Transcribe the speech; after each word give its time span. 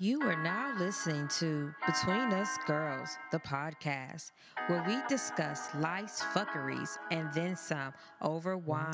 You 0.00 0.22
are 0.22 0.40
now 0.40 0.72
listening 0.78 1.26
to 1.40 1.74
Between 1.84 2.32
Us 2.32 2.56
Girls, 2.68 3.18
the 3.32 3.40
podcast, 3.40 4.30
where 4.68 4.84
we 4.86 4.96
discuss 5.08 5.74
life's 5.74 6.22
fuckeries 6.22 6.96
and 7.10 7.32
then 7.34 7.56
some 7.56 7.92
over 8.22 8.56
wine. 8.56 8.92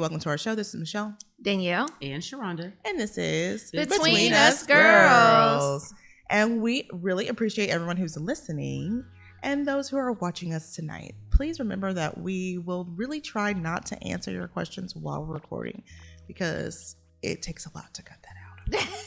Welcome 0.00 0.18
to 0.20 0.28
our 0.28 0.38
show. 0.38 0.54
This 0.54 0.68
is 0.74 0.80
Michelle, 0.80 1.16
Danielle. 1.42 1.88
and 2.02 2.22
Sharonda. 2.22 2.72
and 2.84 2.98
this 2.98 3.18
is 3.18 3.70
Between 3.70 4.32
Us 4.32 4.64
Girls. 4.66 5.92
And 6.30 6.62
we 6.62 6.88
really 6.92 7.28
appreciate 7.28 7.70
everyone 7.70 7.96
who's 7.96 8.16
listening 8.16 9.04
and 9.42 9.66
those 9.66 9.88
who 9.88 9.96
are 9.96 10.12
watching 10.12 10.54
us 10.54 10.74
tonight. 10.74 11.14
Please 11.32 11.58
remember 11.58 11.92
that 11.92 12.18
we 12.18 12.58
will 12.58 12.84
really 12.96 13.20
try 13.20 13.52
not 13.52 13.86
to 13.86 14.02
answer 14.04 14.30
your 14.30 14.46
questions 14.48 14.94
while 14.94 15.24
recording 15.24 15.82
because 16.26 16.96
it 17.22 17.42
takes 17.42 17.66
a 17.66 17.70
lot 17.74 17.92
to 17.94 18.02
cut 18.02 18.18
that 18.22 18.78
out. 18.78 18.88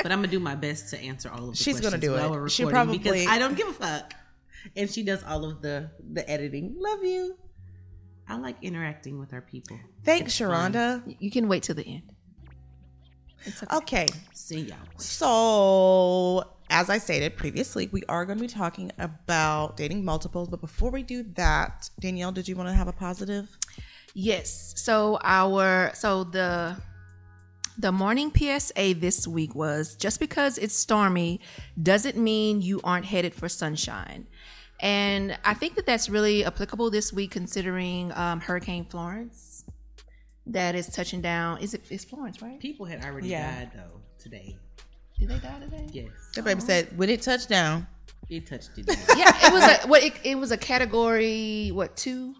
But 0.00 0.12
I'm 0.12 0.18
gonna 0.20 0.28
do 0.28 0.38
my 0.38 0.54
best 0.54 0.90
to 0.90 0.98
answer 1.00 1.28
all 1.28 1.48
of 1.48 1.56
the 1.58 1.62
She's 1.62 1.80
gonna 1.80 1.98
questions 1.98 2.02
do 2.02 2.12
while 2.12 2.32
it. 2.32 2.40
we're 2.40 2.48
She 2.48 2.64
recording 2.64 2.98
probably- 3.00 3.20
because 3.20 3.26
I 3.26 3.38
don't 3.40 3.56
give 3.56 3.66
a 3.68 3.72
fuck, 3.72 4.14
and 4.76 4.88
she 4.88 5.02
does 5.02 5.24
all 5.24 5.44
of 5.44 5.60
the 5.60 5.90
the 6.12 6.28
editing. 6.30 6.76
Love 6.78 7.02
you. 7.04 7.36
I 8.28 8.36
like 8.36 8.56
interacting 8.62 9.18
with 9.18 9.32
our 9.32 9.40
people. 9.40 9.78
Thanks, 10.04 10.34
Sharonda. 10.34 11.16
You 11.18 11.30
can 11.30 11.48
wait 11.48 11.62
till 11.62 11.74
the 11.74 11.86
end. 11.86 12.02
It's 13.44 13.62
okay. 13.62 13.76
Okay, 13.76 14.06
See 14.34 14.60
y'all. 14.62 14.76
so 14.96 16.44
as 16.70 16.90
I 16.90 16.98
stated 16.98 17.36
previously, 17.36 17.88
we 17.92 18.02
are 18.08 18.26
going 18.26 18.38
to 18.38 18.42
be 18.42 18.48
talking 18.48 18.90
about 18.98 19.76
dating 19.76 20.04
multiples. 20.04 20.48
But 20.48 20.60
before 20.60 20.90
we 20.90 21.02
do 21.02 21.22
that, 21.34 21.88
Danielle, 22.00 22.32
did 22.32 22.48
you 22.48 22.56
want 22.56 22.68
to 22.68 22.74
have 22.74 22.88
a 22.88 22.92
positive? 22.92 23.48
Yes. 24.14 24.74
So 24.76 25.18
our 25.22 25.92
so 25.94 26.24
the 26.24 26.76
the 27.78 27.92
morning 27.92 28.32
PSA 28.36 28.94
this 28.94 29.26
week 29.28 29.54
was 29.54 29.94
just 29.94 30.18
because 30.18 30.58
it's 30.58 30.74
stormy 30.74 31.40
doesn't 31.80 32.16
mean 32.16 32.60
you 32.60 32.80
aren't 32.82 33.06
headed 33.06 33.34
for 33.34 33.48
sunshine. 33.48 34.26
And 34.80 35.36
I 35.44 35.54
think 35.54 35.74
that 35.74 35.86
that's 35.86 36.08
really 36.08 36.44
applicable 36.44 36.90
this 36.90 37.12
week 37.12 37.30
considering 37.32 38.12
um, 38.12 38.40
Hurricane 38.40 38.84
Florence 38.84 39.64
that 40.46 40.74
is 40.74 40.86
touching 40.88 41.20
down. 41.20 41.60
Is 41.60 41.74
it 41.74 41.82
is 41.90 42.04
Florence, 42.04 42.40
right? 42.40 42.58
People 42.60 42.86
had 42.86 43.04
already 43.04 43.28
Yeah. 43.28 43.58
died 43.58 43.70
though 43.74 44.00
today. 44.18 44.56
Did 45.18 45.28
they 45.30 45.38
die 45.38 45.58
today? 45.58 45.86
Yes, 45.92 46.10
The 46.34 46.42
baby 46.42 46.60
said, 46.60 46.96
when 46.96 47.08
it 47.10 47.22
touched 47.22 47.48
down, 47.48 47.88
it 48.30 48.46
touched 48.46 48.70
it. 48.76 48.86
Yeah, 49.16 49.32
it 49.42 49.52
was 49.52 49.64
a 49.64 49.88
what 49.88 50.02
it, 50.04 50.12
it 50.22 50.36
was 50.38 50.52
a 50.52 50.56
category 50.56 51.70
what, 51.72 51.96
2? 51.96 52.34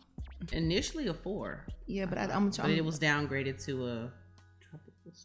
Initially 0.52 1.08
a 1.08 1.14
four, 1.14 1.66
Yeah, 1.86 2.06
but 2.06 2.18
I, 2.18 2.22
I'm, 2.32 2.50
but 2.50 2.60
I'm 2.60 2.70
it 2.70 2.84
was 2.84 3.00
downgraded 3.00 3.62
to 3.66 3.86
a 3.88 4.12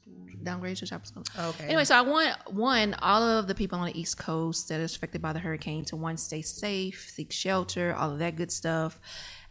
tropical 0.01 0.27
storm. 0.43 0.61
downgraded 0.61 0.79
to 0.79 0.87
tropical 0.87 1.23
storm. 1.25 1.47
okay. 1.49 1.65
Anyway, 1.65 1.85
so 1.85 1.95
I 1.95 2.01
want 2.01 2.35
one 2.53 2.93
all 2.95 3.23
of 3.23 3.47
the 3.47 3.55
people 3.55 3.79
on 3.79 3.87
the 3.87 3.99
East 3.99 4.17
Coast 4.17 4.69
that 4.69 4.79
is 4.79 4.95
affected 4.95 5.21
by 5.21 5.33
the 5.33 5.39
hurricane 5.39 5.85
to 5.85 5.95
one 5.95 6.17
stay 6.17 6.41
safe, 6.41 7.09
seek 7.09 7.31
shelter, 7.31 7.93
all 7.95 8.11
of 8.11 8.19
that 8.19 8.35
good 8.35 8.51
stuff. 8.51 8.99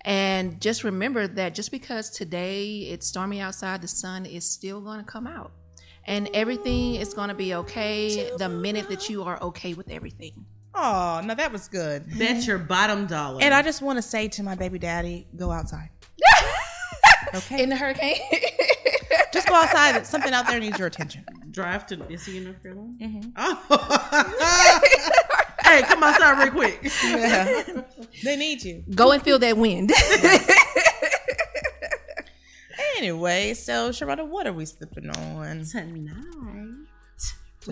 And 0.04 0.60
just 0.60 0.82
remember 0.84 1.28
that 1.28 1.54
just 1.54 1.70
because 1.70 2.10
today 2.10 2.88
it's 2.90 3.06
stormy 3.06 3.40
outside, 3.40 3.82
the 3.82 3.88
sun 3.88 4.26
is 4.26 4.48
still 4.48 4.80
going 4.80 4.98
to 4.98 5.04
come 5.04 5.26
out. 5.26 5.52
And 6.04 6.28
everything 6.34 6.96
is 6.96 7.14
going 7.14 7.28
to 7.28 7.34
be 7.34 7.54
okay 7.54 8.30
the 8.36 8.48
minute 8.48 8.88
that 8.88 9.08
you 9.08 9.22
are 9.22 9.40
okay 9.40 9.74
with 9.74 9.88
everything. 9.88 10.44
Oh, 10.74 11.20
no, 11.22 11.34
that 11.34 11.52
was 11.52 11.68
good. 11.68 12.04
That's 12.10 12.46
your 12.46 12.58
bottom 12.58 13.06
dollar. 13.06 13.40
And 13.40 13.54
I 13.54 13.62
just 13.62 13.82
want 13.82 13.98
to 13.98 14.02
say 14.02 14.26
to 14.28 14.42
my 14.42 14.56
baby 14.56 14.80
daddy, 14.80 15.28
go 15.36 15.50
outside. 15.52 15.90
Okay. 17.34 17.62
In 17.62 17.70
the 17.70 17.76
hurricane? 17.76 18.18
just 19.52 19.72
go 19.72 19.78
outside. 19.78 20.06
Something 20.06 20.32
out 20.32 20.46
there 20.46 20.60
needs 20.60 20.78
your 20.78 20.86
attention. 20.88 21.24
drive 21.50 21.86
to 21.88 22.00
is 22.10 22.24
he 22.24 22.38
in 22.38 22.44
North 22.44 22.62
Carolina? 22.62 22.94
Mm-hmm. 23.00 23.30
Oh. 23.36 24.80
hey, 25.64 25.82
come 25.82 26.02
outside 26.02 26.42
real 26.42 26.52
quick. 26.52 26.80
Yeah. 27.02 27.82
they 28.24 28.36
need 28.36 28.62
you. 28.62 28.84
Go 28.94 29.12
and 29.12 29.22
feel 29.22 29.38
that 29.38 29.56
wind. 29.56 29.92
Anyway, 32.98 33.52
so 33.54 33.90
Sharonda, 33.90 34.24
what 34.26 34.46
are 34.46 34.52
we 34.52 34.64
sipping 34.64 35.10
on? 35.10 35.64
tonight 35.64 35.92
we 35.92 36.08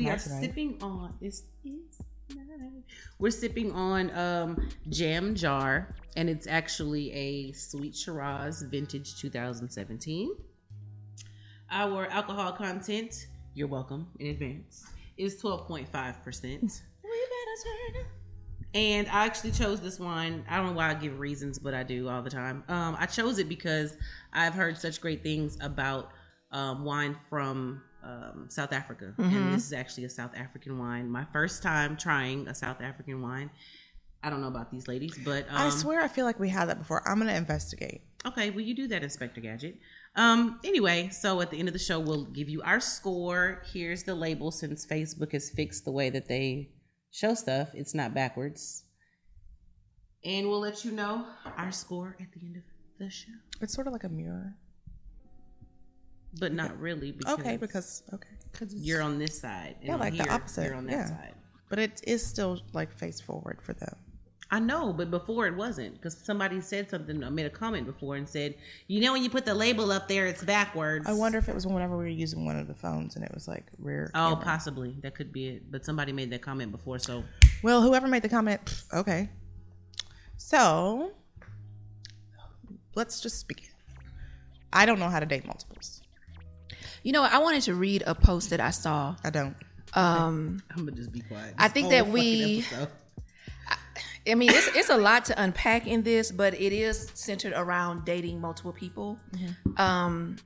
Tonight, 0.04 0.14
are 0.14 0.18
tonight. 0.18 0.40
sipping 0.40 0.78
on 0.82 1.14
it's, 1.20 1.42
it's 1.64 2.00
night. 2.34 2.82
we're 3.18 3.30
sipping 3.30 3.70
on 3.72 4.10
um 4.16 4.68
jam 4.88 5.34
jar 5.36 5.94
and 6.16 6.28
it's 6.28 6.46
actually 6.48 7.12
a 7.12 7.52
sweet 7.52 7.94
shiraz 7.94 8.62
vintage 8.62 9.20
2017 9.20 10.34
our 11.70 12.06
alcohol 12.06 12.52
content 12.52 13.26
you're 13.54 13.68
welcome 13.68 14.06
in 14.18 14.28
advance 14.28 14.86
is 15.16 15.40
12.5 15.42 16.22
percent 16.22 16.82
We 17.02 17.10
better. 17.10 18.06
and 18.74 19.08
I 19.08 19.26
actually 19.26 19.50
chose 19.50 19.80
this 19.80 19.98
wine. 19.98 20.44
I 20.48 20.56
don't 20.56 20.66
know 20.66 20.72
why 20.72 20.90
I 20.90 20.94
give 20.94 21.18
reasons, 21.18 21.58
but 21.58 21.74
I 21.74 21.82
do 21.82 22.08
all 22.08 22.22
the 22.22 22.30
time. 22.30 22.62
Um, 22.68 22.96
I 22.98 23.06
chose 23.06 23.38
it 23.38 23.48
because 23.48 23.96
I've 24.32 24.54
heard 24.54 24.78
such 24.78 25.00
great 25.00 25.22
things 25.22 25.58
about 25.60 26.10
um, 26.52 26.84
wine 26.84 27.16
from 27.28 27.82
um, 28.02 28.46
South 28.48 28.72
Africa, 28.72 29.12
and 29.18 29.52
this 29.52 29.66
is 29.66 29.72
actually 29.72 30.04
a 30.04 30.10
South 30.10 30.30
African 30.36 30.78
wine. 30.78 31.10
My 31.10 31.26
first 31.32 31.62
time 31.62 31.96
trying 31.96 32.48
a 32.48 32.54
South 32.54 32.80
African 32.80 33.20
wine. 33.20 33.50
I 34.22 34.28
don't 34.28 34.40
know 34.42 34.48
about 34.48 34.70
these 34.70 34.86
ladies, 34.86 35.18
but 35.24 35.44
um, 35.48 35.56
I 35.56 35.70
swear 35.70 36.02
I 36.02 36.08
feel 36.08 36.26
like 36.26 36.38
we 36.38 36.48
had 36.50 36.68
that 36.68 36.78
before. 36.78 37.06
I'm 37.08 37.18
gonna 37.18 37.32
investigate. 37.34 38.02
Okay, 38.26 38.50
well, 38.50 38.60
you 38.60 38.74
do 38.74 38.86
that, 38.88 39.02
Inspector 39.02 39.40
Gadget. 39.40 39.78
Um, 40.16 40.58
anyway, 40.64 41.08
so 41.12 41.40
at 41.40 41.50
the 41.50 41.58
end 41.58 41.68
of 41.68 41.72
the 41.72 41.78
show, 41.78 42.00
we'll 42.00 42.24
give 42.24 42.48
you 42.48 42.62
our 42.62 42.80
score. 42.80 43.62
Here's 43.72 44.02
the 44.02 44.14
label 44.14 44.50
since 44.50 44.84
Facebook 44.86 45.32
has 45.32 45.50
fixed 45.50 45.84
the 45.84 45.92
way 45.92 46.10
that 46.10 46.26
they 46.28 46.70
show 47.12 47.34
stuff, 47.34 47.68
it's 47.74 47.94
not 47.94 48.14
backwards. 48.14 48.84
And 50.24 50.48
we'll 50.48 50.60
let 50.60 50.84
you 50.84 50.90
know 50.92 51.26
our 51.56 51.72
score 51.72 52.16
at 52.20 52.26
the 52.32 52.40
end 52.46 52.56
of 52.56 52.62
the 52.98 53.08
show. 53.10 53.32
It's 53.60 53.72
sort 53.72 53.86
of 53.86 53.92
like 53.92 54.04
a 54.04 54.08
mirror. 54.08 54.54
But 56.38 56.52
not 56.52 56.78
really 56.78 57.12
because, 57.12 57.40
Okay, 57.40 57.56
because 57.56 58.02
okay, 58.14 58.28
you're 58.70 59.02
on 59.02 59.18
this 59.18 59.40
side. 59.40 59.76
And 59.80 59.88
Yeah, 59.88 59.94
on 59.94 60.00
like 60.00 60.16
the 60.16 60.28
opposite, 60.28 60.64
You're 60.66 60.74
on 60.76 60.86
that 60.86 60.92
yeah. 60.92 61.06
side. 61.06 61.34
but 61.68 61.78
it 61.78 62.02
is 62.06 62.24
still 62.24 62.60
like 62.72 62.92
face 62.92 63.20
forward 63.20 63.60
for 63.62 63.72
them. 63.72 63.96
I 64.52 64.58
know, 64.58 64.92
but 64.92 65.10
before 65.12 65.46
it 65.46 65.54
wasn't 65.54 65.94
because 65.94 66.16
somebody 66.16 66.60
said 66.60 66.90
something, 66.90 67.22
I 67.22 67.28
made 67.30 67.46
a 67.46 67.50
comment 67.50 67.86
before 67.86 68.16
and 68.16 68.28
said, 68.28 68.56
you 68.88 69.00
know, 69.00 69.12
when 69.12 69.22
you 69.22 69.30
put 69.30 69.44
the 69.44 69.54
label 69.54 69.92
up 69.92 70.08
there, 70.08 70.26
it's 70.26 70.42
backwards. 70.42 71.06
I 71.08 71.12
wonder 71.12 71.38
if 71.38 71.48
it 71.48 71.54
was 71.54 71.66
whenever 71.68 71.96
we 71.96 72.04
were 72.04 72.08
using 72.08 72.44
one 72.44 72.56
of 72.58 72.66
the 72.66 72.74
phones 72.74 73.14
and 73.14 73.24
it 73.24 73.30
was 73.32 73.46
like 73.46 73.64
rear. 73.78 74.10
Oh, 74.14 74.30
camera. 74.30 74.44
possibly. 74.44 74.96
That 75.02 75.14
could 75.14 75.32
be 75.32 75.48
it. 75.50 75.70
But 75.70 75.84
somebody 75.84 76.12
made 76.12 76.30
that 76.30 76.42
comment 76.42 76.72
before, 76.72 76.98
so 76.98 77.22
Well, 77.62 77.80
whoever 77.82 78.08
made 78.08 78.22
the 78.22 78.28
comment, 78.28 78.82
okay. 78.92 79.28
So 80.36 81.12
let's 82.96 83.20
just 83.20 83.46
begin. 83.46 83.66
I 84.72 84.84
don't 84.86 84.98
know 84.98 85.08
how 85.08 85.20
to 85.20 85.26
date 85.26 85.46
multiples. 85.46 86.02
you 87.02 87.12
know. 87.12 87.22
I 87.22 87.38
wanted 87.38 87.62
to 87.62 87.74
read 87.74 88.02
a 88.06 88.14
post 88.14 88.50
that 88.50 88.60
I 88.60 88.70
saw. 88.70 89.14
I 89.22 89.30
don't. 89.30 89.54
Um, 89.94 90.62
I'm 90.70 90.84
gonna 90.86 90.92
just 90.92 91.12
be 91.12 91.20
quiet. 91.20 91.54
I 91.58 91.68
think 91.68 91.90
that 91.90 92.08
we- 92.08 92.64
episode. 92.68 92.88
I 94.28 94.34
mean, 94.34 94.50
it's 94.50 94.68
it's 94.76 94.90
a 94.90 94.96
lot 94.96 95.24
to 95.26 95.42
unpack 95.42 95.86
in 95.86 96.02
this, 96.02 96.30
but 96.30 96.54
it 96.54 96.72
is 96.72 97.10
centered 97.14 97.52
around 97.54 98.04
dating 98.04 98.40
multiple 98.40 98.72
people. 98.72 99.18
Um, 99.76 100.36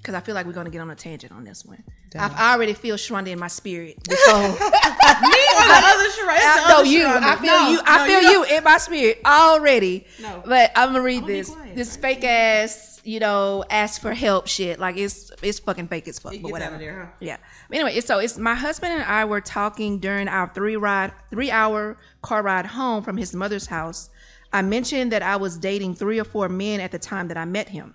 because 0.00 0.14
I 0.14 0.20
feel 0.20 0.34
like 0.34 0.46
we're 0.46 0.52
gonna 0.52 0.70
get 0.70 0.80
on 0.80 0.90
a 0.90 0.94
tangent 0.94 1.32
on 1.32 1.44
this 1.44 1.64
one. 1.64 1.82
I 2.18 2.54
already 2.54 2.72
feel 2.74 2.96
Sharonda 2.96 3.28
in 3.28 3.38
my 3.38 3.46
spirit. 3.48 4.02
Before. 4.02 4.34
Me 4.40 4.48
or 4.48 4.52
the 4.58 5.80
other? 5.84 6.04
It's 6.04 6.68
no, 6.68 6.82
you. 6.82 7.04
Sharonda. 7.04 7.22
I 7.22 7.36
feel 7.36 7.46
No, 7.52 7.68
you. 7.70 7.80
I 7.84 7.98
no, 7.98 8.04
feel 8.06 8.22
don't. 8.22 8.32
you 8.50 8.56
in 8.56 8.64
my 8.64 8.78
spirit 8.78 9.20
already. 9.24 10.06
No. 10.20 10.42
But 10.44 10.72
I'm 10.74 10.88
gonna 10.88 11.02
read 11.02 11.26
this. 11.26 11.50
quiet. 11.50 11.76
This 11.76 11.96
fake 11.96 12.24
ass, 12.24 13.00
you 13.04 13.20
know, 13.20 13.64
ask 13.70 14.00
for 14.00 14.12
help 14.12 14.48
shit. 14.48 14.80
Like 14.80 14.96
it's 14.96 15.30
it's 15.42 15.58
fucking 15.60 15.88
fake 15.88 16.08
as 16.08 16.18
fuck. 16.18 16.34
It 16.34 16.42
but 16.42 16.50
whatever. 16.50 16.78
there, 16.78 17.04
huh? 17.04 17.10
Yeah. 17.20 17.36
Anyway, 17.72 18.00
so 18.00 18.18
it's 18.18 18.38
my 18.38 18.54
husband 18.54 18.92
and 18.94 19.02
I 19.04 19.24
were 19.26 19.40
talking 19.40 19.98
during 19.98 20.26
our 20.28 20.50
three 20.52 20.76
ride, 20.76 21.12
three 21.30 21.50
hour 21.50 21.96
car 22.22 22.42
ride 22.42 22.66
home 22.66 23.04
from 23.04 23.16
his 23.16 23.34
mother's 23.34 23.66
house. 23.66 24.10
I 24.52 24.62
mentioned 24.62 25.12
that 25.12 25.22
I 25.22 25.36
was 25.36 25.56
dating 25.58 25.94
three 25.94 26.18
or 26.18 26.24
four 26.24 26.48
men 26.48 26.80
at 26.80 26.90
the 26.90 26.98
time 26.98 27.28
that 27.28 27.36
I 27.36 27.44
met 27.44 27.68
him. 27.68 27.94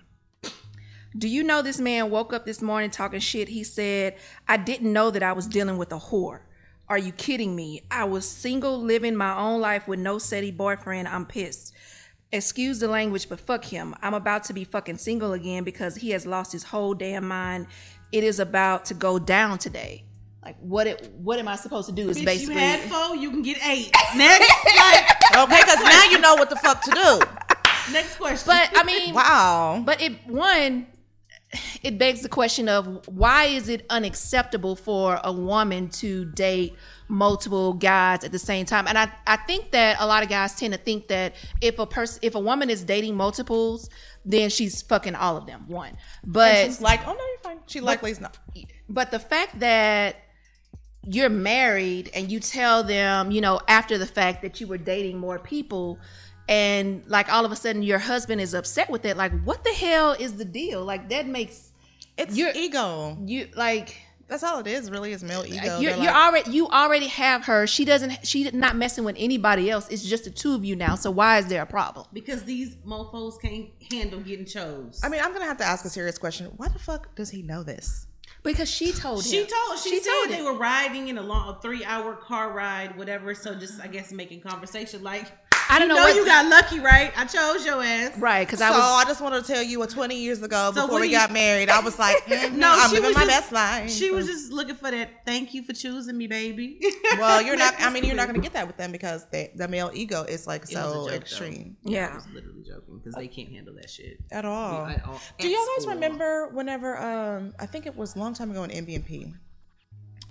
Do 1.16 1.28
you 1.28 1.42
know 1.42 1.62
this 1.62 1.78
man 1.80 2.10
woke 2.10 2.32
up 2.32 2.44
this 2.44 2.60
morning 2.60 2.90
talking 2.90 3.20
shit? 3.20 3.48
He 3.48 3.64
said, 3.64 4.16
I 4.48 4.56
didn't 4.56 4.92
know 4.92 5.10
that 5.10 5.22
I 5.22 5.32
was 5.32 5.46
dealing 5.46 5.78
with 5.78 5.92
a 5.92 5.98
whore. 5.98 6.40
Are 6.88 6.98
you 6.98 7.12
kidding 7.12 7.56
me? 7.56 7.82
I 7.90 8.04
was 8.04 8.28
single, 8.28 8.78
living 8.80 9.16
my 9.16 9.36
own 9.36 9.60
life 9.60 9.88
with 9.88 9.98
no 9.98 10.18
steady 10.18 10.50
boyfriend. 10.50 11.08
I'm 11.08 11.24
pissed. 11.26 11.74
Excuse 12.32 12.80
the 12.80 12.88
language, 12.88 13.28
but 13.28 13.40
fuck 13.40 13.64
him. 13.64 13.94
I'm 14.02 14.14
about 14.14 14.44
to 14.44 14.52
be 14.52 14.64
fucking 14.64 14.98
single 14.98 15.32
again 15.32 15.64
because 15.64 15.96
he 15.96 16.10
has 16.10 16.26
lost 16.26 16.52
his 16.52 16.64
whole 16.64 16.92
damn 16.92 17.26
mind. 17.26 17.66
It 18.12 18.22
is 18.24 18.38
about 18.38 18.84
to 18.86 18.94
go 18.94 19.18
down 19.18 19.58
today. 19.58 20.04
Like 20.42 20.56
what? 20.60 20.86
It, 20.86 21.10
what 21.16 21.38
am 21.38 21.48
I 21.48 21.56
supposed 21.56 21.88
to 21.88 21.94
do? 21.94 22.08
Is 22.08 22.18
Bitch, 22.18 22.24
basically 22.24 22.54
you 22.54 22.60
had 22.60 22.80
four, 22.80 23.16
you 23.16 23.30
can 23.30 23.42
get 23.42 23.58
eight. 23.66 23.90
Next, 24.16 24.48
like, 24.64 25.06
Okay, 25.36 25.60
because 25.60 25.82
now 25.82 26.04
you 26.10 26.18
know 26.20 26.34
what 26.34 26.50
the 26.50 26.56
fuck 26.56 26.82
to 26.82 26.90
do. 26.90 27.92
next 27.92 28.16
question. 28.16 28.44
But 28.46 28.70
I 28.76 28.84
mean, 28.84 29.14
Wow. 29.14 29.82
But 29.84 30.00
it 30.00 30.12
one, 30.26 30.86
it 31.82 31.98
begs 31.98 32.22
the 32.22 32.28
question 32.28 32.68
of 32.68 33.06
why 33.08 33.44
is 33.44 33.68
it 33.68 33.86
unacceptable 33.90 34.76
for 34.76 35.20
a 35.22 35.32
woman 35.32 35.88
to 35.88 36.24
date 36.26 36.74
multiple 37.08 37.72
guys 37.72 38.24
at 38.24 38.32
the 38.32 38.38
same 38.38 38.66
time? 38.66 38.86
And 38.86 38.98
I, 38.98 39.10
I 39.26 39.36
think 39.36 39.70
that 39.72 39.96
a 40.00 40.06
lot 40.06 40.22
of 40.22 40.28
guys 40.28 40.54
tend 40.54 40.72
to 40.72 40.78
think 40.78 41.08
that 41.08 41.34
if 41.60 41.78
a 41.78 41.86
person 41.86 42.20
if 42.22 42.34
a 42.34 42.40
woman 42.40 42.70
is 42.70 42.84
dating 42.84 43.16
multiples, 43.16 43.88
then 44.24 44.50
she's 44.50 44.82
fucking 44.82 45.14
all 45.14 45.36
of 45.36 45.46
them. 45.46 45.68
One. 45.68 45.96
But 46.24 46.66
she's 46.66 46.80
like, 46.80 47.00
oh 47.06 47.12
no, 47.12 47.18
you're 47.18 47.38
fine. 47.42 47.58
She 47.66 47.80
likely 47.80 48.10
is 48.10 48.20
not. 48.20 48.38
but 48.88 49.10
the 49.10 49.18
fact 49.18 49.60
that 49.60 50.16
you're 51.08 51.30
married 51.30 52.10
and 52.14 52.30
you 52.30 52.40
tell 52.40 52.82
them, 52.82 53.30
you 53.30 53.40
know, 53.40 53.60
after 53.68 53.96
the 53.96 54.06
fact 54.06 54.42
that 54.42 54.60
you 54.60 54.66
were 54.66 54.78
dating 54.78 55.18
more 55.18 55.38
people 55.38 56.00
and 56.48 57.02
like 57.06 57.32
all 57.32 57.44
of 57.44 57.52
a 57.52 57.56
sudden 57.56 57.82
your 57.82 57.98
husband 57.98 58.40
is 58.40 58.54
upset 58.54 58.90
with 58.90 59.04
it, 59.04 59.16
like 59.16 59.32
what 59.42 59.64
the 59.64 59.72
hell 59.72 60.12
is 60.12 60.36
the 60.36 60.44
deal? 60.44 60.84
Like 60.84 61.08
that 61.10 61.26
makes 61.26 61.70
It's 62.16 62.36
You're- 62.36 62.52
ego. 62.54 63.16
you 63.24 63.48
like 63.56 63.96
That's 64.28 64.42
all 64.42 64.58
it 64.58 64.66
is. 64.66 64.90
Really, 64.90 65.12
is 65.12 65.22
male 65.22 65.44
ego. 65.46 65.54
you're, 65.78 65.92
They're 65.92 66.02
you're 66.02 66.12
like, 66.12 66.14
already 66.14 66.50
you 66.50 66.68
already 66.68 67.06
have 67.08 67.44
her. 67.46 67.66
She 67.66 67.84
doesn't 67.84 68.26
she's 68.26 68.52
not 68.52 68.74
messing 68.76 69.04
with 69.04 69.16
anybody 69.18 69.70
else. 69.70 69.88
It's 69.88 70.02
just 70.04 70.24
the 70.24 70.30
two 70.30 70.54
of 70.54 70.64
you 70.64 70.74
now. 70.76 70.94
So 70.96 71.10
why 71.10 71.38
is 71.38 71.46
there 71.46 71.62
a 71.62 71.66
problem? 71.66 72.06
because 72.12 72.42
these 72.44 72.74
mofos 72.86 73.40
can't 73.40 73.68
handle 73.92 74.20
getting 74.20 74.44
chose. 74.46 75.00
I 75.04 75.08
mean, 75.08 75.20
I'm 75.22 75.32
gonna 75.32 75.44
have 75.46 75.58
to 75.58 75.64
ask 75.64 75.84
a 75.84 75.88
serious 75.90 76.18
question. 76.18 76.46
Why 76.56 76.68
the 76.68 76.78
fuck 76.78 77.14
does 77.14 77.30
he 77.30 77.42
know 77.42 77.62
this? 77.62 78.06
Because 78.42 78.68
she 78.70 78.92
told 78.92 79.24
him. 79.24 79.30
she 79.30 79.44
told 79.44 79.78
she, 79.80 79.90
She 79.90 80.00
said 80.00 80.10
told 80.12 80.30
they 80.30 80.36
him. 80.38 80.44
were 80.44 80.54
riding 80.58 81.08
in 81.08 81.18
a 81.18 81.22
long 81.22 81.48
a 81.56 81.60
three 81.60 81.84
hour 81.84 82.14
car 82.14 82.52
ride, 82.52 82.96
whatever. 82.96 83.34
So 83.34 83.54
just 83.56 83.80
I 83.80 83.88
guess 83.88 84.12
making 84.12 84.40
conversation 84.40 85.02
like 85.02 85.26
I 85.68 85.78
don't 85.78 85.88
you 85.88 85.94
know 85.94 86.00
know 86.00 86.06
what 86.06 86.16
you 86.16 86.24
got 86.24 86.46
lucky, 86.46 86.78
right? 86.80 87.12
I 87.16 87.24
chose 87.24 87.64
your 87.66 87.82
ass. 87.82 88.16
right 88.18 88.46
because 88.46 88.60
So 88.60 88.66
I 88.66 88.70
was 88.70 89.04
I 89.04 89.08
just 89.08 89.20
wanted 89.20 89.44
to 89.44 89.52
tell 89.52 89.62
you, 89.62 89.78
what 89.78 89.90
20 89.90 90.16
years 90.16 90.42
ago, 90.42 90.70
So 90.74 90.82
before 90.86 91.00
we 91.00 91.08
you- 91.08 91.16
got 91.16 91.32
married, 91.32 91.68
I 91.68 91.80
was 91.80 91.98
like, 91.98 92.16
mhm, 92.26 92.52
No, 92.52 92.70
I'm 92.72 92.88
she 92.90 92.96
living 92.96 93.08
was 93.10 93.16
my 93.16 93.24
just- 93.24 93.50
best 93.50 93.52
life. 93.52 93.90
She 93.90 94.10
was 94.10 94.26
just 94.26 94.52
looking 94.52 94.76
for 94.76 94.90
that. 94.90 95.24
Thank 95.26 95.54
you 95.54 95.62
for 95.64 95.72
choosing 95.72 96.16
me, 96.16 96.26
baby. 96.26 96.80
Well, 97.18 97.40
you're 97.42 97.56
not. 97.56 97.74
I 97.80 97.90
mean, 97.90 98.04
you're 98.04 98.14
not 98.16 98.26
gonna 98.30 98.40
get 98.40 98.52
that 98.52 98.66
with 98.66 98.76
them 98.76 98.92
because 98.92 99.26
they, 99.30 99.50
the 99.56 99.66
male 99.68 99.90
ego 99.94 100.22
is 100.24 100.46
like 100.46 100.62
It 100.64 100.68
so 100.68 100.82
joke, 100.92 101.08
though. 101.08 101.14
extreme 101.14 101.76
Yeah. 101.82 102.10
I 102.12 102.14
was 102.16 102.26
literally 102.32 102.62
joking 102.62 102.98
because 102.98 103.14
they 103.14 103.28
can't 103.28 103.48
handle 103.50 103.74
that 103.74 103.90
shit. 103.90 104.18
at 104.30 104.44
all. 104.44 104.86
At 104.86 105.04
all. 105.06 105.20
Do 105.38 105.46
At 105.46 105.52
y'all 105.52 105.66
guys 105.76 105.86
all. 105.86 105.94
remember 105.94 106.48
whenever 106.48 106.96
um 106.98 107.54
I 107.58 107.66
think 107.66 107.86
it 107.86 107.96
was 107.96 108.14
a 108.16 108.18
long 108.18 108.34
time 108.34 108.50
ago 108.50 108.62
in 108.64 108.70
NBNP, 108.70 109.32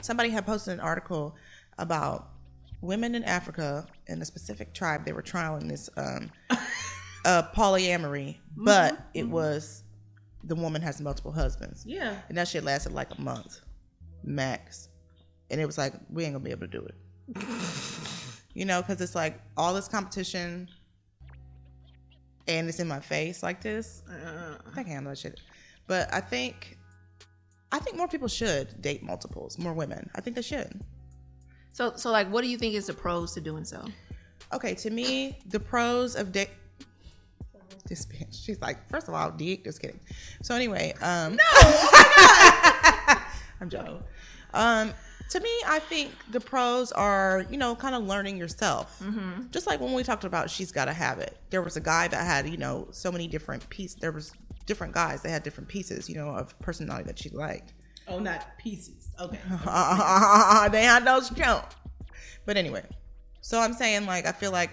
somebody 0.02 0.30
had 0.30 0.46
posted 0.46 0.74
an 0.74 0.80
article 0.80 1.36
about 1.78 2.30
women 2.86 3.16
in 3.16 3.24
Africa 3.24 3.88
in 4.08 4.22
a 4.22 4.26
specific 4.26 4.74
tribe 4.74 5.06
they 5.06 5.14
were 5.14 5.24
trialing 5.24 5.68
this 5.68 5.90
um 5.98 6.32
uh 7.26 7.44
polyamory, 7.56 8.38
but 8.56 8.98
it 9.14 9.28
was 9.28 9.84
the 10.44 10.56
woman 10.56 10.82
has 10.82 11.02
multiple 11.02 11.32
husbands. 11.32 11.84
Yeah. 11.86 12.16
And 12.30 12.38
that 12.38 12.48
shit 12.48 12.64
lasted 12.64 12.92
like 12.92 13.18
a 13.18 13.22
month 13.22 13.60
max. 14.24 14.90
And 15.50 15.62
it 15.62 15.66
was 15.66 15.78
like, 15.78 15.94
we 16.10 16.24
ain't 16.24 16.34
gonna 16.34 16.44
be 16.44 16.52
able 16.52 16.68
to 16.68 16.68
do 16.68 16.86
it. 16.86 16.96
you 18.54 18.66
know, 18.66 18.82
because 18.82 19.02
it's 19.02 19.16
like 19.16 19.40
all 19.58 19.74
this 19.74 19.88
competition 19.88 20.70
and 22.48 22.70
it's 22.70 22.80
in 22.80 22.88
my 22.88 23.00
face 23.00 23.42
like 23.42 23.62
this. 23.62 24.04
I 24.10 24.76
can't 24.76 24.88
handle 24.88 25.12
that 25.12 25.18
shit. 25.18 25.40
But 25.88 26.14
I 26.14 26.20
think 26.20 26.78
I 27.72 27.80
think 27.80 27.98
more 27.98 28.08
people 28.08 28.28
should 28.28 28.82
date 28.82 29.04
multiples, 29.04 29.58
more 29.58 29.74
women. 29.74 30.10
I 30.16 30.22
think 30.22 30.36
they 30.36 30.42
should. 30.42 30.82
So 31.76 31.92
so 31.98 32.10
like 32.10 32.32
what 32.32 32.42
do 32.42 32.48
you 32.48 32.58
think 32.58 32.74
is 32.74 32.88
the 32.88 32.94
pros 32.94 33.34
to 33.34 33.42
doing 33.42 33.66
so? 33.66 33.84
Okay, 34.54 34.76
to 34.76 34.90
me, 34.90 35.38
the 35.50 35.60
pros 35.60 36.16
of 36.16 36.32
dick. 36.32 36.50
this 37.90 38.06
bitch. 38.06 38.46
She's 38.46 38.62
like, 38.62 38.90
first 38.90 39.10
of 39.10 39.14
all, 39.14 39.30
dick. 39.30 39.66
Just 39.66 39.82
kidding. 39.82 40.00
So 40.42 40.56
anyway, 40.56 40.94
um, 41.02 41.36
no, 41.36 41.44
I'm 43.60 43.70
joking. 43.70 44.02
Um, 44.54 44.94
to 45.32 45.40
me, 45.42 45.50
I 45.68 45.80
think 45.80 46.12
the 46.32 46.40
pros 46.40 46.94
are, 46.94 47.46
you 47.50 47.58
know, 47.58 47.76
kind 47.76 47.94
of 47.94 48.06
learning 48.06 48.38
yourself. 48.38 48.98
Just 49.52 49.68
like 49.68 49.82
when 49.82 49.92
we 49.92 50.04
talked 50.04 50.24
about, 50.24 50.50
she's 50.50 50.72
got 50.72 50.86
to 50.86 50.94
have 50.94 51.20
it. 51.20 51.38
There 51.50 51.62
was 51.62 51.76
a 51.76 51.82
guy 51.82 52.08
that 52.08 52.26
had, 52.26 52.48
you 52.48 52.56
know, 52.58 52.88
so 52.92 53.12
many 53.12 53.28
different 53.28 53.68
pieces. 53.68 53.98
There 53.98 54.14
was 54.14 54.32
different 54.66 54.94
guys 54.94 55.24
that 55.24 55.30
had 55.30 55.44
different 55.44 55.68
pieces, 55.68 56.08
you 56.08 56.16
know, 56.16 56.30
of 56.30 56.58
personality 56.60 57.08
that 57.08 57.20
she 57.20 57.30
liked. 57.32 57.74
Oh, 58.08 58.20
not 58.20 58.58
pieces. 58.58 59.10
Okay. 59.20 59.40
they 60.72 60.84
had 60.84 61.06
those 61.06 61.30
jump. 61.32 61.74
But 62.46 62.58
anyway, 62.58 62.84
so 63.42 63.60
I'm 63.60 63.74
saying 63.74 64.06
like 64.06 64.26
I 64.26 64.32
feel 64.32 64.52
like 64.52 64.70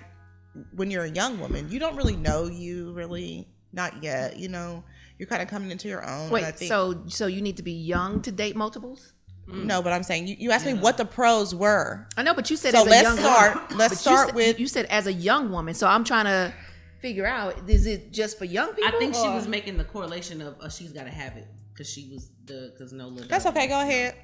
when 0.74 0.90
you're 0.90 1.04
a 1.04 1.10
young 1.10 1.40
woman, 1.40 1.70
you 1.70 1.78
don't 1.78 1.96
really 1.96 2.16
know 2.16 2.46
you 2.46 2.92
really 2.92 3.48
not 3.72 4.02
yet. 4.02 4.38
You 4.38 4.48
know, 4.48 4.84
you're 5.18 5.28
kind 5.28 5.40
of 5.42 5.48
coming 5.48 5.70
into 5.70 5.88
your 5.88 6.02
own. 6.02 6.26
and 6.26 6.30
I 6.30 6.32
Wait, 6.32 6.54
think, 6.56 6.68
so 6.68 7.02
so 7.06 7.26
you 7.26 7.40
need 7.40 7.56
to 7.56 7.62
be 7.62 7.72
young 7.72 8.20
to 8.22 8.32
date 8.32 8.56
multiples? 8.56 9.14
no, 9.48 9.82
but 9.82 9.92
I'm 9.92 10.04
saying 10.04 10.28
you, 10.28 10.36
you 10.38 10.50
asked 10.52 10.64
me 10.66 10.74
what 10.74 10.96
the 10.96 11.04
pros 11.04 11.52
were. 11.54 12.06
I 12.16 12.22
know, 12.22 12.32
but 12.32 12.48
you 12.48 12.56
said 12.56 12.72
So 12.72 12.80
as 12.82 12.86
a 12.86 12.90
let's 12.90 13.02
young 13.08 13.16
start- 13.18 13.54
woman. 13.54 13.68
let's 13.78 13.94
But 13.94 13.98
start 13.98 14.20
you 14.20 14.26
said, 14.26 14.34
with- 14.36 14.60
you 14.60 14.66
said 14.68 14.86
as 14.86 15.06
a 15.08 15.12
young 15.12 15.50
woman. 15.50 15.74
So 15.74 15.86
I'm 15.88 16.04
trying 16.04 16.26
to 16.26 16.54
figure 17.00 17.26
out 17.26 17.68
is 17.68 17.86
it 17.86 18.12
just 18.12 18.38
for 18.38 18.44
young 18.44 18.72
people? 18.74 18.88
I 18.94 18.98
think 18.98 19.14
she 19.14 19.28
was 19.28 19.48
making 19.48 19.78
the 19.78 19.84
correlation 19.84 20.40
of 20.40 20.56
uh, 20.60 20.68
she's 20.68 20.92
got 20.92 21.04
to 21.04 21.10
have 21.10 21.36
it 21.36 21.48
because 21.72 21.90
she 21.90 22.08
was 22.12 22.30
the 22.46 22.72
because 22.72 22.92
no. 22.92 23.10
That's 23.10 23.46
okay. 23.46 23.66
Go 23.66 23.80
ahead. 23.80 24.14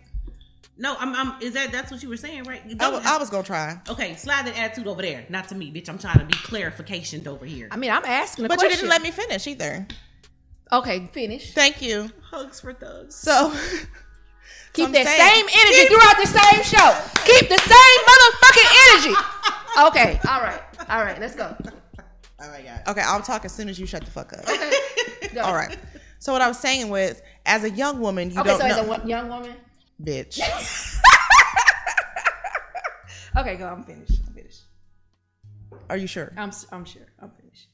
No, 0.77 0.97
I'm. 0.99 1.15
I'm. 1.15 1.43
Is 1.43 1.55
that 1.55 1.73
that's 1.73 1.91
what 1.91 2.03
you 2.03 2.09
were 2.09 2.17
saying, 2.17 2.45
right? 2.45 2.61
I, 2.65 2.69
don't 2.69 2.79
w- 2.79 3.01
have- 3.03 3.17
I 3.17 3.19
was 3.19 3.31
gonna 3.31 3.43
try, 3.43 3.81
okay, 3.89 4.15
slide 4.15 4.47
that 4.47 4.57
attitude 4.57 4.87
over 4.87 5.03
there, 5.03 5.25
not 5.29 5.49
to 5.49 5.55
me, 5.57 5.73
bitch. 5.73 5.89
I'm 5.89 5.99
trying 5.99 6.19
to 6.21 6.25
be 6.25 6.35
clarification 6.35 7.27
over 7.27 7.45
here. 7.45 7.69
I 7.73 7.77
mean, 7.77 7.91
I'm 7.91 8.05
asking 8.05 8.45
a 8.45 8.49
but 8.49 8.63
you 8.63 8.69
didn't 8.69 8.89
let 8.89 9.03
me 9.03 9.11
finish 9.11 9.47
either. 9.49 9.87
Okay, 10.71 11.09
finish. 11.13 11.53
Thank 11.53 11.83
you. 11.83 12.11
Hugs 12.31 12.61
for 12.61 12.73
thugs. 12.75 13.15
So 13.17 13.51
Keep 14.75 14.87
I'm 14.87 14.93
that 14.93 15.07
saying- 15.07 15.31
same 15.31 15.47
energy 15.53 15.89
throughout 15.89 16.17
the 16.17 16.27
same 16.27 16.63
show. 16.63 17.25
Keep 17.25 17.49
the 17.49 17.59
same 17.59 18.01
motherfucking 18.11 18.71
energy. 18.93 19.15
Okay, 19.89 20.21
all 20.29 20.41
right, 20.43 20.61
all 20.89 21.03
right. 21.05 21.19
Let's 21.21 21.35
go. 21.35 21.57
oh 22.41 22.51
my 22.51 22.61
god. 22.63 22.83
okay, 22.89 23.01
I'll 23.01 23.23
talk 23.23 23.45
as 23.45 23.53
soon 23.53 23.69
as 23.69 23.81
you 23.81 23.87
shut 23.87 24.05
the 24.05 24.11
fuck 24.11 24.33
up. 24.33 24.45
Go. 25.35 25.41
All 25.43 25.55
right. 25.55 25.77
So 26.21 26.33
what 26.33 26.43
I 26.43 26.49
was 26.49 26.59
saying 26.59 26.89
was, 26.89 27.21
as 27.49 27.65
a 27.65 27.71
young 27.71 27.99
woman, 28.01 28.31
you 28.31 28.39
Okay, 28.41 28.49
don't 28.51 28.61
Okay, 28.61 28.71
so 28.71 28.85
know, 28.87 28.93
as 28.93 29.05
a 29.05 29.07
young 29.09 29.29
woman. 29.29 29.55
bitch. 30.03 30.41
Okay, 33.37 33.57
go. 33.57 33.67
I'm 33.69 33.85
finished. 33.85 34.21
I'm 34.27 34.33
finished. 34.35 34.63
Are 35.89 35.97
you 35.97 36.07
sure? 36.09 36.33
I'm 36.37 36.49
s- 36.49 36.67
I'm 36.73 36.85
sure. 36.85 37.07
I'm 37.21 37.31
finished. 37.31 37.69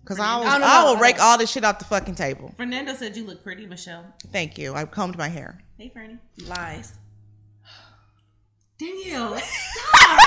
Because 0.00 0.18
I 0.18 0.36
will, 0.38 0.44
I 0.46 0.58
don't 0.58 0.62
I 0.62 0.82
will 0.82 0.88
I 0.90 0.92
don't 0.94 1.02
rake 1.02 1.16
know. 1.18 1.22
all 1.24 1.38
this 1.38 1.50
shit 1.50 1.62
off 1.64 1.78
the 1.78 1.84
fucking 1.84 2.16
table. 2.16 2.52
Fernando 2.56 2.94
said 2.94 3.16
you 3.16 3.24
look 3.24 3.44
pretty, 3.44 3.66
Michelle. 3.66 4.04
Thank 4.32 4.58
you. 4.58 4.74
I 4.74 4.86
combed 4.86 5.16
my 5.16 5.28
hair. 5.28 5.62
Hey, 5.78 5.90
Fernie. 5.94 6.18
Lies. 6.46 6.94
Danielle, 8.78 9.36
stop. 9.38 10.20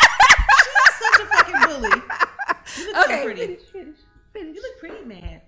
She's 0.64 1.00
such 1.00 1.20
a 1.20 1.26
fucking 1.26 1.62
bully. 1.68 2.02
You 2.78 2.86
look 2.86 2.96
so 2.96 3.04
Okay, 3.04 3.24
pretty. 3.26 3.42
finish, 3.42 3.62
finish, 3.74 3.96
finish. 4.32 4.56
You 4.56 4.62
look 4.62 4.80
pretty, 4.80 5.06
man. 5.06 5.42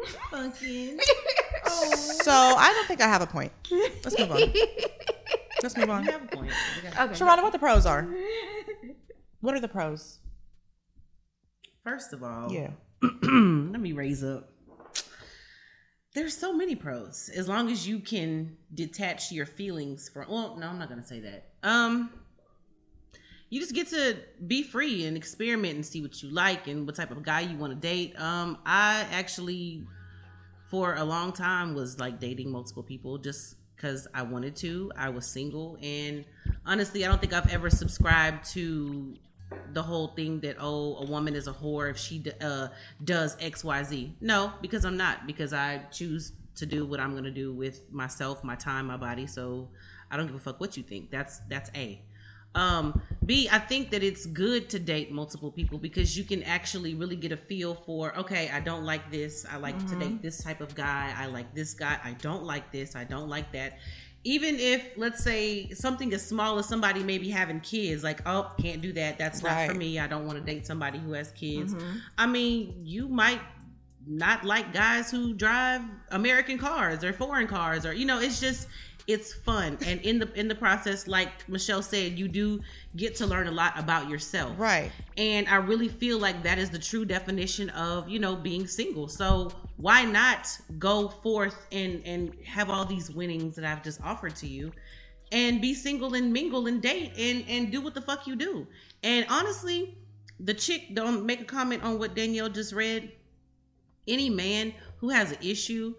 Oh, 0.00 0.06
funkin'. 0.30 0.98
So 2.22 2.32
I 2.32 2.72
don't 2.72 2.86
think 2.88 3.00
I 3.02 3.08
have 3.08 3.20
a 3.22 3.26
point. 3.26 3.52
Let's 4.04 4.18
move 4.18 4.30
on. 4.30 4.40
Let's 5.62 5.76
move 5.76 5.90
on. 5.90 6.04
You 6.04 6.12
have 6.12 6.24
a 6.24 6.26
point. 6.26 6.50
Okay. 6.78 6.88
Okay. 6.88 7.12
Sharonda, 7.14 7.42
what 7.42 7.52
the 7.52 7.58
pros 7.58 7.86
are? 7.86 8.06
What 9.40 9.54
are 9.54 9.60
the 9.60 9.68
pros? 9.68 10.18
First 11.84 12.12
of 12.12 12.22
all, 12.24 12.52
Yeah. 12.52 12.70
let 13.02 13.80
me 13.80 13.92
raise 13.92 14.24
up. 14.24 14.50
There's 16.14 16.36
so 16.36 16.52
many 16.52 16.74
pros. 16.74 17.30
As 17.36 17.48
long 17.48 17.70
as 17.70 17.86
you 17.86 18.00
can 18.00 18.56
detach 18.74 19.30
your 19.30 19.46
feelings 19.46 20.08
from 20.08 20.28
well, 20.28 20.56
no, 20.56 20.66
I'm 20.68 20.78
not 20.78 20.88
gonna 20.88 21.04
say 21.06 21.20
that. 21.20 21.50
Um 21.62 22.10
you 23.50 23.60
just 23.60 23.74
get 23.74 23.88
to 23.88 24.16
be 24.46 24.62
free 24.62 25.06
and 25.06 25.16
experiment 25.16 25.74
and 25.74 25.84
see 25.84 26.02
what 26.02 26.22
you 26.22 26.30
like 26.30 26.66
and 26.66 26.86
what 26.86 26.94
type 26.96 27.10
of 27.10 27.22
guy 27.22 27.40
you 27.40 27.56
want 27.56 27.72
to 27.72 27.78
date. 27.78 28.18
Um, 28.20 28.58
I 28.66 29.06
actually 29.10 29.86
for 30.66 30.96
a 30.96 31.04
long 31.04 31.32
time 31.32 31.74
was 31.74 31.98
like 31.98 32.20
dating 32.20 32.50
multiple 32.50 32.82
people 32.82 33.16
just 33.16 33.56
because 33.74 34.06
I 34.12 34.22
wanted 34.22 34.54
to. 34.56 34.92
I 34.96 35.08
was 35.08 35.26
single 35.26 35.78
and 35.82 36.24
honestly 36.66 37.04
I 37.04 37.08
don't 37.08 37.20
think 37.20 37.32
I've 37.32 37.50
ever 37.52 37.70
subscribed 37.70 38.50
to 38.52 39.16
the 39.72 39.82
whole 39.82 40.08
thing 40.08 40.40
that 40.40 40.56
oh 40.58 40.96
a 40.96 41.06
woman 41.06 41.34
is 41.34 41.46
a 41.46 41.52
whore 41.52 41.90
if 41.90 41.96
she 41.96 42.22
uh, 42.40 42.68
does 43.04 43.34
xyz 43.36 44.10
no 44.20 44.52
because 44.60 44.84
i'm 44.84 44.96
not 44.96 45.26
because 45.26 45.52
i 45.52 45.78
choose 45.90 46.32
to 46.54 46.66
do 46.66 46.84
what 46.84 47.00
i'm 47.00 47.14
gonna 47.14 47.30
do 47.30 47.52
with 47.52 47.90
myself 47.90 48.44
my 48.44 48.54
time 48.54 48.86
my 48.86 48.96
body 48.96 49.26
so 49.26 49.68
i 50.10 50.16
don't 50.16 50.26
give 50.26 50.36
a 50.36 50.38
fuck 50.38 50.60
what 50.60 50.76
you 50.76 50.82
think 50.82 51.10
that's 51.10 51.38
that's 51.48 51.70
a 51.74 52.00
Um, 52.58 53.00
B, 53.24 53.48
I 53.52 53.58
think 53.58 53.90
that 53.90 54.02
it's 54.02 54.26
good 54.26 54.68
to 54.70 54.78
date 54.78 55.12
multiple 55.12 55.52
people 55.52 55.78
because 55.78 56.16
you 56.16 56.24
can 56.24 56.42
actually 56.42 56.94
really 56.94 57.14
get 57.14 57.30
a 57.30 57.36
feel 57.36 57.74
for, 57.74 58.16
okay, 58.18 58.50
I 58.50 58.60
don't 58.60 58.84
like 58.84 59.10
this. 59.10 59.46
I 59.50 59.58
like 59.58 59.78
to 59.88 59.96
date 59.96 60.22
this 60.22 60.42
type 60.42 60.60
of 60.60 60.74
guy. 60.74 61.12
I 61.16 61.26
like 61.26 61.54
this 61.54 61.74
guy. 61.74 61.98
I 62.02 62.12
don't 62.12 62.44
like 62.44 62.72
this. 62.72 62.96
I 62.96 63.04
don't 63.04 63.28
like 63.28 63.52
that. 63.52 63.78
Even 64.24 64.56
if, 64.58 64.96
let's 64.96 65.22
say, 65.22 65.70
something 65.70 66.12
as 66.14 66.26
small 66.26 66.58
as 66.58 66.66
somebody 66.66 67.02
maybe 67.04 67.28
having 67.30 67.60
kids, 67.60 68.02
like, 68.02 68.20
oh, 68.26 68.50
can't 68.60 68.80
do 68.80 68.92
that. 68.94 69.18
That's 69.18 69.42
not 69.42 69.68
for 69.68 69.74
me. 69.74 69.98
I 69.98 70.06
don't 70.06 70.26
want 70.26 70.38
to 70.38 70.44
date 70.44 70.66
somebody 70.66 70.98
who 70.98 71.12
has 71.12 71.30
kids. 71.32 71.74
I 72.16 72.26
mean, 72.26 72.80
you 72.82 73.08
might 73.08 73.40
not 74.06 74.42
like 74.42 74.72
guys 74.72 75.10
who 75.10 75.34
drive 75.34 75.82
American 76.10 76.56
cars 76.56 77.04
or 77.04 77.12
foreign 77.12 77.46
cars 77.46 77.84
or 77.84 77.92
you 77.92 78.06
know 78.06 78.18
it's 78.18 78.40
just 78.40 78.66
it's 79.08 79.32
fun. 79.32 79.78
And 79.86 80.00
in 80.02 80.18
the 80.18 80.30
in 80.34 80.46
the 80.48 80.54
process 80.54 81.08
like 81.08 81.48
Michelle 81.48 81.82
said 81.82 82.18
you 82.18 82.28
do 82.28 82.60
get 82.94 83.16
to 83.16 83.26
learn 83.26 83.48
a 83.48 83.50
lot 83.50 83.76
about 83.78 84.08
yourself. 84.08 84.52
Right. 84.58 84.92
and 85.16 85.48
I 85.48 85.56
really 85.56 85.88
feel 85.88 86.18
like 86.18 86.42
that 86.42 86.58
is 86.58 86.70
the 86.70 86.78
true 86.78 87.04
definition 87.06 87.70
of 87.70 88.08
you 88.08 88.18
know 88.18 88.36
being 88.36 88.66
single. 88.66 89.08
So 89.08 89.50
why 89.78 90.04
not 90.04 90.46
go 90.78 91.08
forth 91.08 91.66
and 91.72 92.02
and 92.04 92.34
have 92.44 92.68
all 92.68 92.84
these 92.84 93.10
winnings 93.10 93.56
that 93.56 93.64
I've 93.64 93.82
just 93.82 94.00
offered 94.02 94.36
to 94.36 94.46
you 94.46 94.72
and 95.32 95.60
be 95.60 95.74
single 95.74 96.14
and 96.14 96.30
mingle 96.32 96.66
and 96.66 96.82
date 96.82 97.12
and 97.18 97.44
and 97.48 97.72
do 97.72 97.80
what 97.80 97.94
the 97.94 98.02
fuck 98.02 98.26
you 98.26 98.36
do. 98.36 98.66
And 99.02 99.26
honestly 99.30 99.96
the 100.38 100.54
chick 100.54 100.94
don't 100.94 101.24
make 101.24 101.40
a 101.40 101.44
comment 101.44 101.82
on 101.82 101.98
what 101.98 102.14
Danielle 102.14 102.50
just 102.50 102.72
read. 102.74 103.10
Any 104.06 104.30
man 104.30 104.74
who 104.98 105.08
has 105.08 105.32
an 105.32 105.38
issue 105.42 105.94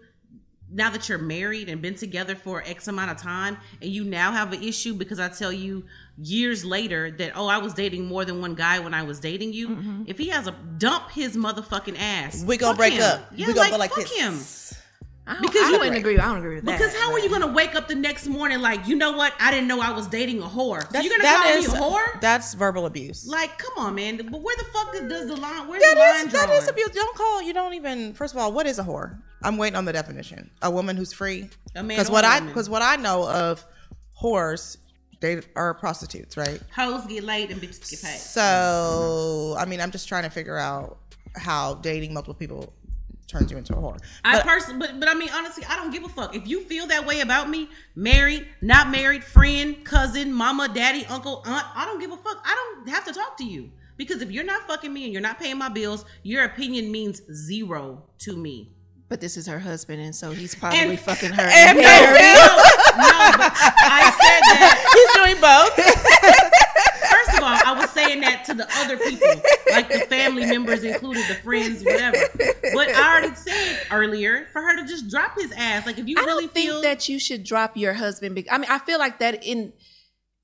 now 0.72 0.88
that 0.90 1.08
you're 1.08 1.18
married 1.18 1.68
and 1.68 1.82
been 1.82 1.94
together 1.94 2.34
for 2.36 2.62
X 2.66 2.86
amount 2.88 3.10
of 3.10 3.16
time 3.16 3.56
and 3.82 3.90
you 3.90 4.04
now 4.04 4.30
have 4.32 4.52
an 4.52 4.62
issue 4.62 4.94
because 4.94 5.18
I 5.18 5.28
tell 5.28 5.52
you 5.52 5.84
years 6.16 6.64
later 6.64 7.10
that 7.12 7.32
oh 7.34 7.46
I 7.48 7.58
was 7.58 7.74
dating 7.74 8.06
more 8.06 8.24
than 8.24 8.40
one 8.40 8.54
guy 8.54 8.78
when 8.78 8.94
I 8.94 9.02
was 9.02 9.18
dating 9.20 9.52
you 9.52 9.68
mm-hmm. 9.70 10.02
if 10.06 10.18
he 10.18 10.28
has 10.28 10.46
a 10.46 10.52
dump 10.78 11.10
his 11.10 11.36
motherfucking 11.36 11.96
ass 11.98 12.44
We 12.44 12.56
gonna 12.56 12.76
break 12.76 12.92
him. 12.94 13.02
up. 13.02 13.26
yeah 13.34 13.46
we 13.48 13.52
gonna 13.54 13.60
like, 13.62 13.70
go 13.72 13.76
like 13.78 13.90
fuck 13.90 14.00
this. 14.08 14.16
him 14.18 14.38
I 15.26 15.38
Because 15.40 15.62
I 15.62 15.70
you- 15.70 15.78
wouldn't 15.78 15.96
agree. 15.96 16.18
I 16.18 16.24
don't 16.26 16.38
agree 16.38 16.56
with 16.56 16.64
that. 16.64 16.78
because 16.78 16.94
how 16.96 17.12
are 17.12 17.18
you 17.20 17.28
gonna 17.28 17.46
wake 17.52 17.74
up 17.74 17.88
the 17.88 17.94
next 17.94 18.26
morning 18.26 18.60
like 18.60 18.86
you 18.86 18.96
know 18.96 19.12
what 19.12 19.32
I 19.40 19.50
didn't 19.50 19.66
know 19.68 19.80
I 19.80 19.90
was 19.92 20.06
dating 20.06 20.40
a 20.42 20.46
whore 20.46 20.82
so 20.82 20.88
That's, 20.92 21.04
you're 21.06 21.18
gonna 21.18 21.28
call 21.28 21.56
is- 21.56 21.68
me 21.72 21.78
a 21.78 21.80
whore 21.80 22.20
That's 22.20 22.54
verbal 22.54 22.86
abuse. 22.86 23.26
like 23.26 23.58
come 23.58 23.72
on 23.78 23.94
man 23.96 24.16
but 24.30 24.40
where 24.40 24.56
the 24.56 24.64
fuck 24.72 24.92
does, 24.92 25.08
does 25.08 25.26
the 25.28 25.36
line 25.36 25.66
where's 25.68 25.82
That 25.82 25.94
the 25.94 26.00
line 26.00 26.26
is 26.26 26.32
that 26.32 26.46
drawn? 26.46 26.56
is 26.58 26.68
abuse. 26.68 26.90
Don't 26.90 27.16
call. 27.16 27.42
You 27.42 27.52
don't 27.54 27.74
even. 27.74 28.12
First 28.14 28.34
of 28.34 28.40
all, 28.40 28.52
what 28.52 28.66
is 28.66 28.78
a 28.78 28.84
whore? 28.84 29.18
I'm 29.42 29.56
waiting 29.56 29.76
on 29.76 29.84
the 29.84 29.92
definition. 29.92 30.50
A 30.62 30.70
woman 30.70 30.96
who's 30.96 31.12
free. 31.12 31.48
A 31.74 31.82
man 31.82 31.88
Because 31.96 32.10
what 32.10 32.24
I 32.24 32.40
because 32.40 32.68
what 32.68 32.82
I 32.82 32.96
know 32.96 33.28
of 33.28 33.64
whores, 34.20 34.76
they 35.20 35.40
are 35.56 35.74
prostitutes, 35.74 36.36
right? 36.36 36.60
hoes 36.74 37.06
get 37.06 37.24
laid 37.24 37.50
and 37.50 37.60
bitches 37.60 37.90
get 37.90 38.02
paid 38.02 38.18
So 38.18 39.54
I 39.58 39.64
mean, 39.64 39.80
I'm 39.80 39.90
just 39.90 40.08
trying 40.08 40.24
to 40.24 40.30
figure 40.30 40.56
out 40.58 40.98
how 41.36 41.74
dating 41.74 42.12
multiple 42.12 42.34
people 42.34 42.72
turns 43.28 43.50
you 43.50 43.56
into 43.56 43.72
a 43.72 43.76
whore. 43.76 43.98
I 44.24 44.38
But- 44.38 44.46
personally, 44.46 44.78
but 44.80 44.98
but 45.00 45.08
I 45.08 45.14
mean, 45.14 45.28
honestly, 45.32 45.64
I 45.68 45.76
don't 45.76 45.92
give 45.92 46.04
a 46.04 46.08
fuck. 46.08 46.34
If 46.34 46.48
you 46.48 46.64
feel 46.64 46.86
that 46.88 47.06
way 47.06 47.20
about 47.20 47.48
me, 47.48 47.68
married, 47.94 48.46
not 48.60 48.90
married, 48.90 49.22
friend, 49.22 49.84
cousin, 49.84 50.32
mama, 50.32 50.68
daddy, 50.68 51.06
uncle, 51.06 51.42
aunt, 51.46 51.64
I 51.74 51.84
don't 51.86 52.00
give 52.00 52.10
a 52.12 52.16
fuck. 52.16 52.42
I 52.44 52.54
don't 52.54 52.88
have 52.88 53.04
to 53.06 53.12
talk 53.12 53.36
to 53.38 53.44
you 53.44 53.70
because 53.96 54.20
if 54.20 54.30
you're 54.32 54.44
not 54.44 54.66
fucking 54.66 54.92
me 54.92 55.04
and 55.04 55.12
you're 55.12 55.22
not 55.22 55.38
paying 55.38 55.58
my 55.58 55.68
bills, 55.68 56.04
your 56.24 56.44
opinion 56.44 56.90
means 56.90 57.22
zero 57.32 58.02
to 58.18 58.36
me. 58.36 58.72
But 59.10 59.20
this 59.20 59.36
is 59.36 59.46
her 59.48 59.58
husband, 59.58 60.00
and 60.00 60.14
so 60.14 60.30
he's 60.30 60.54
probably 60.54 60.78
And- 60.78 60.98
fucking 61.00 61.32
her. 61.32 61.42
and 61.42 61.76
and 61.76 61.78
no, 61.78 61.82
her 61.82 62.12
No, 62.14 62.46
no, 62.96 63.36
but 63.36 63.52
I 63.52 64.06
said 64.16 64.40
that. 64.54 64.76
He's 64.94 65.12
doing 65.20 65.40
both. 65.42 65.74
First 67.10 67.36
of 67.38 67.42
all, 67.42 67.58
I 67.64 67.78
was 67.78 67.90
saying 67.90 68.20
that 68.20 68.44
to 68.46 68.54
the 68.54 68.68
other 68.78 68.96
people, 68.96 69.42
like 69.72 69.88
the 69.88 70.00
family 70.08 70.46
members 70.46 70.84
included, 70.84 71.24
the 71.28 71.34
friends, 71.34 71.82
whatever. 71.84 72.18
But 72.72 72.90
I 72.94 73.12
already 73.18 73.34
said 73.34 73.80
earlier 73.90 74.46
for 74.52 74.62
her 74.62 74.76
to 74.76 74.86
just 74.86 75.10
drop 75.10 75.34
his 75.36 75.50
ass. 75.52 75.86
Like 75.86 75.98
if 75.98 76.06
you 76.06 76.16
I 76.18 76.24
really 76.24 76.46
feel 76.46 76.80
that 76.82 77.08
you 77.08 77.18
should 77.18 77.42
drop 77.44 77.76
your 77.76 77.94
husband. 77.94 78.42
I 78.50 78.58
mean, 78.58 78.70
I 78.70 78.78
feel 78.78 78.98
like 79.00 79.18
that 79.18 79.44
in 79.44 79.72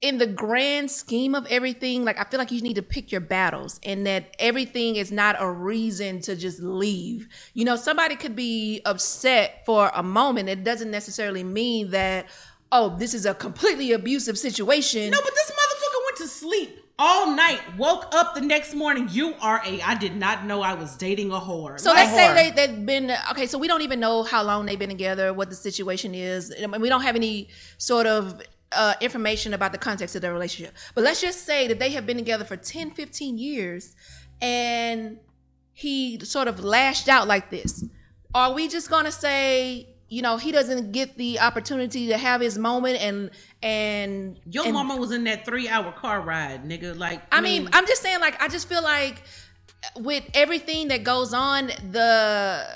in 0.03 0.19
the 0.19 0.27
grand 0.27 0.91
scheme 0.91 1.35
of 1.35 1.47
everything, 1.47 2.05
like 2.05 2.19
I 2.21 2.25
feel 2.25 2.39
like 2.39 2.51
you 2.51 2.61
need 2.61 2.75
to 2.75 2.83
pick 2.83 3.11
your 3.11 3.21
battles, 3.21 3.81
and 3.83 4.07
that 4.07 4.35
everything 4.39 4.97
is 4.97 5.11
not 5.11 5.37
a 5.39 5.51
reason 5.51 6.21
to 6.23 6.37
just 6.37 6.61
leave. 6.61 7.29
You 7.55 7.65
know, 7.65 7.77
somebody 7.77 8.17
could 8.17 8.37
be 8.37 8.83
upset 8.85 9.65
for 9.65 9.91
a 9.95 10.03
moment. 10.03 10.49
It 10.49 10.65
doesn't 10.65 10.91
necessarily 10.91 11.45
mean 11.45 11.91
that 11.91 12.27
oh, 12.73 12.97
this 12.99 13.15
is 13.15 13.25
a 13.25 13.35
completely 13.35 13.93
abusive 13.93 14.37
situation. 14.37 15.11
No, 15.11 15.21
but 15.23 15.33
this 15.35 15.51
motherfucker 15.51 16.05
went 16.05 16.17
to 16.19 16.27
sleep 16.27 16.87
all 16.99 17.35
night, 17.35 17.61
woke 17.77 18.15
up 18.15 18.35
the 18.35 18.41
next 18.41 18.75
morning. 18.75 19.09
You 19.11 19.35
are 19.41 19.61
a. 19.67 19.81
I 19.83 19.95
did 19.97 20.17
not 20.17 20.47
know 20.47 20.63
I 20.63 20.75
was 20.75 20.97
dating 20.97 21.31
a 21.31 21.39
whore. 21.39 21.79
So 21.79 21.93
let's 21.93 22.13
say 22.13 22.33
they, 22.35 22.51
they've 22.51 22.87
been 22.87 23.13
okay. 23.31 23.47
So 23.47 23.59
we 23.59 23.69
don't 23.69 23.83
even 23.83 24.01
know 24.01 24.23
how 24.23 24.43
long 24.43 24.67
they've 24.67 24.79
been 24.79 24.89
together, 24.89 25.33
what 25.35 25.51
the 25.51 25.57
situation 25.57 26.15
is. 26.15 26.55
Mean, 26.59 26.81
we 26.81 26.89
don't 26.89 27.03
have 27.03 27.17
any 27.17 27.49
sort 27.77 28.07
of 28.07 28.41
uh, 28.77 28.95
information 29.01 29.55
about 29.55 29.73
the 29.73 29.79
context 29.79 30.15
of 30.15 30.23
their 30.23 30.33
relationship. 30.33 30.75
But 30.95 31.05
let's 31.05 31.21
just 31.21 31.45
say 31.45 31.67
that 31.69 31.79
they 31.79 31.91
have 31.91 32.07
been 32.07 32.17
together 32.17 32.45
for 32.45 32.57
10, 32.57 32.91
15 32.93 33.39
years 33.39 33.97
and 34.41 35.19
he 35.73 36.19
sort 36.25 36.49
of 36.49 36.63
lashed 36.63 37.09
out 37.09 37.27
like 37.27 37.51
this. 37.51 37.85
Are 38.35 38.53
we 38.53 38.69
just 38.69 38.91
going 38.91 39.05
to 39.05 39.13
say, 39.13 39.89
you 40.09 40.23
know, 40.23 40.37
he 40.37 40.53
doesn't 40.53 40.93
get 40.93 41.17
the 41.17 41.41
opportunity 41.41 42.09
to 42.09 42.17
have 42.17 42.41
his 42.41 42.59
moment 42.59 43.01
and, 43.01 43.31
and, 43.63 44.39
your 44.49 44.65
and- 44.65 44.75
mama 44.75 44.97
was 44.97 45.11
in 45.11 45.25
that 45.25 45.45
three 45.45 45.69
hour 45.69 45.93
car 45.93 46.21
ride, 46.21 46.65
nigga. 46.65 46.97
Like, 46.99 47.23
I 47.33 47.41
mean, 47.41 47.69
I'm 47.73 47.87
just 47.87 48.03
saying, 48.03 48.21
like, 48.21 48.41
I 48.41 48.49
just 48.49 48.69
feel 48.69 48.83
like 48.83 49.23
with 49.97 50.25
everything 50.35 50.89
that 50.89 51.05
goes 51.05 51.33
on, 51.33 51.69
the 51.91 52.67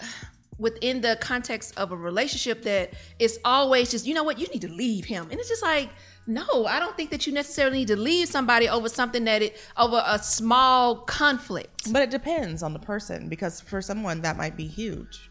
within 0.61 1.01
the 1.01 1.19
context 1.21 1.77
of 1.77 1.91
a 1.91 1.97
relationship, 1.97 2.63
that 2.63 2.93
it's 3.19 3.39
always 3.45 3.91
just, 3.91 4.07
you 4.07 4.15
know 4.15 4.23
what, 4.23 4.39
you 4.39 4.47
need 4.49 4.61
to 4.61 4.69
leave 4.73 5.05
him, 5.07 5.27
and 5.31 5.41
it's 5.41 5.49
just 5.49 5.63
like, 5.63 5.91
no, 6.27 6.67
I 6.67 6.79
don't 6.79 6.97
think 6.97 7.11
that 7.11 7.27
you 7.27 7.33
necessarily 7.33 7.79
need 7.79 7.89
to 7.89 7.97
leave 7.97 8.29
somebody 8.29 8.69
over 8.69 8.89
something 8.89 9.25
that 9.25 9.43
it 9.43 9.57
over 9.77 10.01
a 10.07 10.19
small 10.19 10.97
conflict. 10.97 11.93
But 11.93 12.03
it 12.03 12.11
depends 12.11 12.63
on 12.63 12.73
the 12.73 12.79
person 12.79 13.29
because 13.29 13.61
for 13.61 13.83
someone 13.83 14.21
that 14.21 14.37
might 14.37 14.57
be 14.57 14.67
huge. 14.67 15.31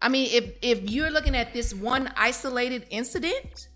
I 0.00 0.08
mean, 0.08 0.30
if 0.32 0.54
if 0.62 0.90
you're 0.90 1.10
looking 1.10 1.36
at 1.36 1.52
this 1.52 1.72
one 1.72 2.10
isolated 2.16 2.86
incident 2.90 3.68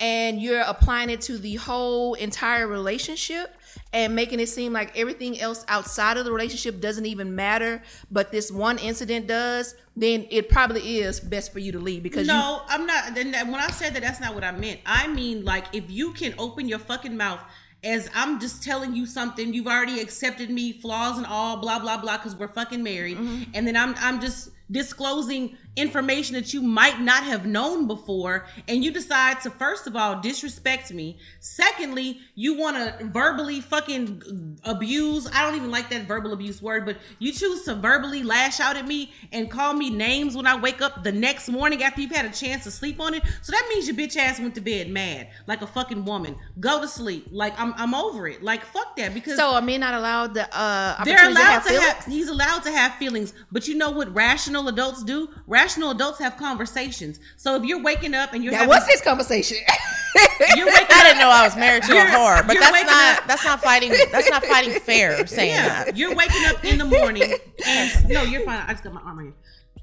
and 0.00 0.40
you're 0.40 0.62
applying 0.62 1.10
it 1.10 1.20
to 1.22 1.36
the 1.36 1.56
whole 1.56 2.14
entire 2.14 2.66
relationship 2.66 3.54
and 3.92 4.14
making 4.14 4.40
it 4.40 4.48
seem 4.48 4.72
like 4.72 4.96
everything 4.96 5.40
else 5.40 5.64
outside 5.68 6.16
of 6.16 6.24
the 6.24 6.32
relationship 6.32 6.80
doesn't 6.80 7.06
even 7.06 7.34
matter, 7.34 7.82
but 8.10 8.32
this 8.32 8.50
one 8.50 8.78
incident 8.78 9.26
does, 9.26 9.74
then 9.96 10.26
it 10.30 10.48
probably 10.48 10.98
is 10.98 11.20
best 11.20 11.52
for 11.52 11.58
you 11.58 11.72
to 11.72 11.78
leave 11.78 12.02
because 12.02 12.26
you 12.26 12.32
no, 12.32 12.62
I'm 12.68 12.86
not. 12.86 13.14
Then 13.14 13.32
when 13.50 13.60
I 13.60 13.68
said 13.68 13.94
that, 13.94 14.02
that's 14.02 14.20
not 14.20 14.34
what 14.34 14.44
I 14.44 14.52
meant. 14.52 14.80
I 14.84 15.06
mean, 15.08 15.44
like, 15.44 15.66
if 15.72 15.90
you 15.90 16.12
can 16.12 16.34
open 16.38 16.68
your 16.68 16.78
fucking 16.80 17.16
mouth. 17.16 17.40
As 17.82 18.08
I'm 18.14 18.40
just 18.40 18.62
telling 18.62 18.94
you 18.96 19.04
something, 19.04 19.52
you've 19.52 19.66
already 19.66 20.00
accepted 20.00 20.48
me, 20.48 20.72
flaws 20.72 21.18
and 21.18 21.26
all, 21.26 21.58
blah 21.58 21.78
blah 21.78 21.98
blah, 21.98 22.16
because 22.16 22.34
we're 22.34 22.48
fucking 22.48 22.82
married, 22.82 23.18
mm-hmm. 23.18 23.50
and 23.52 23.66
then 23.66 23.76
I'm 23.76 23.94
I'm 23.98 24.22
just 24.22 24.52
disclosing 24.70 25.56
information 25.76 26.34
that 26.34 26.54
you 26.54 26.62
might 26.62 27.00
not 27.00 27.24
have 27.24 27.46
known 27.46 27.86
before 27.86 28.46
and 28.68 28.84
you 28.84 28.92
decide 28.92 29.40
to 29.40 29.50
first 29.50 29.86
of 29.86 29.96
all 29.96 30.20
disrespect 30.20 30.92
me. 30.92 31.18
Secondly 31.40 32.20
you 32.34 32.58
want 32.58 32.76
to 32.76 33.04
verbally 33.06 33.60
fucking 33.60 34.58
abuse 34.64 35.28
i 35.32 35.42
don't 35.42 35.56
even 35.56 35.70
like 35.70 35.90
that 35.90 36.06
verbal 36.06 36.32
abuse 36.32 36.62
word 36.62 36.84
but 36.86 36.96
you 37.18 37.32
choose 37.32 37.62
to 37.64 37.74
verbally 37.74 38.22
lash 38.22 38.60
out 38.60 38.76
at 38.76 38.86
me 38.86 39.12
and 39.32 39.50
call 39.50 39.74
me 39.74 39.90
names 39.90 40.36
when 40.36 40.46
i 40.46 40.56
wake 40.56 40.80
up 40.80 41.02
the 41.02 41.12
next 41.12 41.48
morning 41.48 41.82
after 41.82 42.00
you've 42.00 42.10
had 42.10 42.24
a 42.24 42.30
chance 42.30 42.64
to 42.64 42.70
sleep 42.70 43.00
on 43.00 43.14
it. 43.14 43.22
So 43.42 43.52
that 43.52 43.66
means 43.68 43.86
your 43.86 43.96
bitch 43.96 44.16
ass 44.16 44.38
went 44.38 44.54
to 44.54 44.60
bed 44.60 44.90
mad 44.90 45.28
like 45.46 45.62
a 45.62 45.66
fucking 45.66 46.04
woman. 46.04 46.36
Go 46.60 46.80
to 46.80 46.88
sleep. 46.88 47.28
Like 47.30 47.58
i'm, 47.58 47.74
I'm 47.76 47.94
over 47.94 48.28
it. 48.28 48.42
Like 48.42 48.64
fuck 48.64 48.96
that 48.96 49.14
because 49.14 49.36
so 49.36 49.54
are 49.54 49.62
men 49.62 49.80
not 49.80 49.94
allowed 49.94 50.34
the 50.34 50.48
uh 50.56 51.02
they're 51.04 51.28
allowed 51.28 51.60
to 51.60 51.68
feelings? 51.70 51.84
have 51.84 52.04
he's 52.04 52.28
allowed 52.28 52.62
to 52.64 52.70
have 52.70 52.94
feelings 52.94 53.34
but 53.50 53.66
you 53.68 53.74
know 53.74 53.90
what? 53.90 54.14
Rational 54.14 54.53
adults 54.68 55.02
do 55.04 55.28
rational 55.46 55.90
adults 55.90 56.18
have 56.18 56.36
conversations 56.36 57.18
so 57.36 57.56
if 57.56 57.64
you're 57.64 57.82
waking 57.82 58.14
up 58.14 58.32
and 58.32 58.42
you're 58.42 58.50
that 58.52 58.58
having, 58.68 58.68
was 58.70 58.86
his 58.86 59.00
conversation. 59.00 59.58
you're 60.56 60.66
waking 60.66 60.86
I 60.90 60.98
up 61.00 61.04
didn't 61.06 61.18
know 61.18 61.28
I 61.28 61.42
was 61.44 61.56
married 61.56 61.82
to 61.84 61.92
a 61.92 62.04
whore, 62.04 62.46
but 62.46 62.56
that's 62.58 62.82
not 62.84 63.18
up- 63.18 63.26
that's 63.26 63.44
not 63.44 63.60
fighting 63.60 63.92
that's 64.12 64.30
not 64.30 64.44
fighting 64.44 64.72
fair 64.80 65.26
saying 65.26 65.50
yeah 65.50 65.84
that. 65.84 65.96
you're 65.96 66.14
waking 66.14 66.44
up 66.46 66.64
in 66.64 66.78
the 66.78 66.84
morning 66.84 67.34
and 67.66 68.08
no 68.08 68.22
you're 68.22 68.42
fine 68.44 68.62
i 68.66 68.72
just 68.72 68.84
got 68.84 68.92
my 68.94 69.00
arm 69.02 69.18
right 69.18 69.24
here 69.24 69.34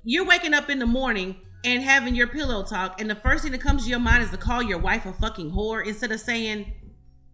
you're 0.04 0.26
waking 0.26 0.54
up 0.54 0.70
in 0.70 0.80
the 0.80 0.86
morning 0.86 1.36
and 1.64 1.84
having 1.84 2.16
your 2.16 2.28
pillow 2.28 2.64
talk 2.64 3.00
and 3.02 3.10
the 3.10 3.16
first 3.16 3.44
thing 3.44 3.52
that 3.52 3.62
comes 3.62 3.84
to 3.84 3.90
your 3.90 4.00
mind 4.00 4.24
is 4.24 4.30
to 4.32 4.38
call 4.38 4.64
your 4.64 4.80
wife 4.80 5.06
a 5.06 5.14
fucking 5.14 5.52
whore 5.52 5.86
instead 5.86 6.12
of 6.12 6.20
saying 6.20 6.74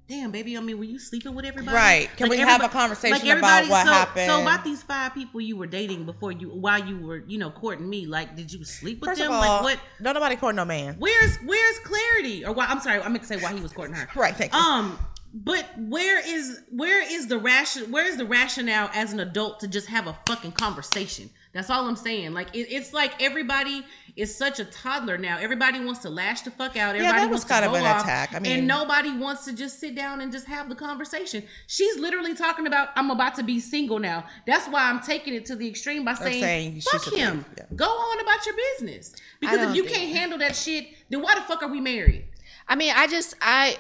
Damn, 0.07 0.31
baby. 0.31 0.55
I 0.57 0.61
mean, 0.61 0.77
were 0.77 0.85
you 0.85 0.99
sleeping 0.99 1.35
with 1.35 1.43
everybody? 1.43 1.75
Right. 1.75 2.09
Can 2.15 2.29
we 2.29 2.37
have 2.37 2.63
a 2.63 2.69
conversation 2.69 3.27
everybody- 3.27 3.67
about 3.67 3.69
what 3.69 3.85
so, 3.85 3.91
happened? 3.91 4.31
So 4.31 4.41
about 4.41 4.63
these 4.63 4.81
five 4.81 5.13
people 5.13 5.41
you 5.41 5.57
were 5.57 5.67
dating 5.67 6.05
before 6.05 6.31
you, 6.31 6.47
while 6.49 6.81
you 6.81 6.97
were, 7.05 7.23
you 7.27 7.37
know, 7.37 7.51
courting 7.51 7.89
me. 7.89 8.05
Like, 8.05 8.35
did 8.35 8.51
you 8.53 8.63
sleep 8.63 9.01
with 9.01 9.09
First 9.09 9.21
them? 9.21 9.31
all, 9.33 9.41
like, 9.41 9.63
what? 9.63 9.79
don't 10.01 10.13
nobody 10.13 10.37
court 10.37 10.55
no 10.55 10.63
man. 10.63 10.95
Where's 10.97 11.35
Where's 11.37 11.79
clarity? 11.79 12.45
Or 12.45 12.53
why? 12.53 12.67
I'm 12.67 12.79
sorry, 12.79 13.01
I 13.01 13.09
meant 13.09 13.23
to 13.23 13.27
say 13.27 13.35
why 13.37 13.53
he 13.53 13.59
was 13.59 13.73
courting 13.73 13.95
her. 13.95 14.07
Right, 14.15 14.33
thank 14.35 14.53
you. 14.53 14.59
Um, 14.59 14.97
But 15.33 15.65
where 15.77 16.25
is 16.25 16.61
where 16.71 17.01
is 17.03 17.27
the 17.27 17.37
ration 17.37 17.91
where 17.91 18.07
is 18.07 18.15
the 18.15 18.25
rationale 18.25 18.89
as 18.93 19.11
an 19.11 19.19
adult 19.19 19.59
to 19.59 19.67
just 19.67 19.87
have 19.87 20.07
a 20.07 20.17
fucking 20.25 20.53
conversation? 20.53 21.29
That's 21.53 21.69
all 21.69 21.85
I'm 21.85 21.97
saying. 21.97 22.33
Like 22.33 22.47
it, 22.55 22.67
it's 22.71 22.93
like 22.93 23.21
everybody 23.21 23.83
is 24.17 24.35
such 24.35 24.59
a 24.59 24.65
toddler 24.65 25.17
now. 25.17 25.37
Everybody 25.37 25.79
wants 25.79 26.01
to 26.01 26.09
lash 26.09 26.41
the 26.41 26.51
fuck 26.51 26.75
out. 26.75 26.95
Everybody 26.95 27.19
that 27.21 27.29
was 27.29 27.41
wants 27.41 27.45
kind 27.45 27.63
to 27.63 27.69
of 27.69 27.73
go 27.73 27.79
an 27.79 27.85
off, 27.85 28.01
attack. 28.03 28.33
I 28.33 28.39
mean- 28.39 28.51
and 28.51 28.67
nobody 28.67 29.15
wants 29.15 29.45
to 29.45 29.53
just 29.53 29.79
sit 29.79 29.95
down 29.95 30.21
and 30.21 30.31
just 30.31 30.47
have 30.47 30.67
the 30.69 30.75
conversation. 30.75 31.43
She's 31.67 31.97
literally 31.99 32.33
talking 32.33 32.67
about 32.67 32.89
I'm 32.95 33.11
about 33.11 33.35
to 33.35 33.43
be 33.43 33.59
single 33.59 33.99
now. 33.99 34.25
That's 34.45 34.67
why 34.67 34.89
I'm 34.89 35.01
taking 35.01 35.33
it 35.35 35.45
to 35.45 35.55
the 35.55 35.67
extreme 35.67 36.03
by 36.03 36.15
saying, 36.15 36.41
saying 36.41 36.81
fuck 36.81 37.13
him. 37.13 37.45
yeah. 37.57 37.65
Go 37.75 37.85
on 37.85 38.19
about 38.19 38.45
your 38.45 38.55
business. 38.73 39.13
Because 39.39 39.69
if 39.69 39.75
you 39.75 39.83
can't 39.83 40.11
handle 40.11 40.39
that 40.39 40.55
shit, 40.55 40.87
then 41.09 41.21
why 41.21 41.35
the 41.35 41.41
fuck 41.41 41.61
are 41.61 41.69
we 41.69 41.79
married? 41.79 42.25
I 42.67 42.75
mean, 42.75 42.93
I 42.95 43.07
just 43.07 43.35
I 43.41 43.77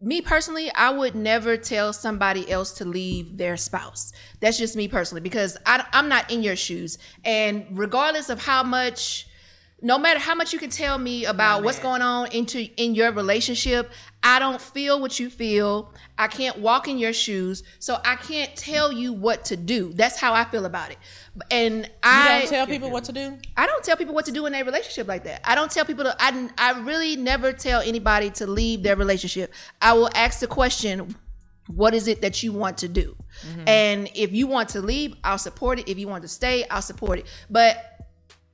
me 0.00 0.22
personally, 0.22 0.72
I 0.74 0.90
would 0.90 1.14
never 1.14 1.58
tell 1.58 1.92
somebody 1.92 2.50
else 2.50 2.72
to 2.78 2.86
leave 2.86 3.36
their 3.36 3.56
spouse. 3.58 4.12
That's 4.40 4.56
just 4.56 4.74
me 4.74 4.88
personally 4.88 5.20
because 5.20 5.58
I, 5.66 5.84
I'm 5.92 6.08
not 6.08 6.30
in 6.30 6.42
your 6.42 6.56
shoes. 6.56 6.96
And 7.24 7.66
regardless 7.72 8.30
of 8.30 8.42
how 8.42 8.62
much, 8.62 9.26
no 9.82 9.98
matter 9.98 10.20
how 10.20 10.34
much 10.34 10.52
you 10.52 10.58
can 10.58 10.70
tell 10.70 10.98
me 10.98 11.24
about 11.24 11.62
what's 11.62 11.78
going 11.78 12.02
on 12.02 12.30
into 12.32 12.68
in 12.76 12.94
your 12.94 13.12
relationship, 13.12 13.90
I 14.22 14.38
don't 14.38 14.60
feel 14.60 15.00
what 15.00 15.18
you 15.18 15.30
feel. 15.30 15.94
I 16.18 16.28
can't 16.28 16.58
walk 16.58 16.86
in 16.86 16.98
your 16.98 17.14
shoes, 17.14 17.62
so 17.78 17.98
I 18.04 18.16
can't 18.16 18.54
tell 18.54 18.92
you 18.92 19.12
what 19.12 19.46
to 19.46 19.56
do. 19.56 19.92
That's 19.94 20.18
how 20.18 20.34
I 20.34 20.44
feel 20.44 20.66
about 20.66 20.90
it. 20.90 20.98
And 21.50 21.84
You 21.84 21.90
I 22.02 22.40
don't 22.40 22.50
tell 22.50 22.66
people 22.66 22.90
what 22.90 23.04
to 23.04 23.12
do. 23.12 23.38
I 23.56 23.66
don't 23.66 23.82
tell 23.82 23.96
people 23.96 24.14
what 24.14 24.26
to 24.26 24.32
do 24.32 24.44
in 24.46 24.54
a 24.54 24.62
relationship 24.62 25.08
like 25.08 25.24
that. 25.24 25.40
I 25.44 25.54
don't 25.54 25.70
tell 25.70 25.86
people 25.86 26.04
to. 26.04 26.16
I 26.18 26.50
I 26.58 26.80
really 26.80 27.16
never 27.16 27.52
tell 27.52 27.80
anybody 27.80 28.30
to 28.30 28.46
leave 28.46 28.82
their 28.82 28.96
relationship. 28.96 29.52
I 29.80 29.94
will 29.94 30.10
ask 30.14 30.40
the 30.40 30.46
question, 30.46 31.16
"What 31.68 31.94
is 31.94 32.06
it 32.06 32.20
that 32.20 32.42
you 32.42 32.52
want 32.52 32.78
to 32.78 32.88
do?" 32.88 33.16
Mm-hmm. 33.48 33.68
And 33.68 34.10
if 34.14 34.32
you 34.32 34.46
want 34.46 34.70
to 34.70 34.82
leave, 34.82 35.16
I'll 35.24 35.38
support 35.38 35.78
it. 35.78 35.88
If 35.88 35.98
you 35.98 36.08
want 36.08 36.22
to 36.22 36.28
stay, 36.28 36.66
I'll 36.68 36.82
support 36.82 37.20
it. 37.20 37.26
But 37.48 37.89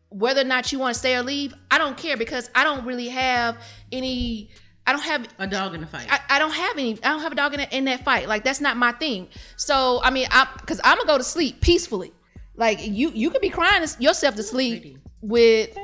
whether 0.09 0.41
or 0.41 0.45
not 0.45 0.73
you 0.73 0.79
want 0.79 0.95
to 0.95 0.99
stay 0.99 1.17
or 1.17 1.23
leave, 1.23 1.53
I 1.71 1.79
don't 1.79 1.97
care 1.97 2.17
because 2.17 2.49
I 2.55 2.65
don't 2.65 2.85
really 2.87 3.09
have 3.09 3.59
any. 3.93 4.51
I 4.89 4.93
don't 4.93 5.03
have 5.03 5.27
A 5.41 5.49
dog 5.49 5.75
in 5.75 5.81
the 5.81 5.87
fight. 5.87 6.07
I, 6.09 6.21
I 6.29 6.39
don't 6.39 6.53
have 6.53 6.79
any. 6.79 6.93
I 7.03 7.09
don't 7.09 7.21
have 7.21 7.33
a 7.33 7.35
dog 7.37 7.55
in, 7.55 7.59
that- 7.61 7.73
in 7.73 7.87
that 7.87 8.05
fight. 8.05 8.29
Like 8.29 8.45
that's 8.45 8.61
not 8.61 8.77
my 8.77 8.93
thing. 8.93 9.29
So 9.57 10.01
I 10.03 10.11
mean, 10.11 10.29
I 10.31 10.47
because 10.61 10.81
I'm 10.85 10.97
gonna 10.97 11.09
go 11.09 11.19
to 11.19 11.25
sleep 11.25 11.61
peacefully. 11.61 12.13
Like 12.55 12.79
you, 12.83 13.11
you 13.11 13.31
could 13.31 13.43
be 13.43 13.51
crying 13.51 13.85
yourself 13.99 14.37
to 14.37 14.43
sleep 14.43 14.97
with. 15.21 15.77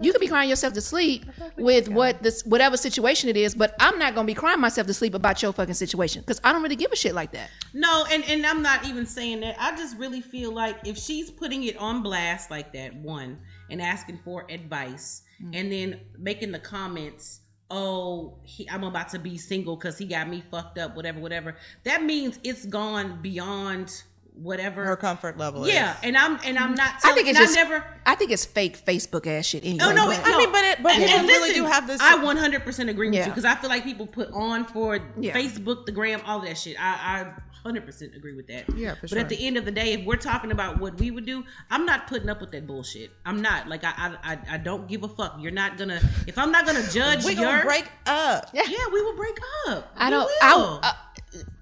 You 0.00 0.12
could 0.12 0.20
be 0.20 0.26
crying 0.28 0.48
yourself 0.48 0.72
to 0.74 0.80
sleep 0.80 1.26
with 1.56 1.88
what 1.88 2.22
this 2.22 2.42
whatever 2.44 2.76
situation 2.76 3.28
it 3.28 3.36
is, 3.36 3.54
but 3.54 3.74
I'm 3.78 3.98
not 3.98 4.14
gonna 4.14 4.26
be 4.26 4.34
crying 4.34 4.60
myself 4.60 4.86
to 4.86 4.94
sleep 4.94 5.14
about 5.14 5.42
your 5.42 5.52
fucking 5.52 5.74
situation 5.74 6.22
because 6.22 6.40
I 6.42 6.52
don't 6.52 6.62
really 6.62 6.74
give 6.76 6.90
a 6.90 6.96
shit 6.96 7.14
like 7.14 7.32
that. 7.32 7.50
No, 7.74 8.06
and 8.10 8.24
and 8.24 8.44
I'm 8.46 8.62
not 8.62 8.86
even 8.86 9.04
saying 9.06 9.40
that. 9.40 9.56
I 9.60 9.76
just 9.76 9.96
really 9.98 10.20
feel 10.22 10.52
like 10.52 10.78
if 10.86 10.96
she's 10.96 11.30
putting 11.30 11.64
it 11.64 11.76
on 11.76 12.02
blast 12.02 12.50
like 12.50 12.72
that, 12.72 12.94
one, 12.96 13.38
and 13.70 13.82
asking 13.82 14.18
for 14.24 14.46
advice, 14.48 15.22
mm. 15.42 15.50
and 15.54 15.70
then 15.72 16.00
making 16.18 16.52
the 16.52 16.58
comments, 16.58 17.40
"Oh, 17.70 18.38
he, 18.42 18.68
I'm 18.68 18.84
about 18.84 19.08
to 19.10 19.18
be 19.18 19.38
single 19.38 19.76
because 19.76 19.98
he 19.98 20.06
got 20.06 20.28
me 20.28 20.42
fucked 20.50 20.78
up," 20.78 20.96
whatever, 20.96 21.20
whatever. 21.20 21.56
That 21.84 22.02
means 22.02 22.38
it's 22.44 22.66
gone 22.66 23.20
beyond 23.22 24.02
whatever 24.42 24.84
Her 24.84 24.96
comfort 24.96 25.36
level. 25.38 25.64
Is. 25.64 25.72
Yeah, 25.74 25.92
is. 25.92 25.98
and 26.04 26.16
I'm 26.16 26.38
and 26.44 26.58
I'm 26.58 26.74
not. 26.74 26.94
I 27.04 27.12
think 27.12 27.28
it's 27.28 27.38
just. 27.38 27.56
I 27.58 27.62
never. 27.62 27.84
I 28.06 28.14
think 28.14 28.30
it's 28.30 28.44
fake 28.44 28.84
Facebook 28.84 29.26
ass 29.26 29.46
shit. 29.46 29.64
Anyway, 29.64 29.84
Oh 29.84 29.92
no! 29.92 30.06
but- 30.06 30.18
it- 30.18 30.26
I 30.26 30.30
no. 30.30 30.38
mean, 30.38 30.52
but 30.52 30.64
it- 30.64 30.82
but 30.82 30.92
And- 30.92 31.02
people 31.04 31.18
and 31.20 31.28
really 31.28 31.54
do 31.54 31.64
have 31.66 31.86
this- 31.86 32.00
I 32.00 32.16
100 32.22 32.64
percent 32.64 32.88
agree 32.90 33.08
with 33.08 33.16
Yeah. 33.16 33.24
you 33.26 33.30
because 33.30 33.44
I 33.44 33.54
feel 33.56 33.70
like 33.70 33.84
people 33.84 34.06
put 34.06 34.30
on 34.32 34.64
for 34.64 34.98
Yeah. 35.20 35.34
Facebook, 35.34 35.86
the 35.86 35.92
gram, 35.92 36.20
all 36.26 36.40
that 36.40 36.56
shit. 36.56 36.76
I, 36.80 36.92
I 37.20 37.26
100 37.62 37.84
percent 37.84 38.14
agree 38.16 38.34
with 38.34 38.46
that. 38.46 38.64
Yeah, 38.74 38.94
for 38.94 39.00
but 39.02 39.10
sure. 39.10 39.18
at 39.18 39.28
the 39.28 39.46
end 39.46 39.56
of 39.58 39.64
the 39.64 39.70
day, 39.72 39.92
if 39.94 40.06
we're 40.06 40.16
talking 40.16 40.52
about 40.52 40.78
what 40.80 40.98
we 40.98 41.10
would 41.10 41.26
do, 41.26 41.44
I'm 41.70 41.84
not 41.84 42.06
putting 42.06 42.28
up 42.30 42.40
with 42.40 42.52
that 42.52 42.66
bullshit. 42.66 43.10
I'm 43.26 43.42
not. 43.42 43.68
Like 43.68 43.84
I, 43.84 43.92
I, 43.96 44.32
I, 44.32 44.38
I 44.52 44.56
don't 44.58 44.88
give 44.88 45.02
a 45.02 45.08
fuck. 45.08 45.36
You're 45.40 45.50
not 45.52 45.76
gonna. 45.76 46.00
If 46.26 46.38
I'm 46.38 46.50
not 46.52 46.64
gonna 46.66 46.88
judge 46.90 47.24
we 47.24 47.34
your, 47.34 47.44
gonna 47.44 47.64
break 47.64 47.90
up. 48.06 48.48
yeah, 48.54 48.62
we 48.92 49.02
will 49.02 49.16
break 49.16 49.38
up. 49.68 49.92
I 49.96 50.06
We 50.06 50.10
don't. 50.12 50.24
will. 50.24 50.80
I, 50.82 50.88
uh, 50.88 50.92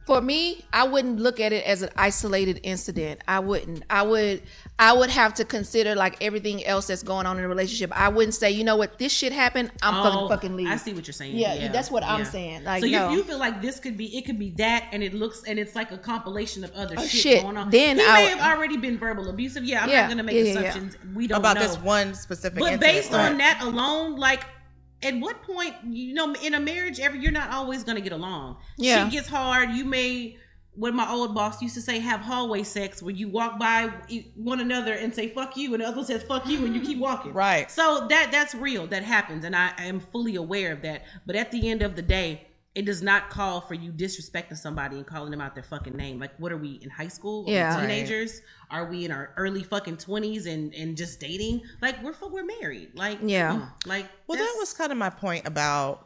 for 0.07 0.21
me, 0.21 0.65
I 0.73 0.87
wouldn't 0.87 1.19
look 1.19 1.41
at 1.41 1.53
it 1.53 1.67
as 1.67 1.83
an 1.83 1.91
isolated 1.97 2.61
incident. 2.63 3.23
I 3.27 3.41
wouldn't. 3.41 3.83
I 3.91 4.03
would. 4.03 4.41
I 4.79 4.93
would 4.93 5.11
have 5.11 5.35
to 5.35 5.45
consider 5.45 5.97
like 5.97 6.23
everything 6.23 6.65
else 6.65 6.87
that's 6.87 7.03
going 7.03 7.27
on 7.27 7.39
in 7.39 7.45
a 7.45 7.49
relationship. 7.49 7.91
I 7.99 8.09
wouldn't 8.09 8.35
say, 8.35 8.53
you 8.53 8.63
know 8.63 8.77
what, 8.77 8.99
this 8.99 9.11
shit 9.11 9.33
happened. 9.33 9.73
I'm 9.83 9.95
fucking 10.05 10.19
Oh, 10.19 10.29
fucking 10.29 10.55
leave. 10.55 10.69
I 10.69 10.77
see 10.77 10.93
what 10.93 11.09
you're 11.09 11.13
saying. 11.13 11.37
Yeah, 11.37 11.55
Yeah, 11.55 11.73
that's 11.73 11.91
what 11.91 12.05
I'm 12.05 12.25
saying. 12.25 12.63
Like, 12.63 12.81
so 12.81 12.87
you, 12.87 12.93
no. 12.93 13.11
you 13.11 13.25
feel 13.25 13.39
like 13.39 13.61
this 13.61 13.81
could 13.81 13.97
be 13.97 14.17
it 14.17 14.27
could 14.27 14.39
be 14.39 14.51
that 14.59 14.89
and 14.93 15.03
it 15.03 15.13
looks 15.13 15.43
and 15.45 15.59
it's 15.59 15.75
like 15.75 15.91
a 15.91 15.99
compilation 15.99 16.63
of 16.63 16.73
other 16.75 16.95
oh, 16.99 17.03
shit, 17.03 17.21
shit. 17.21 17.43
going 17.43 17.57
on. 17.57 17.71
Then 17.71 17.99
he 17.99 18.05
I 18.05 18.15
may 18.15 18.23
would- 18.25 18.39
have 18.39 18.57
already 18.57 18.77
been 18.77 18.99
verbal 18.99 19.29
abusive. 19.29 19.65
Yeah, 19.65 19.83
I'm 19.83 19.89
Yeah, 19.89 20.03
not 20.03 20.11
gonna 20.11 20.23
make 20.23 20.37
yeah, 20.37 20.43
yeah, 20.43 20.53
yeah. 20.53 20.69
assumptions. 20.69 20.97
We 21.15 21.27
don't 21.27 21.37
know. 21.37 21.41
About 21.41 21.57
know. 21.57 21.67
this 21.67 21.79
one 21.79 22.15
specific. 22.15 22.59
but 22.61 22.73
incident, 22.75 22.81
based 22.93 23.13
on 23.13 23.19
right. 23.33 23.39
that 23.39 23.63
alone, 23.63 24.17
like 24.17 24.45
at 25.03 25.19
what 25.19 25.43
point 25.43 25.75
you 25.89 26.15
know 26.15 26.35
in 26.43 26.55
a 26.55 26.61
marriage, 26.61 27.01
every 27.01 27.21
you're 27.21 27.33
not 27.33 27.51
always 27.51 27.85
gonna 27.85 28.01
get 28.01 28.13
along. 28.13 28.57
Yeah. 28.77 29.05
shit 29.05 29.13
gets 29.13 29.29
hard. 29.29 29.71
You 29.71 29.85
may. 29.85 30.39
What 30.75 30.93
my 30.93 31.11
old 31.11 31.35
boss 31.35 31.63
used 31.63 31.75
to 31.77 31.81
say, 31.81 32.01
have 32.01 32.21
hallway 32.21 32.63
sex 32.63 33.03
where 33.03 33.15
you 33.15 33.29
walk 33.29 33.59
by 33.59 33.91
one 34.35 34.61
another 34.61 34.93
and 34.93 35.15
say 35.15 35.31
"fuck 35.31 35.57
you," 35.57 35.73
and 35.73 35.83
the 35.83 35.89
other 35.89 36.05
says 36.05 36.23
"fuck 36.23 36.47
you," 36.47 36.67
and 36.67 36.75
you 36.75 36.83
keep 36.83 36.99
walking. 36.99 37.33
Right. 37.33 37.71
So 37.71 38.07
that 38.11 38.31
that's 38.31 38.55
real. 38.55 38.87
That 38.87 39.03
happens, 39.03 39.45
and 39.45 39.57
I, 39.57 39.73
I 39.79 39.85
am 39.87 40.01
fully 40.01 40.37
aware 40.37 40.73
of 40.73 40.83
that. 40.83 41.05
But 41.25 41.35
at 41.35 41.51
the 41.51 41.71
end 41.71 41.81
of 41.81 41.97
the 41.97 42.03
day, 42.03 42.46
it 42.77 42.85
does 42.85 43.03
not 43.03 43.31
call 43.31 43.63
for 43.63 43.73
you 43.75 43.91
disrespecting 43.91 44.57
somebody 44.57 44.97
and 44.97 45.07
calling 45.07 45.31
them 45.31 45.41
out 45.41 45.55
their 45.55 45.65
fucking 45.65 45.97
name. 45.97 46.21
Like, 46.21 46.33
what 46.39 46.53
are 46.53 46.59
we 46.59 46.73
in 46.83 46.91
high 46.91 47.09
school? 47.09 47.43
Are 47.45 47.47
we 47.47 47.53
Yeah. 47.55 47.81
teenagers. 47.81 48.43
Are 48.71 48.85
we 48.85 49.07
in 49.07 49.11
our 49.11 49.33
early 49.39 49.63
fucking 49.63 49.97
twenties 49.97 50.45
and 50.47 50.75
and 50.75 50.95
just 50.97 51.19
dating? 51.19 51.63
Like, 51.81 52.03
we're 52.05 52.13
fu- 52.13 52.29
we're 52.29 52.45
married. 52.45 52.91
Like, 52.95 53.19
Yeah. 53.23 53.71
like. 53.87 54.07
Well, 54.27 54.39
that 54.39 54.55
was 54.59 54.75
kind 54.75 54.93
of 54.93 54.99
my 54.99 55.09
point 55.09 55.47
about 55.47 56.03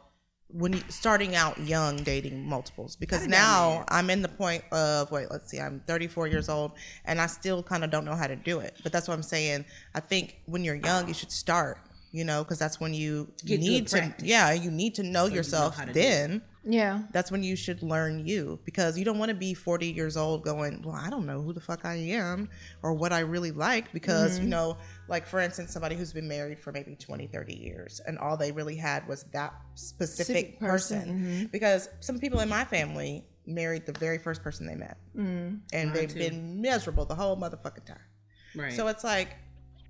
when 0.47 0.71
you 0.73 0.81
starting 0.89 1.35
out 1.35 1.57
young 1.59 1.97
dating 2.03 2.45
multiples 2.45 2.95
because 2.95 3.27
now. 3.27 3.83
I'm 3.89 4.09
in 4.09 4.21
the 4.21 4.27
point 4.29 4.63
of 4.71 5.11
wait, 5.11 5.29
let's 5.29 5.49
see, 5.51 5.59
I'm 5.59 5.81
34 5.87 6.27
years 6.27 6.47
old 6.49 6.71
and 7.05 7.19
I 7.19 7.27
still 7.27 7.61
kind 7.63 7.83
of 7.83 7.89
don't 7.91 8.05
know 8.05 8.15
how 8.15 8.27
to 8.27 8.35
do 8.37 8.59
it. 8.59 8.77
But 8.83 8.91
that's 8.93 9.07
what 9.09 9.13
I'm 9.13 9.23
saying. 9.23 9.65
I 9.93 9.99
think 9.99 10.37
when 10.45 10.63
you're 10.63 10.75
young, 10.75 11.07
you 11.09 11.13
should 11.13 11.31
start, 11.31 11.77
you 12.11 12.23
know, 12.23 12.43
because 12.43 12.59
that's 12.59 12.79
when 12.79 12.93
you 12.93 13.31
Get 13.45 13.59
need 13.59 13.87
to, 13.87 14.13
yeah, 14.19 14.51
you 14.53 14.71
need 14.71 14.95
to 14.95 15.03
know 15.03 15.25
you 15.25 15.29
know 15.31 15.35
yourself 15.35 15.75
how 15.77 15.85
to 15.85 15.93
do 15.93 15.99
then. 16.01 16.41
Yeah. 16.63 17.01
That's 17.11 17.31
when 17.31 17.41
you 17.43 17.55
should 17.55 17.81
learn 17.81 18.25
you 18.25 18.59
because 18.65 18.97
you 18.97 19.03
don't 19.05 19.17
want 19.17 19.29
to 19.29 19.35
be 19.35 19.53
40 19.53 19.87
years 19.91 20.15
old 20.17 20.43
going, 20.43 20.81
well, 20.83 20.95
I 20.95 21.09
don't 21.09 21.25
know 21.25 21.41
who 21.41 21.53
the 21.53 21.59
fuck 21.61 21.85
I 21.85 21.95
am 21.95 22.49
or 22.83 22.93
what 22.93 23.11
I 23.11 23.19
really 23.19 23.51
like 23.51 23.91
because, 23.93 24.33
Mm-hmm. 24.35 24.43
you 24.43 24.49
know, 24.49 24.77
like 25.07 25.25
for 25.25 25.39
instance, 25.39 25.71
somebody 25.73 25.95
who's 25.95 26.13
been 26.13 26.27
married 26.27 26.59
for 26.59 26.71
maybe 26.71 26.95
20, 26.95 27.27
30 27.27 27.53
years 27.55 27.99
and 28.05 28.17
all 28.19 28.37
they 28.37 28.51
really 28.51 28.75
had 28.75 29.07
was 29.07 29.23
that 29.33 29.53
specific, 29.75 30.15
Specific 30.15 30.59
person, 30.59 30.99
person. 30.99 31.19
mm-hmm. 31.19 31.45
Because 31.51 31.89
some 31.99 32.19
people 32.19 32.39
in 32.41 32.49
my 32.49 32.63
family 32.65 33.25
married 33.47 33.85
the 33.87 33.93
very 33.93 34.19
first 34.19 34.43
person 34.43 34.67
they 34.67 34.75
met 34.75 34.97
Mm-hmm. 35.17 35.55
and 35.73 35.93
they've 35.93 36.13
too. 36.13 36.19
been 36.19 36.61
miserable 36.61 37.05
the 37.05 37.15
whole 37.15 37.35
motherfucking 37.37 37.85
time. 37.85 37.97
right. 38.55 38.73
So 38.73 38.87
it's 38.87 39.03
like, 39.03 39.29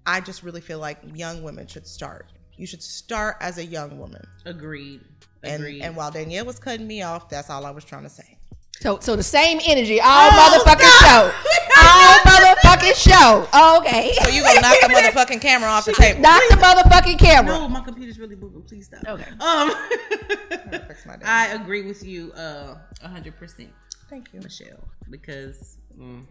I 0.06 0.22
just 0.22 0.42
really 0.42 0.62
feel 0.62 0.80
like 0.80 1.00
young 1.16 1.44
women 1.44 1.68
should 1.68 1.86
start. 1.86 2.32
You 2.56 2.66
should 2.66 2.82
start 2.82 3.38
as 3.42 3.58
a 3.58 3.66
young 3.66 3.98
woman. 4.00 4.24
agreed. 4.46 5.02
And, 5.44 5.62
Agreed. 5.64 5.82
and 5.82 5.96
while 5.96 6.12
Danielle 6.12 6.46
was 6.46 6.60
cutting 6.60 6.86
me 6.88 7.02
off, 7.02 7.30
that's 7.30 7.50
all 7.50 7.66
I 7.66 7.72
was 7.72 7.84
trying 7.84 8.04
to 8.04 8.10
say. 8.10 8.38
So, 8.80 8.98
so 9.00 9.16
the 9.16 9.22
same 9.24 9.60
energy 9.66 10.00
all 10.02 10.08
Oh, 10.10 10.64
motherfucking 10.66 11.00
show, 11.02 11.32
all 11.78 12.18
motherfucking 12.26 12.96
show. 12.96 13.78
Okay, 13.80 14.12
So 14.24 14.30
you 14.30 14.42
gonna 14.44 14.62
knock 14.62 14.78
the 14.82 14.88
motherfucking 14.94 15.40
camera 15.42 15.70
off 15.70 15.86
the 15.86 15.94
table? 15.94 16.20
knock 16.22 16.42
the 16.50 16.56
motherfucking 16.56 17.20
camera. 17.20 17.60
no, 17.60 17.68
my 17.68 17.82
computer's 17.82 18.18
really 18.18 18.36
moving. 18.36 18.62
Please 18.64 18.88
stop. 18.88 19.04
Okay. 19.08 19.30
Um, 19.40 19.72
fix 20.88 21.06
my 21.06 21.16
damn- 21.18 21.22
I 21.28 21.48
agree 21.62 21.84
with 21.84 22.04
you 22.04 22.32
uh, 22.34 22.76
a 23.04 23.08
hundred 23.08 23.38
percent. 23.38 23.70
Thank 24.10 24.34
you. 24.34 24.40
Michelle 24.42 24.84
because 25.12 25.78
mm, 26.00 26.24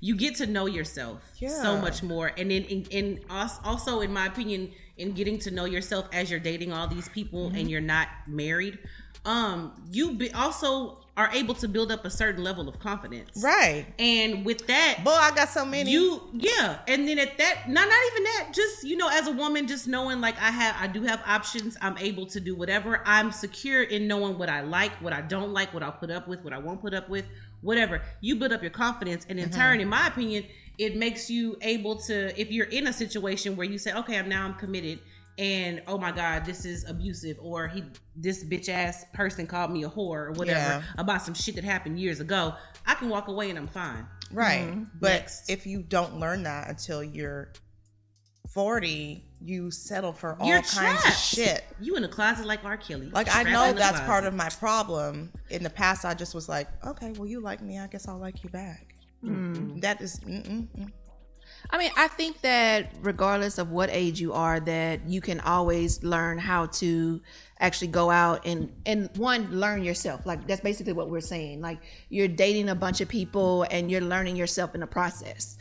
you 0.00 0.16
get 0.16 0.34
to 0.36 0.46
know 0.46 0.66
yourself 0.66 1.22
so 1.48 1.76
much 1.80 2.02
more. 2.02 2.30
And 2.36 2.50
then 2.50 2.64
in, 2.64 2.82
in 2.90 3.20
us 3.30 3.58
also 3.64 4.00
in 4.00 4.12
my 4.12 4.26
opinion 4.26 4.70
in 4.98 5.12
getting 5.12 5.38
to 5.40 5.50
know 5.50 5.64
yourself 5.64 6.08
as 6.12 6.30
you're 6.30 6.40
dating 6.40 6.72
all 6.72 6.86
these 6.86 7.08
people 7.08 7.48
Mm-hmm. 7.48 7.56
and 7.56 7.70
you're 7.70 7.80
not 7.80 8.08
married 8.28 8.78
um 9.26 9.72
you 9.90 10.12
be 10.12 10.30
also 10.32 10.98
are 11.16 11.30
able 11.32 11.54
to 11.54 11.68
build 11.68 11.90
up 11.92 12.04
a 12.04 12.10
certain 12.10 12.42
level 12.42 12.68
of 12.68 12.78
confidence. 12.80 13.40
Right. 13.42 13.86
and 13.98 14.44
with 14.44 14.66
that 14.66 14.98
Boy, 15.04 15.12
I 15.12 15.30
got 15.34 15.48
so 15.48 15.64
many. 15.64 15.90
you 15.92 16.20
yeah. 16.32 16.80
And 16.88 17.06
then 17.08 17.18
at 17.20 17.38
that 17.38 17.68
not 17.68 17.88
not 17.88 17.98
even 18.12 18.24
that. 18.24 18.50
Just 18.52 18.84
you 18.84 18.96
know 18.96 19.08
as 19.08 19.26
a 19.28 19.32
woman 19.32 19.66
just 19.66 19.86
knowing 19.88 20.20
like 20.20 20.36
i 20.40 20.50
have 20.50 20.76
i 20.78 20.86
do 20.86 21.02
have 21.04 21.22
options. 21.26 21.76
I'm 21.80 21.96
able 21.98 22.26
to 22.26 22.40
do 22.40 22.54
whatever. 22.54 23.00
I'm 23.06 23.30
secure 23.32 23.82
in 23.84 24.06
knowing 24.08 24.36
what 24.38 24.48
i 24.50 24.60
like 24.60 24.92
what 25.00 25.12
i 25.12 25.20
don't 25.22 25.52
like 25.52 25.72
what 25.72 25.82
i'll 25.82 25.92
put 25.92 26.10
up 26.10 26.26
with 26.28 26.42
what 26.44 26.52
i 26.52 26.58
won't 26.58 26.82
put 26.82 26.92
up 26.94 27.08
with 27.08 27.24
whatever 27.64 28.02
you 28.20 28.36
build 28.36 28.52
up 28.52 28.62
your 28.62 28.70
confidence 28.70 29.26
and 29.28 29.38
in 29.38 29.48
uh-huh. 29.48 29.56
turn 29.58 29.80
in 29.80 29.88
my 29.88 30.06
opinion 30.06 30.44
it 30.78 30.96
makes 30.96 31.30
you 31.30 31.56
able 31.62 31.96
to 31.96 32.38
if 32.40 32.50
you're 32.50 32.66
in 32.66 32.86
a 32.86 32.92
situation 32.92 33.56
where 33.56 33.66
you 33.66 33.78
say 33.78 33.92
okay 33.92 34.18
i'm 34.18 34.28
now 34.28 34.44
i'm 34.44 34.54
committed 34.54 34.98
and 35.38 35.82
oh 35.88 35.98
my 35.98 36.12
god 36.12 36.44
this 36.44 36.64
is 36.64 36.88
abusive 36.88 37.36
or 37.40 37.66
he 37.66 37.82
this 38.14 38.44
bitch 38.44 38.68
ass 38.68 39.04
person 39.12 39.46
called 39.46 39.70
me 39.70 39.82
a 39.84 39.88
whore 39.88 40.26
or 40.28 40.32
whatever 40.32 40.58
Yeah. 40.58 40.82
about 40.98 41.22
some 41.22 41.34
shit 41.34 41.56
that 41.56 41.64
happened 41.64 41.98
years 41.98 42.20
ago 42.20 42.54
i 42.86 42.94
can 42.94 43.08
walk 43.08 43.26
away 43.28 43.50
and 43.50 43.58
i'm 43.58 43.66
fine 43.66 44.06
Right. 44.32 44.62
Mm-hmm. 44.66 44.84
But 44.98 45.08
Next. 45.12 45.50
if 45.50 45.66
you 45.66 45.82
don't 45.82 46.18
learn 46.18 46.42
that 46.42 46.68
until 46.68 47.04
you're 47.04 47.52
40, 48.54 49.24
you 49.40 49.70
settle 49.72 50.12
for 50.12 50.36
all 50.40 50.46
You're 50.46 50.62
kinds 50.62 51.04
of 51.04 51.12
shit. 51.12 51.64
you 51.80 51.96
in 51.96 52.04
a 52.04 52.08
closet 52.08 52.46
like 52.46 52.64
r 52.64 52.76
kelly 52.76 53.10
Like 53.10 53.26
I 53.34 53.42
know 53.42 53.72
that's 53.72 53.90
closet. 53.98 54.06
part 54.06 54.24
of 54.24 54.32
my 54.34 54.48
problem. 54.48 55.32
In 55.50 55.64
the 55.64 55.70
past, 55.70 56.04
I 56.04 56.14
just 56.14 56.34
was 56.34 56.48
like, 56.48 56.68
okay, 56.86 57.10
well, 57.12 57.26
you 57.26 57.40
like 57.40 57.60
me, 57.60 57.80
I 57.80 57.88
guess 57.88 58.06
I'll 58.06 58.18
like 58.18 58.44
you 58.44 58.50
back. 58.50 58.94
Hmm. 59.22 59.80
That 59.80 60.00
is, 60.00 60.20
mm-mm, 60.20 60.68
mm. 60.68 60.92
I 61.70 61.78
mean, 61.78 61.90
I 61.96 62.08
think 62.08 62.42
that 62.42 62.92
regardless 63.00 63.58
of 63.58 63.70
what 63.70 63.88
age 63.90 64.20
you 64.20 64.32
are, 64.32 64.60
that 64.60 65.08
you 65.08 65.20
can 65.20 65.40
always 65.40 66.04
learn 66.04 66.38
how 66.38 66.66
to 66.66 67.20
actually 67.58 67.88
go 67.88 68.10
out 68.10 68.46
and 68.46 68.70
and 68.86 69.10
one 69.16 69.50
learn 69.50 69.82
yourself. 69.82 70.26
Like 70.26 70.46
that's 70.46 70.60
basically 70.60 70.92
what 70.92 71.10
we're 71.10 71.20
saying. 71.20 71.60
Like 71.60 71.80
you're 72.08 72.28
dating 72.28 72.68
a 72.68 72.74
bunch 72.74 73.00
of 73.00 73.08
people 73.08 73.64
and 73.70 73.90
you're 73.90 74.00
learning 74.02 74.36
yourself 74.36 74.74
in 74.74 74.80
the 74.80 74.86
process 74.86 75.56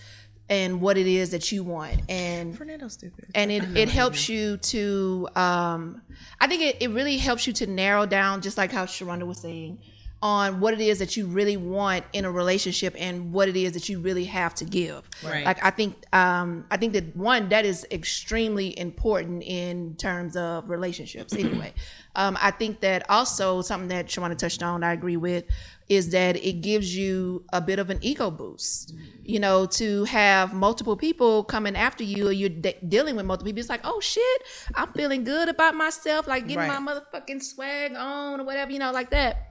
and 0.49 0.81
what 0.81 0.97
it 0.97 1.07
is 1.07 1.31
that 1.31 1.51
you 1.51 1.63
want 1.63 2.01
and 2.09 2.57
Fernando's 2.57 2.93
stupid. 2.93 3.25
and 3.33 3.51
it, 3.51 3.63
it 3.77 3.89
helps 3.89 4.27
you 4.27 4.57
to 4.57 5.27
um 5.35 6.01
i 6.39 6.47
think 6.47 6.61
it, 6.61 6.77
it 6.81 6.89
really 6.89 7.17
helps 7.17 7.47
you 7.47 7.53
to 7.53 7.67
narrow 7.67 8.05
down 8.05 8.41
just 8.41 8.57
like 8.57 8.71
how 8.71 8.85
sharonda 8.85 9.25
was 9.25 9.39
saying 9.39 9.79
on 10.23 10.61
what 10.61 10.73
it 10.73 10.79
is 10.79 10.99
that 10.99 11.17
you 11.17 11.25
really 11.27 11.57
want 11.57 12.05
in 12.13 12.23
a 12.23 12.31
relationship 12.31 12.95
and 12.97 13.33
what 13.33 13.49
it 13.49 13.57
is 13.57 13.73
that 13.73 13.89
you 13.89 13.99
really 13.99 14.23
have 14.23 14.55
to 14.55 14.63
give 14.63 15.01
Right. 15.21 15.45
like 15.45 15.63
i 15.63 15.69
think 15.69 15.91
um 16.13 16.65
i 16.71 16.77
think 16.77 16.93
that 16.93 17.13
one 17.15 17.49
that 17.49 17.65
is 17.65 17.85
extremely 17.91 18.77
important 18.79 19.43
in 19.43 19.95
terms 19.97 20.37
of 20.37 20.69
relationships 20.69 21.35
anyway 21.37 21.73
um 22.15 22.37
i 22.41 22.51
think 22.51 22.79
that 22.79 23.07
also 23.09 23.61
something 23.61 23.89
that 23.89 24.07
sharonda 24.07 24.37
touched 24.37 24.63
on 24.63 24.81
i 24.81 24.93
agree 24.93 25.17
with 25.17 25.43
is 25.89 26.11
that 26.11 26.37
it 26.37 26.61
gives 26.61 26.95
you 26.95 27.43
a 27.51 27.59
bit 27.59 27.77
of 27.77 27.89
an 27.89 27.99
ego 28.01 28.31
boost 28.31 28.93
you 29.25 29.39
know 29.39 29.65
to 29.65 30.05
have 30.05 30.53
multiple 30.53 30.95
people 30.95 31.43
coming 31.43 31.75
after 31.75 32.03
you 32.03 32.27
or 32.29 32.31
you're 32.31 32.47
de- 32.49 32.79
dealing 32.87 33.17
with 33.17 33.25
multiple 33.25 33.47
people 33.49 33.59
it's 33.59 33.69
like 33.69 33.81
oh 33.83 33.99
shit 33.99 34.41
i'm 34.75 34.91
feeling 34.93 35.25
good 35.25 35.49
about 35.49 35.75
myself 35.75 36.27
like 36.27 36.43
getting 36.47 36.69
Right. 36.69 36.79
my 36.81 36.93
motherfucking 36.93 37.41
swag 37.43 37.93
on 37.95 38.39
or 38.39 38.45
whatever 38.45 38.71
you 38.71 38.79
know 38.79 38.91
like 38.93 39.09
that 39.09 39.49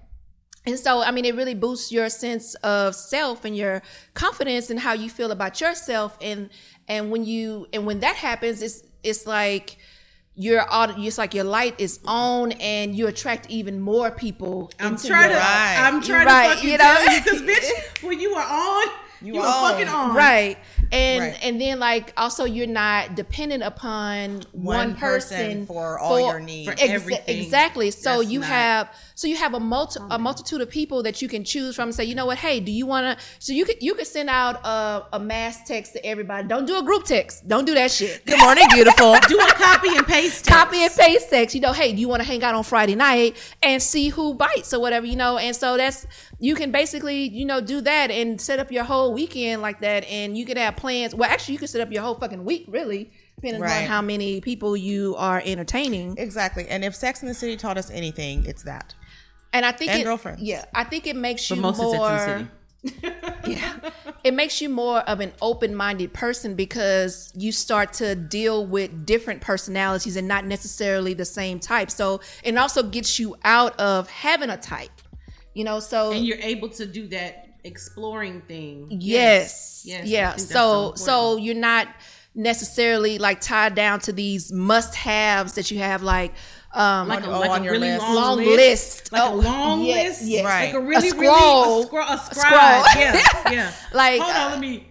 and 0.66 0.78
so, 0.78 1.02
I 1.02 1.10
mean, 1.10 1.24
it 1.24 1.34
really 1.34 1.54
boosts 1.54 1.90
your 1.90 2.08
sense 2.08 2.54
of 2.56 2.94
self 2.94 3.44
and 3.44 3.56
your 3.56 3.82
confidence 4.14 4.70
and 4.70 4.78
how 4.78 4.92
you 4.92 5.10
feel 5.10 5.32
about 5.32 5.60
yourself. 5.60 6.16
And 6.20 6.50
and 6.88 7.10
when 7.10 7.24
you 7.24 7.66
and 7.72 7.86
when 7.86 8.00
that 8.00 8.16
happens, 8.16 8.62
it's 8.62 8.82
it's 9.02 9.26
like 9.26 9.76
your 10.34 10.64
auto, 10.72 10.94
it's 10.96 11.18
like 11.18 11.34
your 11.34 11.44
light 11.44 11.74
is 11.78 12.00
on 12.06 12.52
and 12.52 12.94
you 12.96 13.06
attract 13.06 13.50
even 13.50 13.80
more 13.80 14.10
people. 14.10 14.70
i'm 14.80 14.92
into 14.94 15.08
trying 15.08 15.28
to 15.30 15.36
Right. 15.36 15.76
i'm 15.78 16.00
trying 16.00 16.26
Right, 16.26 16.48
to 16.48 16.54
fucking 16.54 16.70
you 16.70 16.78
know? 16.78 16.84
tell 16.84 17.12
you 17.14 17.20
because 17.22 17.42
bitch 17.42 18.02
when 18.06 18.18
you 18.18 18.32
are 18.34 18.42
on 18.48 18.88
you, 19.20 19.34
You 19.34 19.40
are 19.42 19.46
on. 19.46 19.70
fucking 19.72 19.88
on 19.88 20.14
right 20.16 20.56
and 20.90 21.20
Right. 21.22 21.38
and 21.44 21.60
then 21.60 21.78
like 21.78 22.14
also 22.16 22.44
you're 22.44 22.66
not 22.66 23.14
dependent 23.14 23.62
upon 23.62 24.42
one, 24.52 24.76
One 24.76 24.96
person 24.96 25.36
person, 25.36 25.66
for 25.66 25.98
all 25.98 26.18
your 26.18 26.40
needs. 26.40 26.70
For 26.70 26.76
Exa- 26.76 26.88
everything. 26.88 27.38
exactly 27.42 27.90
so 27.90 28.18
That's 28.20 28.30
you 28.32 28.40
not- 28.40 28.48
have 28.48 28.88
so 29.14 29.26
you 29.26 29.36
have 29.36 29.54
a 29.54 29.60
multi 29.60 30.00
a 30.10 30.18
multitude 30.18 30.60
of 30.60 30.70
people 30.70 31.02
that 31.02 31.20
you 31.22 31.28
can 31.28 31.44
choose 31.44 31.74
from 31.76 31.84
and 31.88 31.94
say 31.94 32.04
you 32.04 32.14
know 32.14 32.26
what 32.26 32.38
hey 32.38 32.60
do 32.60 32.72
you 32.72 32.86
want 32.86 33.18
to 33.18 33.24
so 33.38 33.52
you 33.52 33.64
could 33.64 33.76
you 33.80 33.94
could 33.94 34.06
send 34.06 34.28
out 34.28 34.56
a, 34.64 35.06
a 35.14 35.18
mass 35.20 35.66
text 35.66 35.92
to 35.92 36.04
everybody 36.06 36.46
don't 36.48 36.66
do 36.66 36.78
a 36.78 36.82
group 36.82 37.04
text 37.04 37.46
don't 37.48 37.64
do 37.64 37.74
that 37.74 37.90
shit 37.90 38.24
Good 38.26 38.40
morning, 38.40 38.64
beautiful. 38.72 39.14
do 39.28 39.38
a 39.38 39.52
copy 39.54 39.88
and 39.96 40.06
paste 40.06 40.46
copy 40.58 40.82
and 40.84 40.92
paste 40.94 41.30
text. 41.30 41.54
You 41.54 41.60
know, 41.60 41.72
hey, 41.72 41.92
do 41.92 42.00
you 42.00 42.08
want 42.08 42.22
to 42.22 42.26
hang 42.26 42.42
out 42.44 42.54
on 42.54 42.62
Friday 42.64 42.94
night 42.94 43.36
and 43.62 43.82
see 43.82 44.08
who 44.08 44.34
bites 44.34 44.72
or 44.72 44.80
whatever, 44.80 45.06
you 45.06 45.16
know? 45.16 45.38
And 45.38 45.54
so 45.54 45.76
that's 45.76 46.06
you 46.38 46.54
can 46.54 46.70
basically, 46.70 47.28
you 47.28 47.44
know, 47.44 47.60
do 47.60 47.80
that 47.82 48.10
and 48.10 48.40
set 48.40 48.58
up 48.58 48.70
your 48.72 48.84
whole 48.84 49.12
weekend 49.12 49.62
like 49.62 49.80
that 49.80 50.04
and 50.04 50.36
you 50.36 50.44
can 50.46 50.56
have 50.56 50.76
plans. 50.76 51.14
Well, 51.14 51.30
actually 51.30 51.54
you 51.54 51.58
can 51.58 51.68
set 51.68 51.80
up 51.80 51.92
your 51.92 52.02
whole 52.02 52.14
fucking 52.14 52.44
week 52.44 52.64
really, 52.68 53.10
depending 53.36 53.60
Right. 53.62 53.82
on 53.82 53.88
how 53.88 54.02
many 54.02 54.40
people 54.40 54.76
you 54.76 55.14
are 55.16 55.42
entertaining. 55.44 56.16
exactly. 56.18 56.66
And 56.68 56.84
if 56.84 56.94
Sex 56.94 57.22
in 57.22 57.28
the 57.28 57.34
City 57.34 57.56
taught 57.56 57.76
us 57.78 57.90
anything, 57.90 58.44
it's 58.46 58.62
that. 58.64 58.94
And 59.52 59.66
I 59.66 59.72
think 59.72 59.90
And 59.90 60.00
it, 60.00 60.04
girlfriends. 60.04 60.42
Yeah, 60.42 60.64
I 60.74 60.84
think 60.84 61.06
it 61.06 61.16
makes 61.16 61.50
you 61.50 61.56
but 61.56 61.62
most 61.62 61.78
more 61.78 62.10
of 62.10 62.20
Sex 62.20 62.30
and 62.32 62.48
yeah. 63.46 63.78
It 64.24 64.34
makes 64.34 64.60
you 64.60 64.68
more 64.68 65.00
of 65.00 65.20
an 65.20 65.32
open-minded 65.40 66.12
person 66.12 66.54
because 66.54 67.32
you 67.36 67.52
start 67.52 67.92
to 67.94 68.14
deal 68.14 68.66
with 68.66 69.04
different 69.04 69.40
personalities 69.40 70.16
and 70.16 70.26
not 70.26 70.44
necessarily 70.44 71.14
the 71.14 71.24
same 71.24 71.60
type. 71.60 71.90
So 71.90 72.20
it 72.42 72.56
also 72.56 72.82
gets 72.82 73.18
you 73.18 73.36
out 73.44 73.78
of 73.78 74.08
having 74.08 74.50
a 74.50 74.56
type 74.56 74.90
you 75.54 75.64
know 75.64 75.80
so 75.80 76.12
and 76.12 76.24
you're 76.26 76.38
able 76.38 76.68
to 76.68 76.86
do 76.86 77.06
that 77.08 77.48
exploring 77.64 78.40
thing. 78.42 78.88
Yes, 78.90 79.82
Yes, 79.84 80.04
I 80.04 80.06
yeah 80.06 80.36
so 80.36 80.46
so 80.46 80.94
so 80.94 81.36
you're 81.36 81.54
not 81.54 81.88
necessarily 82.34 83.18
like 83.18 83.40
tied 83.40 83.74
down 83.74 84.00
to 84.00 84.12
these 84.12 84.50
must-haves 84.50 85.52
that 85.52 85.70
you 85.70 85.78
have 85.78 86.02
like 86.02 86.32
um 86.74 87.08
like 87.08 87.24
a, 87.24 87.28
Oh, 87.30 87.40
like 87.40 87.50
on 87.50 87.66
a 87.66 87.70
really 87.70 87.88
list. 87.90 88.00
long, 88.02 88.14
Long 88.14 88.38
list, 88.38 88.56
list. 88.56 89.12
like 89.12 89.22
Oh, 89.22 89.34
a 89.34 89.36
long 89.36 89.82
yes, 89.82 90.20
list, 90.20 90.30
yes. 90.30 90.44
Right. 90.44 90.64
like 90.66 90.74
a 90.74 90.80
really, 90.80 91.08
A 91.08 91.10
scroll. 91.10 91.22
really 91.22 91.82
a, 91.82 91.86
scroll, 91.86 92.02
a 92.08 92.14
A 92.14 92.18
scribe. 92.18 92.84
scroll. 92.86 93.04
Yeah, 93.04 93.50
yeah. 93.52 93.72
Like, 93.92 94.20
hold 94.20 94.34
uh, 94.34 94.38
on, 94.40 94.50
let 94.52 94.60
me. 94.60 94.88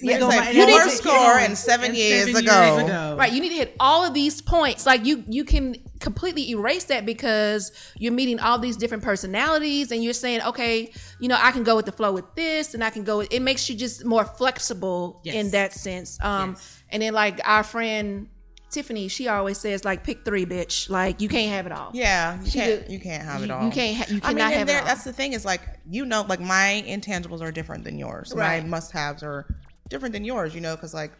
yeah, 0.00 0.14
It's 0.16 0.24
like 0.24 0.54
you 0.54 0.60
you 0.60 0.66
need 0.66 0.72
four 0.72 0.84
to- 0.84 0.90
score 0.90 1.38
and 1.38 1.58
seven 1.58 1.94
years 1.94 2.34
ago. 2.34 3.16
Right, 3.18 3.32
you 3.32 3.40
need 3.42 3.50
to 3.50 3.54
hit 3.56 3.76
all 3.78 4.02
of 4.04 4.14
these 4.14 4.40
points. 4.40 4.86
Like 4.86 5.04
you, 5.04 5.22
you 5.28 5.44
can 5.44 5.76
completely 5.98 6.48
erase 6.52 6.84
that 6.84 7.04
because 7.04 7.70
you're 7.98 8.12
meeting 8.12 8.40
all 8.40 8.58
these 8.58 8.78
different 8.78 9.02
personalities, 9.02 9.92
and 9.92 10.02
you're 10.02 10.14
saying, 10.14 10.40
okay, 10.42 10.90
you 11.18 11.28
know, 11.28 11.36
I 11.38 11.50
can 11.52 11.64
go 11.64 11.76
with 11.76 11.84
the 11.84 11.92
flow 11.92 12.12
with 12.12 12.34
this, 12.34 12.72
and 12.72 12.82
I 12.82 12.88
can 12.88 13.04
go. 13.04 13.18
With, 13.18 13.30
it 13.30 13.40
makes 13.42 13.68
you 13.68 13.76
just 13.76 14.06
more 14.06 14.24
flexible 14.24 15.20
Yes. 15.22 15.34
in 15.34 15.50
that 15.50 15.74
sense. 15.74 16.18
Um, 16.22 16.52
Yes. 16.52 16.82
and 16.88 17.02
then 17.02 17.12
like 17.12 17.40
our 17.44 17.62
friend 17.62 18.28
Tiffany, 18.70 19.08
she 19.08 19.26
always 19.28 19.58
says 19.58 19.84
like, 19.84 20.04
pick 20.04 20.24
three, 20.24 20.46
bitch. 20.46 20.88
Like 20.88 21.20
you 21.20 21.28
can't 21.28 21.50
have 21.52 21.66
it 21.66 21.72
all. 21.72 21.90
Yeah, 21.92 22.40
you 22.40 22.46
She 22.50 22.58
can't. 22.58 22.86
do- 22.86 22.92
You 22.92 23.00
can't 23.00 23.22
have 23.24 23.42
it 23.42 23.50
all. 23.50 23.64
you 23.64 23.70
can't 23.70 23.96
ha- 23.96 24.04
you 24.08 24.20
I 24.22 24.28
mean, 24.28 24.36
cannot 24.38 24.52
and 24.52 24.54
have 24.54 24.68
it 24.68 24.74
all. 24.80 24.84
That's 24.86 25.04
the 25.04 25.12
thing 25.12 25.32
is 25.32 25.44
like 25.44 25.60
you 25.88 26.04
know, 26.06 26.22
like 26.28 26.40
my 26.40 26.84
intangibles 26.86 27.40
are 27.40 27.50
different 27.50 27.84
than 27.84 27.98
yours. 27.98 28.32
Right. 28.34 28.62
My 28.62 28.68
must-haves 28.68 29.22
are 29.22 29.46
different 29.88 30.12
than 30.12 30.24
yours. 30.24 30.54
You 30.54 30.60
know, 30.60 30.76
because 30.76 30.94
like 30.94 31.12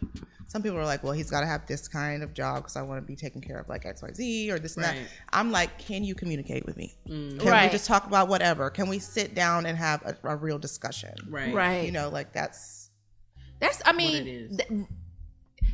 some 0.47 0.63
people 0.63 0.79
are 0.79 0.85
like, 0.85 1.03
well, 1.05 1.13
he's 1.13 1.31
got 1.31 1.41
to 1.43 1.47
have 1.47 1.65
this 1.67 1.87
kind 1.87 2.23
of 2.25 2.35
job 2.35 2.57
because 2.57 2.75
I 2.77 2.83
want 2.83 3.01
to 3.01 3.07
be 3.07 3.15
taken 3.17 3.41
care 3.41 3.59
of 3.59 3.69
like 3.69 3.87
X, 3.87 4.03
Y, 4.03 4.11
Z 4.15 4.51
or 4.51 4.59
this 4.59 4.75
and 4.77 4.85
that. 4.85 4.97
I'm 5.33 5.53
like, 5.53 5.79
can 5.79 6.03
you 6.05 6.15
communicate 6.17 6.67
with 6.67 6.77
me? 6.77 6.97
Mm. 7.09 7.39
Can 7.41 7.49
Right. 7.49 7.67
we 7.67 7.73
just 7.73 7.87
talk 7.87 8.07
about 8.07 8.27
whatever? 8.29 8.69
Can 8.71 8.89
we 8.89 8.99
sit 8.99 9.35
down 9.35 9.65
and 9.67 9.79
have 9.79 10.03
a, 10.05 10.17
a 10.25 10.37
real 10.37 10.59
discussion? 10.59 11.15
Right, 11.29 11.55
Right. 11.55 11.85
You 11.85 11.93
know, 11.93 12.09
like 12.09 12.33
that's 12.33 12.91
That's 13.61 13.81
I 13.85 13.93
mean 13.93 14.27
it 14.27 14.27
is. 14.29 14.57
th- 14.57 14.71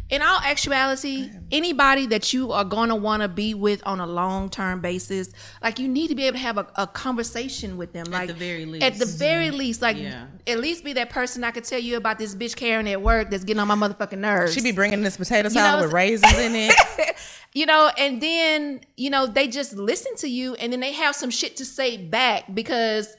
in 0.09 0.23
all 0.23 0.38
actuality, 0.45 1.29
anybody 1.51 2.07
that 2.07 2.33
you 2.33 2.53
are 2.53 2.64
going 2.64 2.90
to 2.90 2.95
want 2.95 3.23
to 3.23 3.29
be 3.29 3.55
with 3.55 3.83
on 3.85 3.99
a 3.99 4.07
long 4.07 4.49
term 4.49 4.81
basis, 4.81 5.31
like 5.62 5.79
you 5.81 5.88
need 5.88 6.09
to 6.09 6.14
be 6.14 6.25
able 6.27 6.37
to 6.37 6.42
have 6.42 6.59
a, 6.59 6.66
a 6.77 6.87
conversation 6.87 7.77
with 7.77 7.92
them. 7.92 8.07
Like 8.07 8.23
at 8.23 8.29
the 8.29 8.35
very 8.35 8.66
least, 8.66 8.85
At 8.85 8.99
the 9.01 9.07
very 9.07 9.51
least, 9.51 9.83
like 9.83 9.97
Yeah. 9.97 10.27
at 10.47 10.59
least 10.61 10.85
be 10.85 10.92
that 10.92 11.11
person 11.11 11.42
I 11.42 11.51
could 11.51 11.64
tell 11.64 11.81
you 11.81 11.97
about 11.97 12.19
this 12.19 12.35
bitch 12.37 12.55
Karen 12.55 12.87
at 12.87 13.03
work 13.03 13.31
that's 13.31 13.42
getting 13.42 13.61
on 13.61 13.66
my 13.66 13.75
motherfucking 13.75 14.19
nerves. 14.19 14.55
she 14.55 14.61
be 14.62 14.71
bringing 14.73 15.03
this 15.03 15.16
potato 15.16 15.49
know, 15.49 15.55
salad 15.55 15.85
with 15.87 15.92
raisins 15.92 16.38
in 16.38 16.55
it. 16.55 16.75
you 17.53 17.66
know, 17.66 17.90
and 17.99 18.21
then 18.23 18.81
you 18.97 19.11
know 19.11 19.27
they 19.27 19.49
just 19.49 19.75
listen 19.75 20.14
to 20.16 20.29
you, 20.29 20.55
and 20.55 20.73
then 20.73 20.79
they 20.81 20.92
have 20.92 21.16
some 21.16 21.31
shit 21.31 21.57
to 21.57 21.64
say 21.64 21.97
back 21.97 22.45
because 22.55 23.16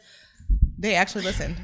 they 0.80 0.95
actually 0.95 1.23
listened, 1.26 1.58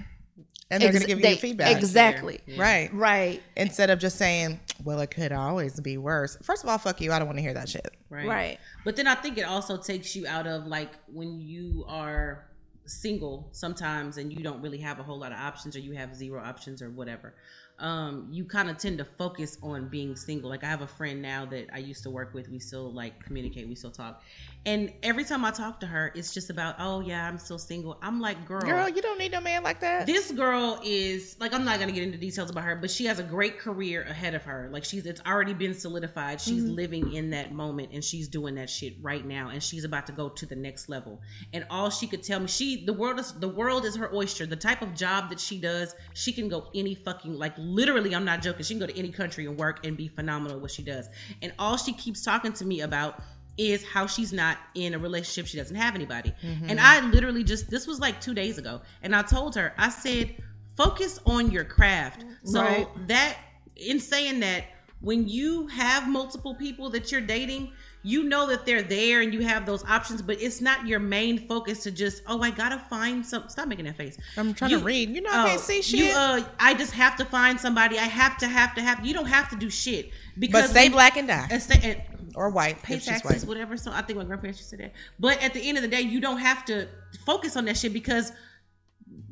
and 0.69 0.81
they're 0.81 0.89
ex- 0.89 0.97
gonna 0.97 1.07
give 1.07 1.19
you 1.19 1.23
they- 1.23 1.35
feedback. 1.37 1.77
exactly, 1.77 2.41
Right. 2.57 2.91
right, 2.93 3.41
Instead 3.55 3.89
of 3.89 3.99
just 3.99 4.17
saying, 4.17 4.59
well, 4.83 4.99
it 4.99 5.11
could 5.11 5.31
always 5.31 5.79
be 5.79 5.97
worse. 5.97 6.37
First 6.41 6.63
of 6.63 6.69
all, 6.69 6.77
fuck 6.77 7.01
you. 7.01 7.11
I 7.11 7.19
don't 7.19 7.27
want 7.27 7.37
to 7.37 7.43
hear 7.43 7.53
that 7.53 7.69
shit. 7.69 7.95
right, 8.09 8.27
right. 8.27 8.59
But 8.83 8.95
then 8.95 9.07
I 9.07 9.15
think 9.15 9.37
it 9.37 9.43
also 9.43 9.77
takes 9.77 10.15
you 10.15 10.27
out 10.27 10.47
of 10.47 10.67
like 10.67 10.91
when 11.07 11.39
you 11.39 11.85
are 11.87 12.45
single 12.85 13.47
sometimes 13.51 14.17
and 14.17 14.31
you 14.31 14.43
don't 14.43 14.61
really 14.61 14.79
have 14.79 14.99
a 14.99 15.03
whole 15.03 15.17
lot 15.17 15.31
of 15.31 15.37
options 15.37 15.75
or 15.75 15.79
you 15.79 15.93
have 15.93 16.15
zero 16.15 16.41
options 16.43 16.81
or 16.81 16.89
whatever. 16.89 17.33
Um, 17.79 18.27
you 18.31 18.45
kind 18.45 18.69
of 18.69 18.77
tend 18.77 18.99
to 18.99 19.05
focus 19.05 19.57
on 19.63 19.89
being 19.89 20.15
single. 20.15 20.49
Like 20.49 20.63
I 20.63 20.67
have 20.67 20.81
a 20.81 20.87
friend 20.87 21.21
now 21.21 21.45
that 21.47 21.67
I 21.73 21.79
used 21.79 22.03
to 22.03 22.09
work 22.09 22.33
with. 22.33 22.49
We 22.49 22.59
still 22.59 22.91
like 22.91 23.23
communicate. 23.23 23.67
We 23.67 23.75
still 23.75 23.91
talk. 23.91 24.21
And 24.65 24.93
every 25.03 25.25
time 25.25 25.43
I 25.43 25.51
talk 25.51 25.81
to 25.81 25.85
her, 25.85 26.13
it's 26.15 26.33
just 26.33 26.49
about, 26.49 26.75
oh 26.79 27.01
yeah, 27.01 27.27
I'm 27.27 27.37
still 27.37 27.59
single. 27.59 27.97
I'm 28.01 28.21
like, 28.21 28.45
girl, 28.45 28.61
Girl, 28.61 28.87
you 28.87 29.01
don't 29.01 29.19
need 29.19 29.33
no 29.33 29.41
man 29.41 29.61
like 29.61 29.81
that. 29.81 30.05
this 30.05 30.31
girl 30.31 30.79
is 30.83 31.35
like 31.39 31.53
I'm 31.53 31.65
not 31.65 31.79
gonna 31.79 31.91
get 31.91 32.03
into 32.03 32.17
details 32.17 32.49
about 32.49 32.63
her, 32.63 32.75
but 32.77 32.89
she 32.89 33.05
has 33.05 33.19
a 33.19 33.23
great 33.23 33.59
career 33.59 34.03
ahead 34.03 34.33
of 34.35 34.43
her. 34.43 34.69
Like 34.71 34.85
she's 34.85 35.05
it's 35.05 35.21
already 35.25 35.53
been 35.53 35.73
solidified. 35.73 36.39
She's 36.39 36.63
mm-hmm. 36.63 36.75
living 36.75 37.13
in 37.13 37.29
that 37.31 37.51
moment 37.51 37.89
and 37.91 38.01
she's 38.01 38.29
doing 38.29 38.55
that 38.55 38.69
shit 38.69 38.95
right 39.01 39.25
now 39.25 39.49
and 39.49 39.61
she's 39.61 39.83
about 39.83 40.07
to 40.07 40.13
go 40.13 40.29
to 40.29 40.45
the 40.45 40.55
next 40.55 40.87
level. 40.87 41.21
And 41.51 41.65
all 41.69 41.89
she 41.89 42.07
could 42.07 42.23
tell 42.23 42.39
me, 42.39 42.47
she 42.47 42.85
the 42.85 42.93
world 42.93 43.19
is 43.19 43.33
the 43.33 43.49
world 43.49 43.83
is 43.83 43.97
her 43.97 44.13
oyster. 44.15 44.45
The 44.45 44.55
type 44.55 44.81
of 44.81 44.93
job 44.95 45.29
that 45.29 45.41
she 45.41 45.59
does, 45.59 45.93
she 46.13 46.31
can 46.31 46.47
go 46.47 46.69
any 46.73 46.95
fucking 46.95 47.37
like 47.37 47.53
literally, 47.57 48.15
I'm 48.15 48.25
not 48.25 48.41
joking. 48.41 48.63
She 48.63 48.75
can 48.75 48.79
go 48.79 48.87
to 48.87 48.97
any 48.97 49.09
country 49.09 49.45
and 49.45 49.57
work 49.57 49.85
and 49.85 49.97
be 49.97 50.07
phenomenal 50.07 50.55
at 50.55 50.61
what 50.61 50.71
she 50.71 50.83
does. 50.83 51.09
And 51.41 51.51
all 51.59 51.75
she 51.75 51.91
keeps 51.91 52.23
talking 52.23 52.53
to 52.53 52.65
me 52.65 52.81
about 52.81 53.21
is 53.57 53.83
how 53.85 54.07
she's 54.07 54.33
not 54.33 54.57
in 54.75 54.93
a 54.93 54.99
relationship. 54.99 55.47
She 55.47 55.57
doesn't 55.57 55.75
have 55.75 55.95
anybody. 55.95 56.33
And 56.67 56.79
I 56.79 56.99
literally 57.01 57.43
just 57.43 57.69
this 57.69 57.85
was 57.87 57.99
like 57.99 58.19
two 58.19 58.33
days 58.33 58.57
ago, 58.57 58.81
and 59.01 59.15
I 59.15 59.21
told 59.21 59.55
her, 59.55 59.73
I 59.77 59.89
said, 59.89 60.35
focus 60.75 61.19
on 61.25 61.51
your 61.51 61.63
craft. 61.63 62.25
So 62.43 62.61
Right. 62.61 62.87
that 63.07 63.37
in 63.75 63.99
saying 63.99 64.39
that, 64.41 64.65
when 65.01 65.27
you 65.27 65.67
have 65.67 66.07
multiple 66.07 66.55
people 66.55 66.89
that 66.91 67.11
you're 67.11 67.19
dating, 67.19 67.73
you 68.03 68.23
know 68.23 68.47
that 68.47 68.65
they're 68.65 68.81
there 68.81 69.21
and 69.21 69.33
you 69.33 69.41
have 69.41 69.65
those 69.65 69.83
options, 69.85 70.21
but 70.21 70.41
it's 70.41 70.61
not 70.61 70.87
your 70.87 70.99
main 70.99 71.45
focus 71.47 71.83
to 71.83 71.91
just, 71.91 72.21
oh, 72.27 72.41
I 72.41 72.51
gotta 72.51 72.79
find 72.89 73.25
some. 73.25 73.47
Stop 73.49 73.67
making 73.67 73.85
that 73.85 73.97
face. 73.97 74.17
I'm 74.37 74.53
trying 74.53 74.71
to 74.71 74.79
read. 74.79 75.09
You 75.09 75.21
know, 75.21 75.29
I 75.31 75.43
oh, 75.43 75.47
can't 75.47 75.61
see 75.61 75.77
You, 75.77 76.05
shit. 76.05 76.15
uh, 76.15 76.43
I 76.59 76.73
just 76.73 76.93
have 76.93 77.17
to 77.17 77.25
find 77.25 77.59
somebody. 77.59 77.97
I 77.97 78.03
have 78.03 78.37
to, 78.39 78.47
have 78.47 78.75
to, 78.75 78.81
have. 78.81 79.05
You 79.05 79.13
don't 79.13 79.25
have 79.25 79.49
to 79.49 79.57
do 79.57 79.69
shit 79.69 80.11
because 80.39 80.63
but 80.63 80.69
stay 80.69 80.89
black 80.89 81.17
and 81.17 81.27
die, 81.27 81.47
and 81.51 81.61
stay 81.61 81.79
and 81.83 82.12
or 82.35 82.49
white. 82.49 82.81
pay 82.83 82.99
taxes, 82.99 83.23
white. 83.43 83.47
whatever. 83.47 83.77
So 83.77 83.91
I 83.91 84.01
think 84.01 84.17
my 84.19 84.25
grandparents 84.25 84.59
used 84.59 84.69
to 84.71 84.77
say 84.77 84.83
that. 84.83 84.93
But 85.19 85.41
at 85.43 85.53
the 85.53 85.61
end 85.67 85.77
of 85.77 85.81
the 85.83 85.89
day, 85.89 86.01
you 86.01 86.19
don't 86.19 86.37
have 86.39 86.65
to 86.65 86.87
focus 87.25 87.55
on 87.57 87.65
that 87.65 87.77
shit 87.77 87.93
because 87.93 88.31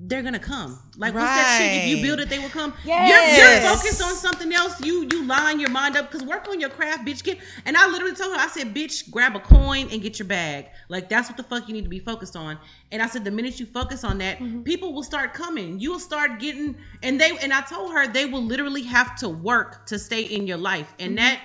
they're 0.04 0.22
gonna 0.22 0.38
come. 0.40 0.78
Like 0.98 1.14
what's 1.14 1.26
that 1.26 1.58
shit? 1.60 1.84
If 1.84 1.98
you 1.98 2.04
build 2.04 2.20
it, 2.20 2.30
they 2.30 2.38
will 2.40 2.50
come. 2.50 2.74
Yes. 2.84 3.38
You're, 3.38 3.48
you're 3.48 3.76
focused 3.76 4.02
on 4.04 4.14
something 4.16 4.52
else. 4.54 4.80
You 4.84 5.08
you 5.12 5.24
line 5.26 5.60
your 5.60 5.70
mind 5.70 5.96
up 5.96 6.12
because 6.12 6.28
work 6.28 6.48
on 6.50 6.60
your 6.60 6.70
craft, 6.70 7.06
bitch. 7.08 7.24
Get 7.24 7.40
and 7.66 7.76
I 7.78 7.88
literally 7.88 8.14
told 8.16 8.36
her, 8.36 8.40
I 8.42 8.48
said, 8.48 8.76
bitch, 8.76 9.10
grab 9.10 9.36
a 9.36 9.40
coin 9.40 9.88
and 9.92 10.02
get 10.02 10.20
your 10.20 10.28
bag. 10.28 10.68
Like 10.90 11.08
that's 11.10 11.30
what 11.30 11.38
the 11.38 11.44
fuck 11.44 11.68
you 11.68 11.74
need 11.74 11.84
to 11.84 11.90
be 11.90 12.00
focused 12.00 12.36
on. 12.36 12.60
And 12.92 13.02
I 13.02 13.08
said, 13.08 13.24
the 13.24 13.32
minute 13.32 13.60
you 13.60 13.66
focus 13.66 14.04
on 14.04 14.18
that, 14.20 14.40
Mm-hmm. 14.40 14.64
people 14.64 14.94
will 14.94 15.04
start 15.04 15.34
coming. 15.34 15.80
You 15.80 15.92
will 15.92 16.00
start 16.00 16.40
getting 16.40 16.76
and 17.02 17.20
they 17.20 17.38
and 17.40 17.52
I 17.54 17.62
told 17.62 17.92
her 17.94 18.08
they 18.08 18.26
will 18.26 18.44
literally 18.44 18.84
have 18.84 19.16
to 19.20 19.30
work 19.30 19.86
to 19.88 19.98
stay 19.98 20.22
in 20.24 20.46
your 20.46 20.58
life. 20.58 20.94
And 21.00 21.12
Mm-hmm. 21.18 21.26
that 21.26 21.40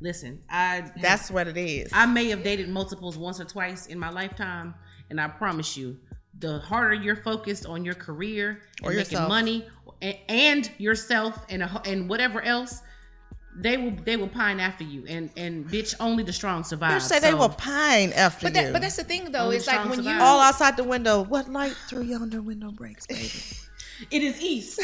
listen, 0.00 0.42
I 0.50 0.90
That's 1.00 1.30
what 1.30 1.48
it 1.48 1.56
is. 1.56 1.90
I 1.92 2.06
may 2.06 2.28
have 2.30 2.42
dated 2.42 2.68
multiples 2.68 3.16
once 3.18 3.40
or 3.40 3.44
twice 3.44 3.86
in 3.86 3.98
my 3.98 4.10
lifetime, 4.10 4.74
and 5.10 5.20
I 5.20 5.28
promise 5.28 5.76
you, 5.76 5.98
the 6.38 6.58
harder 6.58 6.94
you're 6.94 7.16
focused 7.16 7.64
on 7.66 7.84
your 7.84 7.94
career 7.94 8.60
Or 8.82 8.90
and 8.90 8.98
making 8.98 9.18
money 9.22 9.66
and, 10.02 10.16
and 10.28 10.70
yourself 10.78 11.44
and 11.48 11.62
a, 11.62 11.80
and 11.86 12.08
whatever 12.10 12.42
else, 12.42 12.82
they 13.58 13.78
will 13.78 13.92
they 14.04 14.18
will 14.18 14.28
pine 14.28 14.60
after 14.60 14.84
you. 14.84 15.04
And 15.08 15.30
and 15.36 15.66
bitch, 15.66 15.94
only 15.98 16.22
the 16.24 16.32
strong 16.34 16.62
survive. 16.62 16.92
you 16.92 17.00
say 17.00 17.18
they 17.20 17.32
will 17.32 17.48
pine 17.48 18.12
after 18.12 18.46
But 18.50 18.54
you. 18.54 18.62
that, 18.64 18.72
but 18.74 18.82
that's 18.82 18.96
the 18.96 19.04
thing 19.04 19.32
though. 19.32 19.44
Only 19.44 19.56
It's 19.56 19.66
like 19.66 19.76
strong 19.76 19.88
when 19.88 19.98
you 20.00 20.04
survive. 20.04 20.20
all 20.20 20.40
outside 20.40 20.76
the 20.76 20.84
window. 20.84 21.22
What 21.22 21.48
light 21.50 21.74
through 21.88 22.02
yonder 22.02 22.42
window 22.42 22.70
breaks, 22.70 23.06
baby? 23.06 23.32
It 24.10 24.22
is 24.22 24.40
East 24.40 24.80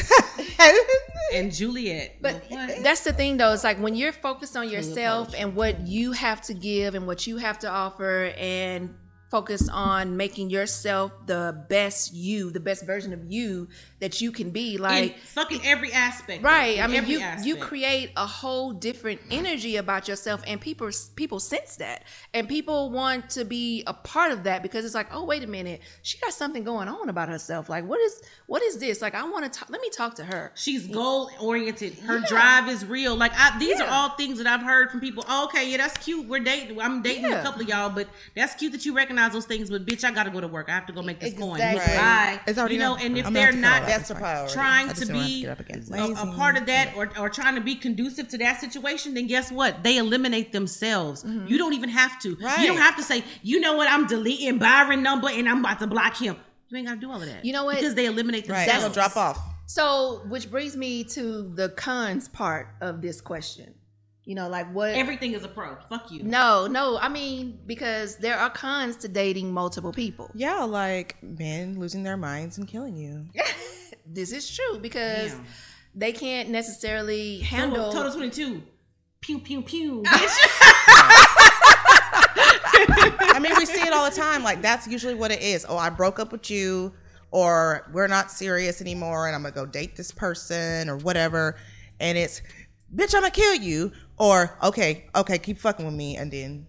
and 1.33 1.51
Juliet. 1.53 2.17
But 2.21 2.43
What? 2.49 2.83
that's 2.83 3.03
the 3.03 3.13
thing, 3.13 3.37
though. 3.37 3.53
It's 3.53 3.63
like 3.63 3.77
when 3.79 3.95
you're 3.95 4.11
focused 4.11 4.55
on 4.57 4.69
yourself 4.69 5.33
and 5.37 5.55
what 5.55 5.87
you 5.87 6.11
have 6.13 6.41
to 6.43 6.53
give 6.53 6.95
and 6.95 7.07
what 7.07 7.27
you 7.27 7.37
have 7.37 7.59
to 7.59 7.69
offer, 7.69 8.33
and 8.37 8.95
focus 9.33 9.67
on 9.67 10.15
making 10.15 10.51
yourself 10.51 11.11
the 11.25 11.65
best 11.67 12.13
you, 12.13 12.51
the 12.51 12.59
best 12.59 12.85
version 12.85 13.11
of 13.13 13.31
you 13.31 13.67
that 13.99 14.21
you 14.21 14.31
can 14.31 14.51
be. 14.51 14.75
in 14.75 14.81
Like, 14.81 15.17
fucking 15.17 15.61
every 15.65 15.91
aspect. 15.91 16.43
right? 16.43 16.77
In 16.77 16.83
I 16.83 16.87
mean, 16.87 16.97
every 16.97 17.13
you 17.15 17.21
you 17.43 17.55
create 17.55 18.11
a 18.15 18.27
whole 18.27 18.73
different 18.73 19.19
energy 19.31 19.77
about 19.77 20.07
yourself, 20.07 20.43
and 20.45 20.61
people 20.61 20.89
people 21.15 21.39
sense 21.39 21.77
that, 21.77 22.03
and 22.35 22.47
people 22.47 22.91
want 22.91 23.31
to 23.31 23.43
be 23.43 23.83
a 23.87 23.93
part 23.93 24.31
of 24.31 24.43
that 24.43 24.61
because 24.61 24.85
it's 24.85 24.93
like, 24.93 25.07
oh, 25.11 25.23
wait 25.23 25.41
a 25.43 25.47
minute, 25.47 25.81
she 26.03 26.19
got 26.19 26.33
something 26.33 26.63
going 26.63 26.87
on 26.87 27.09
about 27.09 27.27
herself. 27.29 27.69
Like, 27.69 27.85
what 27.87 27.99
is 28.01 28.21
what 28.45 28.61
is 28.61 28.77
this? 28.77 29.01
Like, 29.01 29.15
I 29.15 29.23
want 29.27 29.51
to 29.51 29.59
talk. 29.59 29.71
Let 29.71 29.81
me 29.81 29.89
talk 29.89 30.13
to 30.15 30.23
her. 30.25 30.51
She's 30.53 30.85
goal 30.85 31.31
oriented. 31.39 31.95
Her 32.09 32.19
drive 32.19 32.69
is 32.69 32.85
real. 32.85 33.15
Like 33.15 33.31
I, 33.35 33.57
these 33.57 33.79
are 33.81 33.87
all 33.89 34.09
things 34.09 34.37
that 34.37 34.45
I've 34.47 34.61
heard 34.61 34.91
from 34.91 34.99
people. 34.99 35.23
Oh, 35.27 35.45
okay, 35.45 35.71
yeah, 35.71 35.77
that's 35.77 35.97
cute. 36.05 36.27
We're 36.27 36.41
dating. 36.41 36.79
I'm 36.79 37.01
dating 37.01 37.23
Yeah. 37.31 37.39
a 37.39 37.43
couple 37.43 37.61
of 37.63 37.67
y'all, 37.69 37.89
but 37.89 38.07
that's 38.35 38.53
cute 38.55 38.73
that 38.73 38.85
you 38.85 38.93
recognize 38.93 39.22
those 39.31 39.45
things. 39.45 39.69
But 39.69 39.85
bitch, 39.85 40.03
I 40.03 40.11
gotta 40.11 40.29
go 40.29 40.41
to 40.41 40.47
work. 40.47 40.67
I 40.69 40.71
have 40.73 40.85
to 40.87 40.93
go 40.93 41.01
make 41.01 41.19
this 41.19 41.33
coin. 41.33 41.61
Exactly. 41.61 41.95
Bye. 41.95 42.39
It's 42.47 42.59
already 42.59 42.75
you 42.75 42.79
know, 42.81 42.95
and 42.97 43.17
if 43.17 43.25
I'm 43.25 43.33
they're 43.33 43.45
have 43.51 43.55
to 43.55 43.61
cut 43.61 43.73
all 43.73 43.79
not. 43.79 43.87
That's 43.87 44.09
a 44.09 44.15
priority. 44.15 44.53
trying 44.53 44.87
to 44.89 44.95
just 44.95 45.07
to 45.07 45.13
be 45.13 45.41
get 45.43 45.51
up 45.51 45.59
against 45.59 45.91
a, 45.91 46.03
a 46.21 46.33
part 46.35 46.57
of 46.57 46.65
that 46.65 46.93
or, 46.97 47.09
or 47.17 47.29
trying 47.29 47.55
to 47.55 47.61
be 47.61 47.75
conducive 47.75 48.27
to 48.29 48.37
that 48.39 48.59
situation, 48.59 49.13
then 49.13 49.27
guess 49.27 49.51
what? 49.51 49.83
They 49.83 49.97
eliminate 49.97 50.51
themselves. 50.51 51.23
You 51.47 51.57
don't 51.57 51.73
even 51.73 51.89
have 51.89 52.19
to. 52.21 52.29
You 52.29 52.35
Mm-hmm. 52.35 52.63
Don't 52.65 52.77
have 52.77 52.95
to 52.97 53.03
say, 53.03 53.23
you 53.41 53.59
know 53.59 53.77
what? 53.77 53.89
I'm 53.89 54.07
deleting 54.07 54.57
Byron 54.57 55.03
number 55.03 55.29
and 55.29 55.47
I'm 55.47 55.59
about 55.59 55.79
to 55.79 55.87
block 55.87 56.17
him. 56.17 56.35
You 56.69 56.77
ain't 56.77 56.87
gotta 56.87 56.99
do 56.99 57.11
all 57.11 57.21
of 57.21 57.27
that. 57.27 57.45
You 57.45 57.53
know 57.53 57.65
what? 57.65 57.75
Because 57.75 57.93
they 57.95 58.05
eliminate 58.07 58.47
Right, 58.49 58.65
themselves. 58.65 58.85
it'll 58.85 58.93
drop 58.93 59.15
off. 59.15 59.39
So, 59.67 60.21
which 60.27 60.49
brings 60.51 60.75
me 60.75 61.03
to 61.05 61.51
the 61.55 61.69
cons 61.69 62.27
part 62.27 62.67
of 62.81 63.01
this 63.01 63.21
question. 63.21 63.75
You 64.25 64.35
know, 64.35 64.47
like 64.47 64.71
what? 64.73 64.91
Everything 64.91 65.33
is 65.33 65.43
a 65.43 65.49
pro. 65.49 65.75
Fuck 65.89 66.09
you. 66.11 66.23
no, 66.23 66.65
no. 66.67 66.97
I 66.97 67.09
mean, 67.09 67.59
because 67.65 68.15
there 68.17 68.37
are 68.37 68.49
cons 68.49 68.95
to 68.97 69.07
dating 69.09 69.53
multiple 69.53 69.91
people. 69.91 70.31
Yeah, 70.33 70.63
like 70.63 71.21
men 71.21 71.77
losing 71.77 72.03
their 72.03 72.15
minds 72.17 72.57
and 72.57 72.67
killing 72.67 72.95
you. 72.95 73.25
This 74.05 74.33
is 74.33 74.53
true 74.53 74.79
because 74.79 75.31
Damn. 75.31 75.45
they 75.95 76.11
can't 76.11 76.49
necessarily 76.49 77.39
handle. 77.39 77.89
total 77.91 78.11
22. 78.11 78.61
Pew, 79.21 79.39
pew, 79.39 79.61
pew. 79.61 80.03
bitch. 80.05 80.37
I 82.15 83.39
mean, 83.41 83.53
we 83.57 83.65
see 83.65 83.81
it 83.81 83.93
all 83.93 84.09
the 84.09 84.15
time. 84.15 84.43
Like 84.43 84.61
that's 84.61 84.87
usually 84.87 85.15
what 85.15 85.31
it 85.31 85.41
is. 85.41 85.65
Oh, 85.67 85.77
I 85.77 85.89
broke 85.89 86.19
up 86.19 86.31
with 86.33 86.49
you, 86.51 86.93
or 87.31 87.89
we're 87.93 88.07
not 88.07 88.29
serious 88.31 88.81
anymore, 88.81 89.27
and 89.27 89.35
I'm 89.35 89.41
gonna 89.43 89.55
go 89.55 89.65
date 89.65 89.95
this 89.95 90.11
person 90.11 90.89
or 90.89 90.97
whatever. 90.97 91.55
And 91.99 92.17
it's, 92.17 92.41
bitch, 92.93 93.15
I'm 93.15 93.21
gonna 93.21 93.31
kill 93.31 93.55
you. 93.55 93.93
Or 94.23 94.57
okay, 94.63 95.05
okay, 95.15 95.37
keep 95.37 95.57
fucking 95.57 95.85
with 95.85 95.95
me, 95.95 96.15
and 96.17 96.31
then. 96.31 96.67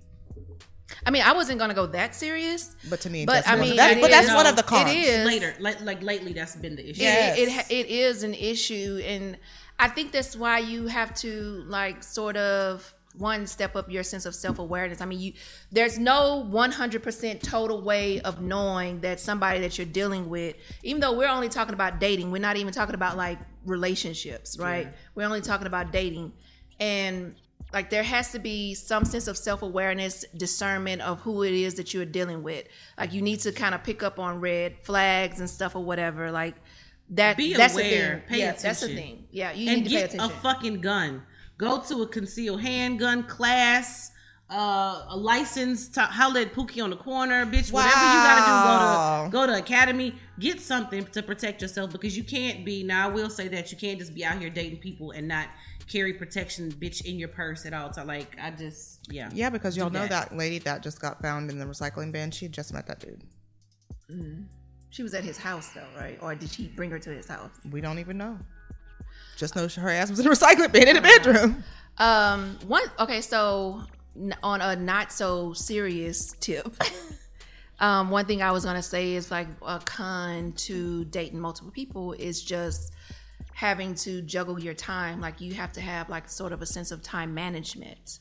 I 1.06 1.10
mean, 1.10 1.22
I 1.22 1.32
wasn't 1.32 1.58
gonna 1.60 1.74
go 1.74 1.86
that 1.86 2.14
serious. 2.14 2.74
But 2.90 3.00
to 3.02 3.10
me, 3.10 3.26
But 3.26 3.46
I 3.48 3.56
mean, 3.56 3.76
That- 3.76 4.00
but 4.00 4.10
that's 4.10 4.28
is- 4.28 4.34
one 4.34 4.46
of 4.46 4.56
the 4.56 4.62
it 4.62 4.66
cons. 4.66 4.90
is. 4.92 5.26
Later, 5.26 5.54
like, 5.60 5.80
like 5.82 6.02
lately, 6.02 6.32
that's 6.32 6.56
been 6.56 6.74
the 6.76 6.88
issue. 6.90 7.02
Yes. 7.02 7.38
it, 7.38 7.48
it 7.48 7.86
it 7.86 7.90
is 7.90 8.22
an 8.22 8.34
issue 8.34 9.00
and 9.06 9.38
i 9.78 9.88
think 9.88 10.12
that's 10.12 10.36
why 10.36 10.58
you 10.72 10.86
have 10.86 11.12
to 11.14 11.30
like 11.66 12.02
sort 12.04 12.36
of 12.36 12.94
one 13.18 13.44
step 13.46 13.74
up 13.74 13.90
your 13.90 14.04
sense 14.04 14.24
of 14.24 14.32
self-awareness 14.34 15.00
i 15.00 15.04
mean 15.04 15.18
you 15.18 15.32
there's 15.72 15.98
no 15.98 16.46
100% 16.48 17.42
total 17.42 17.82
way 17.82 18.20
of 18.20 18.40
knowing 18.40 19.00
that 19.00 19.18
somebody 19.18 19.58
that 19.64 19.76
you're 19.76 19.92
dealing 20.00 20.28
with 20.28 20.54
even 20.84 21.00
though 21.00 21.12
we're 21.20 21.28
only 21.38 21.48
talking 21.48 21.74
about 21.74 21.98
dating 21.98 22.30
we're 22.30 22.46
not 22.50 22.56
even 22.56 22.72
talking 22.72 22.94
about 22.94 23.16
like 23.16 23.38
relationships 23.66 24.58
right 24.60 24.86
we're 25.16 25.26
only 25.26 25.40
talking 25.40 25.66
about 25.66 25.90
dating 25.90 26.32
and 26.78 27.34
like 27.74 27.90
there 27.90 28.02
has 28.04 28.32
to 28.32 28.38
be 28.38 28.72
some 28.72 29.04
sense 29.04 29.26
of 29.26 29.36
self-awareness 29.36 30.24
discernment 30.36 31.02
of 31.02 31.20
who 31.20 31.42
it 31.42 31.52
is 31.52 31.74
that 31.74 31.92
you're 31.92 32.06
dealing 32.06 32.42
with 32.42 32.66
like 32.96 33.12
you 33.12 33.20
need 33.20 33.40
to 33.40 33.52
kind 33.52 33.74
of 33.74 33.82
pick 33.84 34.02
up 34.02 34.18
on 34.18 34.40
red 34.40 34.76
flags 34.82 35.40
and 35.40 35.50
stuff 35.50 35.76
or 35.76 35.84
whatever 35.84 36.30
like 36.30 36.54
that 37.10 37.36
Be 37.36 37.54
that's 37.54 37.74
aware. 37.74 37.84
the 37.84 37.96
thing 38.20 38.22
Pay 38.28 38.38
yeah, 38.38 38.52
that's 38.52 38.80
the 38.80 38.88
thing 38.88 39.26
yeah 39.30 39.52
you 39.52 39.70
and 39.70 39.82
need 39.82 39.88
to 39.88 39.90
get 39.90 40.14
a 40.14 40.28
fucking 40.28 40.80
gun. 40.80 41.22
Go 41.56 41.80
to 41.82 42.02
a 42.02 42.08
concealed 42.08 42.62
handgun 42.62 43.22
class, 43.24 44.10
uh, 44.50 45.04
a 45.08 45.16
license 45.16 45.88
to 45.90 46.00
holler 46.00 46.40
at 46.40 46.52
Pookie 46.52 46.82
on 46.82 46.90
the 46.90 46.96
corner, 46.96 47.46
bitch. 47.46 47.70
Whatever 47.72 47.94
you 47.94 48.20
gotta 48.28 49.28
do, 49.28 49.32
go 49.32 49.46
to 49.46 49.52
go 49.52 49.52
to 49.52 49.62
academy. 49.62 50.14
Get 50.40 50.60
something 50.60 51.04
to 51.04 51.22
protect 51.22 51.62
yourself 51.62 51.92
because 51.92 52.16
you 52.16 52.24
can't 52.24 52.64
be. 52.64 52.82
Now 52.82 53.08
I 53.08 53.12
will 53.12 53.30
say 53.30 53.46
that 53.48 53.70
you 53.70 53.78
can't 53.78 54.00
just 54.00 54.14
be 54.14 54.24
out 54.24 54.38
here 54.40 54.50
dating 54.50 54.80
people 54.80 55.12
and 55.12 55.28
not 55.28 55.46
carry 55.88 56.12
protection, 56.14 56.72
bitch, 56.72 57.04
in 57.04 57.18
your 57.18 57.28
purse 57.28 57.66
at 57.66 57.72
all 57.74 57.90
times. 57.90 58.08
Like 58.08 58.36
I 58.40 58.50
just, 58.50 59.00
yeah, 59.10 59.30
Yeah, 59.32 59.50
because 59.50 59.76
y'all 59.76 59.90
know 59.90 60.06
that. 60.06 60.30
that 60.30 60.36
lady 60.36 60.58
that 60.60 60.82
just 60.82 61.00
got 61.00 61.20
found 61.20 61.50
in 61.50 61.58
the 61.58 61.64
recycling 61.66 62.12
bin. 62.12 62.30
She 62.30 62.48
just 62.48 62.72
met 62.72 62.86
that 62.86 63.00
dude. 63.00 63.22
she 64.90 65.02
was 65.02 65.14
at 65.14 65.24
his 65.24 65.38
house 65.38 65.70
though 65.74 65.80
right 65.98 66.18
or 66.20 66.34
did 66.34 66.50
he 66.50 66.68
bring 66.68 66.90
her 66.90 66.98
to 66.98 67.10
his 67.10 67.26
house 67.26 67.50
We 67.70 67.80
don't 67.80 67.98
even 67.98 68.16
know. 68.18 68.38
Just 69.36 69.56
know 69.56 69.66
her 69.66 69.90
ass 69.90 70.10
was 70.10 70.18
in 70.20 70.24
the 70.26 70.30
recycling 70.34 70.72
bin 70.72 70.88
in 70.88 70.96
the 70.96 71.02
bedroom. 71.02 71.64
Um, 71.98 72.58
one 72.66 72.82
okay, 72.98 73.20
so 73.20 73.82
on 74.42 74.60
a 74.60 74.76
not 74.76 75.10
so 75.10 75.52
serious 75.52 76.34
tip, 76.40 76.74
um, 77.80 78.10
one 78.10 78.26
thing 78.26 78.42
I 78.42 78.52
was 78.52 78.64
gonna 78.64 78.82
say 78.82 79.14
is 79.14 79.30
like 79.30 79.48
a 79.62 79.80
con 79.80 80.52
to 80.52 81.04
dating 81.06 81.40
multiple 81.40 81.72
people 81.72 82.12
is 82.12 82.42
just 82.42 82.92
having 83.54 83.94
to 83.94 84.20
juggle 84.22 84.58
your 84.60 84.74
time. 84.74 85.20
Like 85.20 85.40
you 85.40 85.54
have 85.54 85.72
to 85.74 85.80
have 85.80 86.08
like 86.08 86.28
sort 86.28 86.52
of 86.52 86.60
a 86.62 86.66
sense 86.66 86.90
of 86.90 87.02
time 87.02 87.32
management 87.34 88.18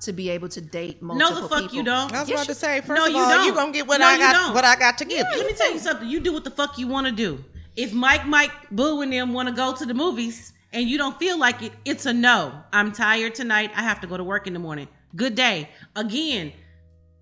to 0.00 0.12
be 0.12 0.28
able 0.30 0.48
to 0.50 0.60
date 0.60 1.00
multiple 1.00 1.26
people. 1.28 1.40
No, 1.40 1.42
the 1.42 1.48
fuck 1.48 1.60
people. 1.62 1.76
you 1.76 1.82
don't. 1.84 2.12
I 2.12 2.20
was 2.20 2.28
Yes, 2.28 2.38
about 2.38 2.44
to 2.46 2.50
you- 2.50 2.54
say, 2.54 2.80
first 2.82 3.00
No, 3.00 3.06
of 3.06 3.12
you 3.12 3.18
all, 3.18 3.28
don't. 3.30 3.46
you 3.46 3.54
gonna 3.54 3.72
get 3.72 3.86
what 3.86 4.00
No, 4.00 4.06
I 4.06 4.18
got 4.18 4.32
don't. 4.34 4.54
what 4.54 4.64
I 4.64 4.76
got 4.76 4.98
to 4.98 5.04
give. 5.04 5.26
Let 5.34 5.46
me 5.46 5.52
tell 5.54 5.72
you 5.72 5.78
something. 5.78 6.08
You 6.08 6.20
do 6.20 6.32
what 6.32 6.44
the 6.44 6.50
fuck 6.50 6.78
you 6.78 6.86
want 6.88 7.06
to 7.06 7.12
do. 7.12 7.42
If 7.76 7.92
Mike, 7.92 8.26
Mike, 8.26 8.52
Boo, 8.70 9.00
and 9.00 9.12
them 9.12 9.32
want 9.32 9.48
to 9.48 9.54
go 9.54 9.74
to 9.74 9.86
the 9.86 9.94
movies 9.94 10.52
and 10.72 10.88
you 10.88 10.98
don't 10.98 11.18
feel 11.18 11.38
like 11.38 11.62
it, 11.62 11.72
it's 11.84 12.04
a 12.06 12.12
no. 12.12 12.52
I'm 12.72 12.92
tired 12.92 13.34
tonight. 13.34 13.70
I 13.74 13.82
have 13.82 14.00
to 14.02 14.06
go 14.06 14.16
to 14.16 14.24
work 14.24 14.46
in 14.46 14.52
the 14.52 14.58
morning. 14.58 14.88
Good 15.16 15.34
day. 15.34 15.70
Again, 15.96 16.52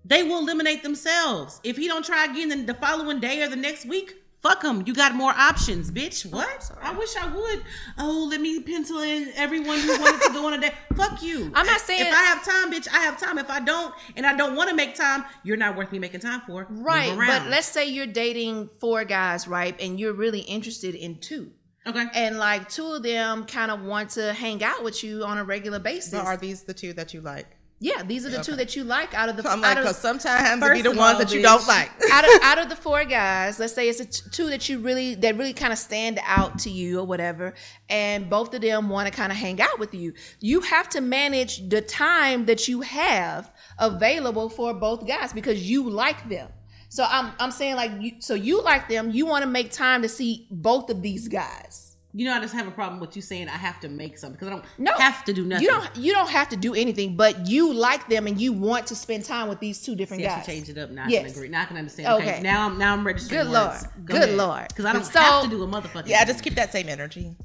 they 0.05 0.23
will 0.23 0.39
eliminate 0.39 0.83
themselves. 0.83 1.61
If 1.63 1.77
he 1.77 1.87
don't 1.87 2.03
try 2.05 2.25
again 2.25 2.49
then 2.49 2.65
the 2.65 2.73
following 2.73 3.19
day 3.19 3.41
or 3.41 3.47
the 3.47 3.55
next 3.55 3.85
week, 3.85 4.15
Fuck 4.43 4.61
them. 4.61 4.83
You 4.85 4.93
got 4.93 5.15
more 5.15 5.31
options, 5.31 5.89
bitch. 5.89 6.27
Oh, 6.27 6.35
what? 6.35 6.71
I 6.81 6.91
wish 6.93 7.15
I 7.15 7.33
would. 7.33 7.63
Oh, 7.97 8.27
let 8.29 8.41
me 8.41 8.59
pencil 8.61 8.99
in 8.99 9.29
everyone 9.35 9.79
who 9.79 9.97
wanted 9.99 10.21
to 10.21 10.33
go 10.33 10.45
on 10.47 10.53
a 10.53 10.59
date. 10.59 10.73
Fuck 10.97 11.23
you. 11.23 11.49
I'm 11.55 11.65
not 11.65 11.79
saying- 11.79 12.01
if 12.01 12.13
I 12.13 12.23
have 12.23 12.43
time, 12.43 12.71
bitch. 12.73 12.87
I 12.89 12.99
have 12.99 13.17
time. 13.17 13.37
If 13.37 13.49
I 13.49 13.61
don't, 13.61 13.95
and 14.17 14.25
I 14.25 14.35
don't 14.35 14.55
want 14.57 14.69
to 14.69 14.75
make 14.75 14.95
time, 14.95 15.23
you're 15.43 15.55
not 15.55 15.77
worth 15.77 15.93
me 15.93 15.97
making 15.99 16.19
time 16.19 16.41
for. 16.45 16.67
Move 16.69 16.83
Right. 16.85 17.15
But 17.15 17.47
let's 17.47 17.67
say 17.67 17.87
you're 17.87 18.05
dating 18.05 18.69
four 18.81 19.05
guys, 19.05 19.47
right? 19.47 19.79
And 19.81 19.97
you're 19.97 20.13
really 20.13 20.41
interested 20.41 20.93
in 20.93 21.19
two. 21.19 21.51
okay. 21.87 22.05
And 22.13 22.37
like 22.37 22.67
two 22.69 22.85
of 22.93 23.03
them 23.03 23.45
kind 23.45 23.71
of 23.71 23.81
want 23.83 24.09
to 24.11 24.33
hang 24.33 24.61
out 24.61 24.83
with 24.83 25.03
you 25.05 25.23
on 25.23 25.37
a 25.37 25.43
regular 25.45 25.79
basis. 25.79 26.11
So 26.11 26.19
are 26.19 26.35
these 26.37 26.63
the 26.63 26.73
two 26.73 26.91
that 26.93 27.13
you 27.13 27.21
like? 27.21 27.47
Yeah, 27.79 28.01
these 28.01 28.25
are 28.25 28.29
the 28.29 28.41
two 28.41 28.55
that 28.55 28.77
you 28.77 28.85
like 28.85 29.13
out 29.13 29.27
of 29.27 29.35
the 29.35 29.49
I'm 29.49 29.59
like, 29.59 29.77
because 29.77 29.97
sometimes 29.97 30.63
it 30.63 30.73
be 30.73 30.81
the 30.81 30.91
ones 30.91 31.15
all, 31.15 31.19
that 31.19 31.33
you 31.33 31.41
bitch. 31.41 31.43
don't 31.43 31.67
like. 31.67 31.91
out 32.11 32.23
of 32.23 32.41
out 32.41 32.57
of 32.59 32.69
the 32.69 32.75
four 32.87 33.03
guys, 33.03 33.59
let's 33.59 33.73
say 33.73 33.89
it's 33.89 33.99
a 33.99 34.05
t- 34.05 34.21
two 34.31 34.49
that 34.49 34.69
you 34.69 34.79
really 34.79 35.15
that 35.15 35.37
really 35.37 35.51
kind 35.51 35.73
of 35.73 35.79
stand 35.79 36.19
out 36.23 36.59
to 36.59 36.69
you 36.69 36.99
or 36.99 37.05
whatever, 37.05 37.53
and 37.89 38.29
both 38.29 38.53
of 38.53 38.61
them 38.61 38.87
want 38.87 39.09
to 39.09 39.13
kind 39.13 39.31
of 39.31 39.37
hang 39.37 39.59
out 39.59 39.79
with 39.79 39.93
you. 39.93 40.13
You 40.39 40.61
have 40.61 40.87
to 40.89 41.01
manage 41.01 41.67
the 41.67 41.81
time 41.81 42.45
that 42.45 42.69
you 42.69 42.81
have 42.81 43.53
available 43.77 44.49
for 44.49 44.73
both 44.73 45.05
guys 45.05 45.33
because 45.33 45.69
you 45.69 45.89
like 45.89 46.29
them. 46.29 46.49
So 46.87 47.05
I'm 47.09 47.33
I'm 47.39 47.51
saying 47.51 47.75
like 47.75 47.91
you, 47.99 48.11
so 48.19 48.33
you 48.33 48.61
like 48.61 48.87
them, 48.87 49.11
you 49.11 49.25
want 49.25 49.43
to 49.43 49.49
make 49.49 49.71
time 49.71 50.03
to 50.03 50.07
see 50.07 50.47
both 50.51 50.89
of 50.89 51.01
these 51.01 51.27
guys. 51.27 51.82
You 52.15 52.25
know, 52.25 52.33
I 52.35 52.39
just 52.41 52.53
have 52.53 52.67
a 52.67 52.71
problem 52.71 52.99
with 52.99 53.15
you 53.15 53.23
saying 53.23 53.49
I 53.49 53.57
have 53.57 53.79
to 53.79 53.89
make 53.89 54.19
something 54.19 54.35
because 54.35 54.47
I 54.47 54.51
don't 54.51 54.65
No, 54.77 54.93
have 54.97 55.25
to 55.25 55.33
do 55.33 55.45
nothing. 55.45 55.63
You 55.63 55.69
don't 55.71 55.95
you 55.95 56.13
don't 56.13 56.29
have 56.29 56.47
to 56.49 56.55
do 56.55 56.75
anything, 56.75 57.15
but 57.15 57.47
you 57.47 57.73
like 57.73 58.07
them 58.07 58.27
and 58.27 58.39
you 58.39 58.53
want 58.53 58.85
to 58.87 58.95
spend 58.95 59.25
time 59.25 59.49
with 59.49 59.59
these 59.59 59.81
two 59.81 59.95
different 59.95 60.21
See, 60.21 60.27
I 60.27 60.35
guys. 60.35 60.45
should 60.45 60.51
change 60.53 60.69
it 60.69 60.77
up. 60.77 60.91
Now 60.91 61.05
I 61.05 61.07
Yes. 61.07 61.23
can 61.23 61.31
agree. 61.31 61.47
Now 61.49 61.61
I 61.63 61.65
can 61.65 61.77
understand. 61.77 62.07
Okay. 62.09 62.33
Okay. 62.33 62.41
Now 62.43 62.67
I'm 62.67 62.77
now 62.77 62.93
I'm 62.93 63.05
registering. 63.05 63.45
Good 63.45 63.51
Lord. 63.51 63.77
Good 64.05 64.29
Lord. 64.37 64.67
Because 64.67 64.85
I 64.85 64.93
don't 64.93 65.05
So- 65.05 65.19
have 65.19 65.43
to 65.45 65.49
do 65.49 65.63
a 65.63 65.67
motherfucking. 65.67 66.07
Yeah, 66.07 66.19
thing. 66.19 66.27
just 66.33 66.43
keep 66.43 66.53
that 66.55 66.71
same 66.71 66.87
energy. 66.87 67.35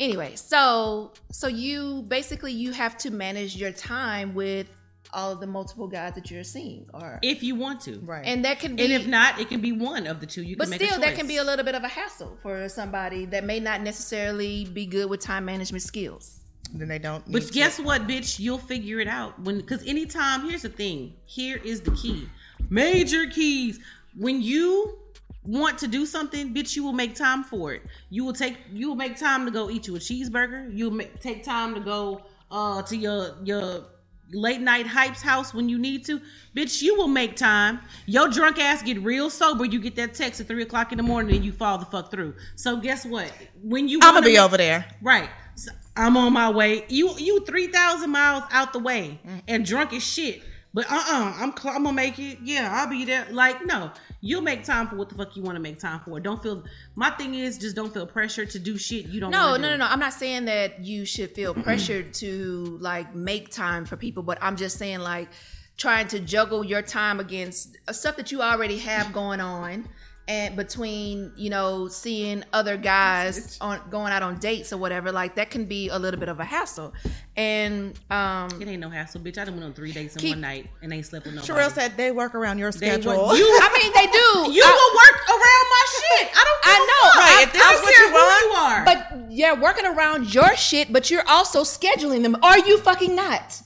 anyway 0.00 0.32
so 0.36 1.12
so 1.32 1.48
you 1.48 2.02
basically 2.06 2.52
you 2.52 2.70
have 2.72 2.96
to 2.96 3.10
manage 3.10 3.56
your 3.56 3.72
time 3.72 4.32
with 4.32 4.68
all 5.12 5.32
of 5.32 5.40
the 5.40 5.46
multiple 5.46 5.86
guys 5.86 6.14
that 6.14 6.30
you're 6.30 6.44
seeing 6.44 6.86
or 6.92 7.18
if 7.22 7.42
you 7.42 7.54
want 7.54 7.80
to. 7.82 7.98
Right. 8.00 8.26
and 8.26 8.44
that 8.44 8.60
can 8.60 8.76
be 8.76 8.84
And 8.84 8.92
if 8.92 9.06
not, 9.06 9.40
it 9.40 9.48
can 9.48 9.60
be 9.60 9.72
one 9.72 10.06
of 10.06 10.20
the 10.20 10.26
two. 10.26 10.42
You 10.42 10.56
but 10.56 10.64
can 10.64 10.70
make 10.70 10.82
still 10.82 10.98
a 10.98 11.00
that 11.00 11.14
can 11.14 11.26
be 11.26 11.38
a 11.38 11.44
little 11.44 11.64
bit 11.64 11.74
of 11.74 11.84
a 11.84 11.88
hassle 11.88 12.36
for 12.42 12.68
somebody 12.68 13.24
that 13.26 13.44
may 13.44 13.60
not 13.60 13.80
necessarily 13.80 14.64
be 14.64 14.86
good 14.86 15.08
with 15.08 15.20
time 15.20 15.44
management 15.44 15.82
skills 15.82 16.40
then 16.74 16.88
they 16.88 16.98
don't. 16.98 17.24
But 17.30 17.44
need 17.44 17.52
guess 17.52 17.76
to. 17.76 17.82
what, 17.82 18.06
bitch? 18.06 18.38
You'll 18.38 18.58
figure 18.58 19.00
it 19.00 19.08
out 19.08 19.38
when 19.40 19.58
because 19.58 19.86
anytime. 19.86 20.48
Here's 20.48 20.62
the 20.62 20.68
thing. 20.68 21.14
Here 21.26 21.60
is 21.64 21.80
the 21.80 21.92
key. 21.92 22.28
Major 22.70 23.26
keys. 23.26 23.80
When 24.16 24.42
you 24.42 24.98
want 25.44 25.78
to 25.78 25.88
do 25.88 26.04
something, 26.04 26.54
bitch, 26.54 26.76
you 26.76 26.84
will 26.84 26.92
make 26.92 27.14
time 27.14 27.44
for 27.44 27.72
it. 27.72 27.82
You 28.10 28.24
will 28.24 28.32
take. 28.32 28.58
You 28.70 28.88
will 28.88 28.96
make 28.96 29.16
time 29.16 29.44
to 29.46 29.50
go 29.50 29.70
eat 29.70 29.86
you 29.86 29.96
a 29.96 29.98
cheeseburger. 29.98 30.70
You'll 30.76 30.90
make, 30.90 31.20
take 31.20 31.42
time 31.44 31.74
to 31.74 31.80
go 31.80 32.22
uh 32.50 32.82
to 32.82 32.96
your 32.96 33.36
your 33.44 33.84
late 34.32 34.60
night 34.60 34.86
hypes 34.86 35.20
house 35.22 35.54
when 35.54 35.68
you 35.68 35.78
need 35.78 36.04
to. 36.06 36.20
Bitch, 36.56 36.82
you 36.82 36.96
will 36.96 37.08
make 37.08 37.36
time. 37.36 37.80
Your 38.06 38.28
drunk 38.28 38.58
ass 38.58 38.82
get 38.82 39.00
real 39.02 39.30
sober. 39.30 39.64
You 39.64 39.80
get 39.80 39.96
that 39.96 40.14
text 40.14 40.40
at 40.40 40.46
three 40.48 40.62
o'clock 40.62 40.92
in 40.92 40.96
the 40.98 41.02
morning 41.04 41.36
and 41.36 41.44
you 41.44 41.52
fall 41.52 41.78
the 41.78 41.86
fuck 41.86 42.10
through. 42.10 42.34
So 42.56 42.76
guess 42.78 43.04
what? 43.04 43.32
When 43.62 43.88
you 43.88 43.98
I'm 44.02 44.14
gonna 44.14 44.26
be 44.26 44.32
make- 44.32 44.40
over 44.40 44.56
there. 44.56 44.86
Right. 45.02 45.28
So 45.54 45.70
I'm 45.96 46.16
on 46.16 46.32
my 46.32 46.50
way. 46.50 46.84
You 46.88 47.14
you 47.18 47.44
three 47.44 47.66
thousand 47.68 48.10
miles 48.10 48.44
out 48.50 48.72
the 48.72 48.78
way 48.78 49.20
and 49.48 49.64
drunk 49.64 49.92
as 49.92 50.02
shit. 50.04 50.42
But 50.74 50.84
uh 50.90 50.94
uh-uh, 50.94 51.34
I'm 51.38 51.56
cl- 51.56 51.74
I'm 51.74 51.82
gonna 51.84 51.94
make 51.94 52.18
it. 52.18 52.38
Yeah, 52.42 52.68
I'll 52.72 52.88
be 52.88 53.04
there. 53.04 53.26
Like 53.30 53.64
no, 53.64 53.90
you'll 54.20 54.42
make 54.42 54.64
time 54.64 54.88
for 54.88 54.96
what 54.96 55.08
the 55.08 55.14
fuck 55.14 55.36
you 55.36 55.42
want 55.42 55.56
to 55.56 55.60
make 55.60 55.78
time 55.78 56.00
for. 56.00 56.18
Don't 56.20 56.42
feel. 56.42 56.64
My 56.96 57.10
thing 57.10 57.34
is 57.34 57.58
just 57.58 57.76
don't 57.76 57.92
feel 57.92 58.06
pressure 58.06 58.44
to 58.46 58.58
do 58.58 58.76
shit 58.76 59.06
you 59.06 59.20
don't. 59.20 59.30
no 59.30 59.52
no 59.52 59.56
do. 59.56 59.62
no 59.62 59.76
no 59.76 59.86
i'm 59.86 60.00
not 60.00 60.12
saying 60.12 60.46
that 60.46 60.80
you 60.80 61.04
should 61.04 61.30
feel 61.30 61.54
pressured 61.54 62.12
to 62.22 62.78
like 62.80 63.14
make 63.14 63.50
time 63.50 63.84
for 63.84 63.96
people 63.96 64.22
but 64.22 64.38
i'm 64.40 64.56
just 64.56 64.78
saying 64.78 65.00
like 65.00 65.28
trying 65.76 66.08
to 66.08 66.18
juggle 66.18 66.64
your 66.64 66.82
time 66.82 67.20
against 67.20 67.76
stuff 67.92 68.16
that 68.16 68.32
you 68.32 68.42
already 68.42 68.78
have 68.78 69.12
going 69.12 69.40
on 69.40 69.88
and 70.28 70.54
between 70.56 71.32
you 71.36 71.48
know 71.50 71.88
seeing 71.88 72.44
other 72.52 72.76
guys 72.76 73.56
on 73.62 73.80
going 73.90 74.12
out 74.12 74.22
on 74.22 74.38
dates 74.38 74.72
or 74.72 74.76
whatever 74.76 75.10
like 75.10 75.34
that 75.36 75.48
can 75.50 75.64
be 75.64 75.88
a 75.88 75.98
little 75.98 76.20
bit 76.20 76.28
of 76.28 76.38
a 76.38 76.44
hassle 76.44 76.92
and 77.36 77.98
um 78.10 78.48
It 78.60 78.68
ain't 78.68 78.80
no 78.80 78.90
hassle, 78.90 79.20
bitch. 79.22 79.38
I 79.38 79.44
done 79.44 79.54
went 79.54 79.64
on 79.64 79.72
three 79.72 79.92
dates 79.92 80.14
in 80.16 80.20
Keep- 80.20 80.32
one 80.32 80.40
night 80.42 80.68
and 80.82 80.92
ain't 80.92 81.06
slept 81.06 81.24
with 81.26 81.34
nobody. 81.34 81.52
Sherelle 81.52 81.72
said 81.72 81.96
they 81.96 82.10
work 82.12 82.34
around 82.34 82.58
your 82.58 82.70
They 82.72 82.86
schedule. 82.88 83.28
would- 83.28 83.38
you 83.42 83.46
i 83.62 83.68
mean 83.82 83.92
they 83.94 84.06
do 84.06 84.52
you 84.56 84.62
I- 84.64 84.76
will 84.78 84.94
work 85.02 85.18
around 85.34 85.66
my 85.76 85.84
shit. 85.96 86.28
I 86.34 86.44
don't. 86.44 86.62
Give 86.62 86.72
I 86.72 86.76
a 86.76 86.84
know. 86.90 87.10
fuck. 87.10 87.24
Right, 87.24 87.46
if 87.46 87.52
this 87.52 87.62
I 87.62 87.72
is 87.72 87.80
don't 87.80 87.84
what 87.84 87.96
you 87.98 88.12
want, 88.12 88.44
you 88.44 88.50
are. 88.60 88.84
but 88.84 89.32
yeah 89.32 89.52
working 89.60 89.86
around 89.86 90.34
your 90.34 90.54
shit 90.56 90.92
but 90.92 91.10
you're 91.10 91.26
also 91.26 91.62
scheduling 91.62 92.22
them 92.22 92.36
are 92.42 92.58
you 92.58 92.78
fucking 92.78 93.14
not 93.16 93.62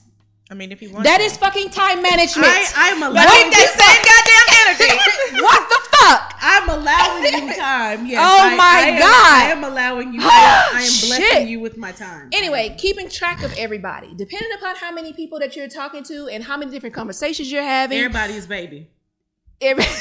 I 0.51 0.55
mean, 0.55 0.71
if 0.71 0.81
you 0.83 0.91
want, 0.91 1.03
that 1.05 1.17
to. 1.17 1.23
is 1.23 1.35
fucking 1.35 1.69
time 1.71 2.03
management 2.03 2.45
I 2.47 2.93
I'm 2.93 2.99
But 2.99 3.11
allowing 3.11 3.49
keep 3.49 3.57
that 3.57 3.73
same 3.73 4.01
goddamn 4.05 4.47
energy. 4.61 5.41
what 5.43 5.61
the 5.67 5.79
fuck 6.65 6.69
I'm 6.69 6.79
allowing 6.81 7.47
you 7.49 7.53
time. 7.55 8.05
Yes. 8.05 8.19
Oh 8.21 8.39
I- 8.49 8.55
my 8.55 8.63
I 8.63 8.79
am- 8.89 8.99
God. 8.99 9.43
I 9.43 9.51
am 9.51 9.63
allowing 9.63 10.13
you. 10.13 10.19
I 10.21 10.25
am, 10.71 10.75
I 10.77 10.81
am 10.81 10.89
Shit. 10.89 11.09
blessing 11.19 11.47
you 11.47 11.59
with 11.59 11.77
my 11.77 11.91
time. 11.91 12.29
Anyway, 12.33 12.75
keeping 12.77 13.09
track 13.09 13.43
of 13.43 13.53
everybody, 13.57 14.13
depending 14.15 14.51
upon 14.57 14.75
how 14.75 14.91
many 14.91 15.13
people 15.13 15.39
that 15.39 15.55
you're 15.55 15.67
talking 15.69 16.03
to 16.05 16.27
and 16.27 16.43
how 16.43 16.57
many 16.57 16.71
different 16.71 16.95
conversations 16.95 17.51
you're 17.51 17.63
having. 17.63 17.97
everybody 17.97 18.33
is 18.33 18.47
baby. 18.47 18.89
every- 19.61 19.83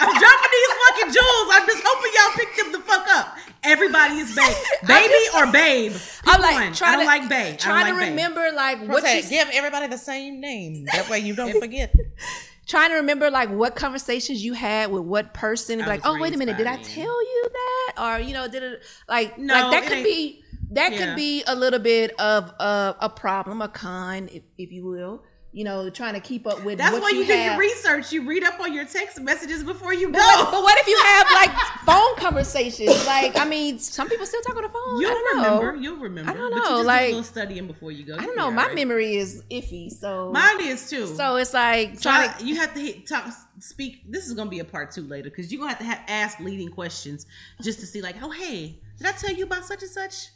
I'm 0.00 0.16
dropping 0.16 0.50
these 0.52 0.68
fucking 0.86 1.12
jewels. 1.12 1.48
I'm 1.50 1.66
just 1.66 1.82
hoping 1.84 2.12
y'all 2.14 2.32
pick 2.36 2.56
them 2.56 2.72
the 2.72 2.78
fuck 2.80 3.06
up. 3.16 3.36
Everybody 3.64 4.18
is 4.18 4.34
babe, 4.36 4.54
baby 4.86 5.14
or 5.36 5.50
babe. 5.50 5.90
Pick 5.92 6.00
I'm 6.26 6.40
like 6.40 6.54
one. 6.54 6.72
trying 6.72 6.90
I 6.90 6.96
don't 6.96 7.00
to 7.00 7.06
like 7.06 7.28
babe. 7.28 7.58
Trying 7.58 7.86
don't 7.86 7.94
to 7.94 8.00
like 8.00 8.00
babe. 8.02 8.10
remember 8.10 8.50
like 8.54 8.78
What 8.82 9.02
what 9.02 9.16
you 9.24 9.28
give 9.28 9.48
everybody 9.52 9.88
the 9.88 9.98
same 9.98 10.40
name. 10.40 10.84
That 10.92 11.08
way 11.10 11.18
you 11.18 11.34
don't 11.34 11.58
forget. 11.60 11.92
trying 12.68 12.90
to 12.90 12.96
remember 12.96 13.30
like 13.30 13.50
what 13.50 13.74
conversations 13.74 14.44
you 14.44 14.52
had 14.52 14.92
with 14.92 15.02
what 15.02 15.34
person. 15.34 15.80
Like, 15.80 16.02
oh 16.04 16.20
wait 16.20 16.34
a 16.34 16.38
minute, 16.38 16.56
did 16.56 16.66
I 16.66 16.76
tell 16.76 17.22
you 17.22 17.46
that? 17.52 17.92
Or 17.98 18.20
you 18.20 18.34
know, 18.34 18.46
did 18.46 18.62
it 18.62 18.82
like 19.08 19.38
No, 19.38 19.54
like 19.54 19.70
that 19.70 19.88
could 19.88 20.04
be 20.04 20.42
that 20.70 20.92
Yeah. 20.92 20.98
could 20.98 21.16
be 21.16 21.42
a 21.46 21.54
little 21.54 21.78
bit 21.80 22.12
of 22.20 22.44
a, 22.60 22.96
a 23.00 23.08
problem, 23.08 23.62
a 23.62 23.68
con, 23.68 24.28
if, 24.30 24.42
if 24.58 24.70
you 24.70 24.84
will. 24.84 25.22
You 25.50 25.64
know, 25.64 25.88
trying 25.88 26.12
to 26.12 26.20
keep 26.20 26.46
up 26.46 26.62
with. 26.62 26.76
That's 26.76 27.00
why 27.00 27.08
you, 27.08 27.24
do 27.24 27.32
have. 27.32 27.52
your 27.52 27.58
research. 27.58 28.12
You 28.12 28.28
read 28.28 28.44
up 28.44 28.60
on 28.60 28.74
your 28.74 28.84
text 28.84 29.18
messages 29.18 29.64
before 29.64 29.94
you 29.94 30.10
But 30.10 30.18
go. 30.18 30.24
what, 30.42 30.50
but 30.50 30.62
what 30.62 30.78
if 30.78 30.86
you 30.86 30.98
have 31.04 31.26
like 31.32 31.50
phone 31.86 32.16
conversations? 32.16 33.06
Like, 33.06 33.36
I 33.38 33.46
mean, 33.46 33.78
some 33.78 34.10
people 34.10 34.26
still 34.26 34.42
talk 34.42 34.56
on 34.56 34.62
the 34.62 34.68
phone. 34.68 35.00
You'll 35.00 35.10
I 35.10 35.14
don't 35.14 35.42
know. 35.42 35.58
remember. 35.60 35.76
You'll 35.82 35.96
remember. 35.96 36.30
I 36.30 36.34
don't 36.34 36.50
But 36.50 36.56
you 36.56 36.62
know, 36.64 36.76
just 36.76 36.86
like- 36.86 37.00
do 37.00 37.06
a 37.06 37.08
little 37.08 37.22
studying 37.24 37.66
before 37.66 37.92
you 37.92 38.04
go. 38.04 38.16
I 38.18 38.26
don't 38.26 38.36
know. 38.36 38.50
My 38.50 38.66
right. 38.66 38.74
memory 38.74 39.16
is 39.16 39.42
iffy, 39.50 39.90
so 39.90 40.30
Mine 40.32 40.60
is 40.60 40.90
too. 40.90 41.06
so 41.06 41.36
it's 41.36 41.54
like 41.54 41.94
So 41.98 42.10
trying 42.10 42.28
I- 42.28 42.40
you 42.40 42.56
have 42.56 42.74
to 42.74 42.80
hit, 42.80 43.06
talk, 43.08 43.26
speak. 43.58 44.02
This 44.12 44.26
is 44.26 44.34
gonna 44.34 44.50
be 44.50 44.58
a 44.60 44.64
part 44.66 44.90
two 44.90 45.02
later 45.02 45.30
because 45.30 45.50
you're 45.50 45.60
gonna 45.60 45.70
have 45.70 45.78
to 45.78 45.84
have, 45.86 46.00
ask 46.08 46.40
leading 46.40 46.68
questions 46.68 47.24
just 47.62 47.80
to 47.80 47.86
see, 47.86 48.02
like, 48.02 48.16
oh 48.22 48.30
hey, 48.30 48.80
did 48.98 49.06
I 49.06 49.12
tell 49.12 49.32
you 49.32 49.44
about 49.44 49.64
such 49.64 49.80
and 49.82 49.90
such? 49.90 50.28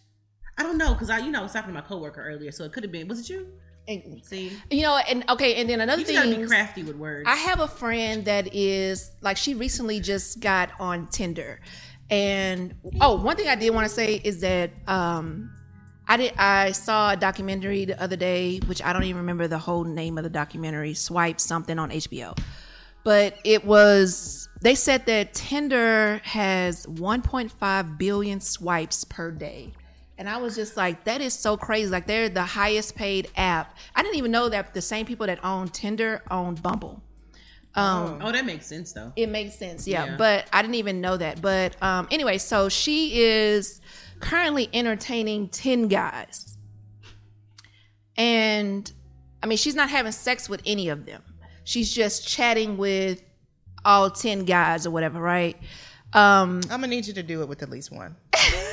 I 0.56 0.62
don't 0.62 0.78
know 0.78 0.94
because 0.94 1.10
I, 1.10 1.18
you 1.18 1.30
know, 1.30 1.40
I 1.40 1.42
was 1.42 1.52
talking 1.52 1.68
to 1.68 1.74
my 1.74 1.80
coworker 1.86 2.24
earlier, 2.26 2.50
so 2.50 2.64
it 2.64 2.72
could 2.72 2.82
have 2.82 2.92
been. 2.92 3.08
Was 3.08 3.20
it 3.20 3.28
you? 3.28 3.46
And, 3.88 4.24
See, 4.24 4.56
you 4.70 4.82
know, 4.82 4.96
and 4.96 5.24
okay, 5.30 5.56
and 5.56 5.68
then 5.68 5.80
another 5.80 6.00
you 6.02 6.06
just 6.06 6.16
gotta 6.16 6.28
be 6.30 6.36
thing. 6.36 6.46
crafty 6.46 6.82
with 6.82 6.96
words. 6.96 7.28
I 7.28 7.36
have 7.36 7.60
a 7.60 7.68
friend 7.68 8.24
that 8.26 8.54
is 8.54 9.10
like 9.20 9.36
she 9.36 9.54
recently 9.54 10.00
just 10.00 10.40
got 10.40 10.70
on 10.78 11.08
Tinder. 11.08 11.60
And 12.10 12.74
oh, 13.00 13.16
one 13.16 13.36
thing 13.36 13.48
I 13.48 13.54
did 13.54 13.70
want 13.70 13.88
to 13.88 13.92
say 13.92 14.14
is 14.16 14.40
that 14.40 14.70
um 14.86 15.50
I 16.06 16.16
did 16.16 16.34
I 16.36 16.72
saw 16.72 17.12
a 17.12 17.16
documentary 17.16 17.84
the 17.84 18.00
other 18.00 18.16
day, 18.16 18.58
which 18.66 18.82
I 18.82 18.92
don't 18.92 19.04
even 19.04 19.18
remember 19.18 19.48
the 19.48 19.58
whole 19.58 19.84
name 19.84 20.18
of 20.18 20.24
the 20.24 20.30
documentary, 20.30 20.94
Swipe 20.94 21.40
something 21.40 21.78
on 21.78 21.90
HBO. 21.90 22.38
But 23.04 23.38
it 23.44 23.64
was 23.64 24.48
they 24.60 24.74
said 24.76 25.06
that 25.06 25.34
Tinder 25.34 26.20
has 26.24 26.86
1.5 26.86 27.98
billion 27.98 28.40
swipes 28.40 29.04
per 29.04 29.30
day. 29.32 29.72
And 30.22 30.28
I 30.28 30.36
was 30.36 30.54
just 30.54 30.76
like, 30.76 31.02
that 31.02 31.20
is 31.20 31.34
so 31.34 31.56
crazy. 31.56 31.90
Like 31.90 32.06
they're 32.06 32.28
the 32.28 32.44
highest 32.44 32.94
paid 32.94 33.28
app. 33.36 33.76
I 33.96 34.04
didn't 34.04 34.18
even 34.18 34.30
know 34.30 34.48
that 34.50 34.72
the 34.72 34.80
same 34.80 35.04
people 35.04 35.26
that 35.26 35.44
own 35.44 35.66
Tinder 35.66 36.22
own 36.30 36.54
Bumble. 36.54 37.02
Um, 37.74 38.20
oh, 38.22 38.30
that 38.30 38.46
makes 38.46 38.66
sense 38.66 38.92
though. 38.92 39.12
it 39.16 39.28
makes 39.28 39.56
sense, 39.56 39.88
yeah, 39.88 40.04
Yeah. 40.04 40.16
But 40.16 40.46
I 40.52 40.62
didn't 40.62 40.76
even 40.76 41.00
know 41.00 41.16
that. 41.16 41.42
But 41.42 41.74
um, 41.82 42.06
anyway, 42.12 42.38
so 42.38 42.68
she 42.68 43.20
is 43.20 43.80
currently 44.20 44.70
entertaining 44.72 45.48
ten 45.48 45.88
guys, 45.88 46.56
and 48.16 48.92
I 49.42 49.48
mean, 49.48 49.58
she's 49.58 49.74
not 49.74 49.90
having 49.90 50.12
sex 50.12 50.48
with 50.48 50.62
any 50.64 50.88
of 50.88 51.04
them. 51.04 51.22
She's 51.64 51.92
just 51.92 52.28
chatting 52.28 52.76
with 52.76 53.24
all 53.84 54.08
ten 54.08 54.44
guys 54.44 54.86
or 54.86 54.92
whatever, 54.92 55.20
right? 55.20 55.56
Um, 56.12 56.60
I'm 56.70 56.80
gonna 56.80 56.86
need 56.86 57.08
you 57.08 57.14
to 57.14 57.24
do 57.24 57.42
it 57.42 57.48
with 57.48 57.60
at 57.64 57.70
least 57.70 57.90
one. 57.90 58.14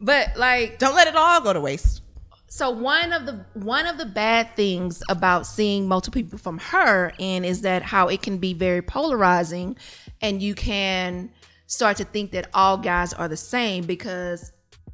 but 0.00 0.36
like, 0.36 0.78
Don't 0.78 0.94
let 0.94 1.06
it 1.08 1.16
all 1.16 1.40
go 1.40 1.52
to 1.52 1.60
waste. 1.60 2.02
so 2.48 2.70
one 2.70 3.12
of 3.12 3.26
the 3.26 3.44
one 3.54 3.86
of 3.86 3.98
the 3.98 4.06
bad 4.06 4.54
things 4.56 5.02
about 5.08 5.46
seeing 5.46 5.86
multiple 5.88 6.20
people 6.22 6.38
from 6.38 6.58
her 6.58 7.12
and 7.20 7.44
is 7.44 7.60
that 7.62 7.82
how 7.82 8.08
it 8.08 8.22
can 8.22 8.38
be 8.38 8.54
very 8.54 8.80
polarizing 8.82 9.76
and 10.22 10.42
you 10.42 10.54
can 10.54 11.30
start 11.66 11.96
to 11.98 12.04
think 12.04 12.30
that 12.32 12.48
all 12.54 12.78
guys 12.78 13.12
are 13.12 13.28
the 13.28 13.36
same 13.36 13.84
because 13.84 14.52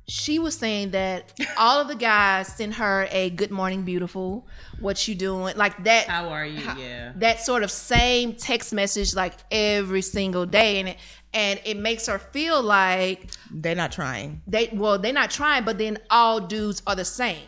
she 0.08 0.38
was 0.38 0.54
saying 0.56 0.90
that 0.90 1.32
all 1.56 1.80
of 1.80 1.86
the 1.88 1.94
guys 1.94 2.48
send 2.48 2.74
her 2.74 3.06
a 3.12 3.30
good 3.30 3.50
morning 3.52 3.84
beautiful 3.84 4.46
what 4.80 5.06
you 5.08 5.14
doing 5.14 5.56
like 5.56 5.82
that 5.84 6.06
How 6.08 6.28
are 6.30 6.44
you? 6.44 6.60
Yeah. 6.76 7.12
that 7.16 7.40
sort 7.40 7.62
of 7.62 7.70
same 7.70 8.34
text 8.34 8.72
message 8.74 9.14
like 9.14 9.34
every 9.50 10.02
single 10.02 10.44
day 10.44 10.80
and 10.80 10.88
it 10.90 10.98
and 11.34 11.60
it 11.64 11.76
makes 11.76 12.06
her 12.06 12.18
feel 12.18 12.62
like 12.62 13.26
They're 13.50 13.74
not 13.74 13.92
trying. 13.92 14.40
they 14.46 14.70
well 14.72 14.98
they're 14.98 15.12
not 15.12 15.30
trying 15.30 15.64
but 15.64 15.76
then 15.78 15.98
all 16.10 16.40
dudes 16.40 16.82
are 16.86 16.94
the 16.96 17.04
same 17.04 17.42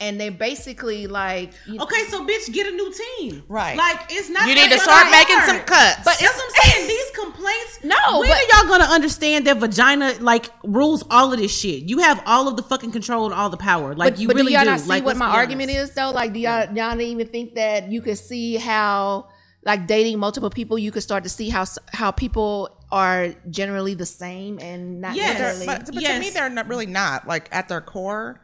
and 0.00 0.20
they 0.20 0.28
basically 0.28 1.06
like 1.06 1.52
Okay, 1.68 2.04
so 2.08 2.26
bitch, 2.26 2.52
get 2.52 2.66
a 2.66 2.70
new 2.72 2.92
team. 2.92 3.44
Right. 3.48 3.76
Like 3.76 4.00
it's 4.10 4.28
not. 4.28 4.48
You 4.48 4.54
need 4.54 4.70
to 4.72 4.78
start 4.78 5.08
making 5.10 5.38
some 5.42 5.60
cuts. 5.60 5.98
But 6.04 6.18
That's 6.20 6.36
what 6.36 6.44
I'm 6.44 6.70
saying. 6.70 6.88
These 6.94 7.10
complaints. 7.14 7.78
No, 7.84 8.18
When 8.18 8.28
but- 8.28 8.36
are 8.38 8.58
y'all 8.60 8.68
gonna 8.68 8.92
understand 8.92 9.46
that 9.46 9.58
vagina 9.58 10.14
like 10.20 10.50
rules 10.64 11.04
all 11.10 11.32
of 11.32 11.38
this 11.38 11.56
shit? 11.56 11.84
You 11.84 11.98
have 11.98 12.20
all 12.26 12.48
of 12.48 12.56
the 12.56 12.62
fucking 12.64 12.90
control 12.90 13.26
and 13.26 13.34
all 13.34 13.50
the 13.50 13.56
power. 13.56 13.94
Like 13.94 14.14
but, 14.14 14.20
you 14.20 14.26
but 14.26 14.36
really 14.36 14.48
do 14.50 14.54
y'all 14.54 14.64
do. 14.64 14.70
not 14.70 14.80
see 14.80 14.88
like, 14.88 15.04
what 15.04 15.16
my 15.16 15.26
argument 15.28 15.70
is 15.70 15.92
though 15.92 16.10
like 16.10 16.32
do 16.32 16.40
y'all 16.40 16.64
y'all 16.64 16.90
don't 16.90 17.00
even 17.00 17.28
think 17.28 17.54
that 17.54 17.90
you 17.90 18.02
could 18.02 18.18
see 18.18 18.56
how 18.56 19.28
like 19.64 19.86
dating 19.86 20.18
multiple 20.18 20.50
people 20.50 20.76
you 20.76 20.90
could 20.90 21.02
start 21.04 21.22
to 21.22 21.30
see 21.30 21.48
how 21.50 21.64
how 21.92 22.10
people 22.10 22.73
are 22.94 23.34
generally 23.50 23.94
the 23.94 24.06
same 24.06 24.60
and 24.60 25.00
not 25.00 25.16
Yes. 25.16 25.40
Necessarily 25.40 25.66
but 25.66 25.94
but 25.94 26.04
to 26.04 26.20
me, 26.20 26.30
they're 26.30 26.48
not 26.48 26.68
really 26.68 26.86
not. 26.86 27.26
Like 27.26 27.48
at 27.50 27.66
their 27.68 27.80
core, 27.80 28.40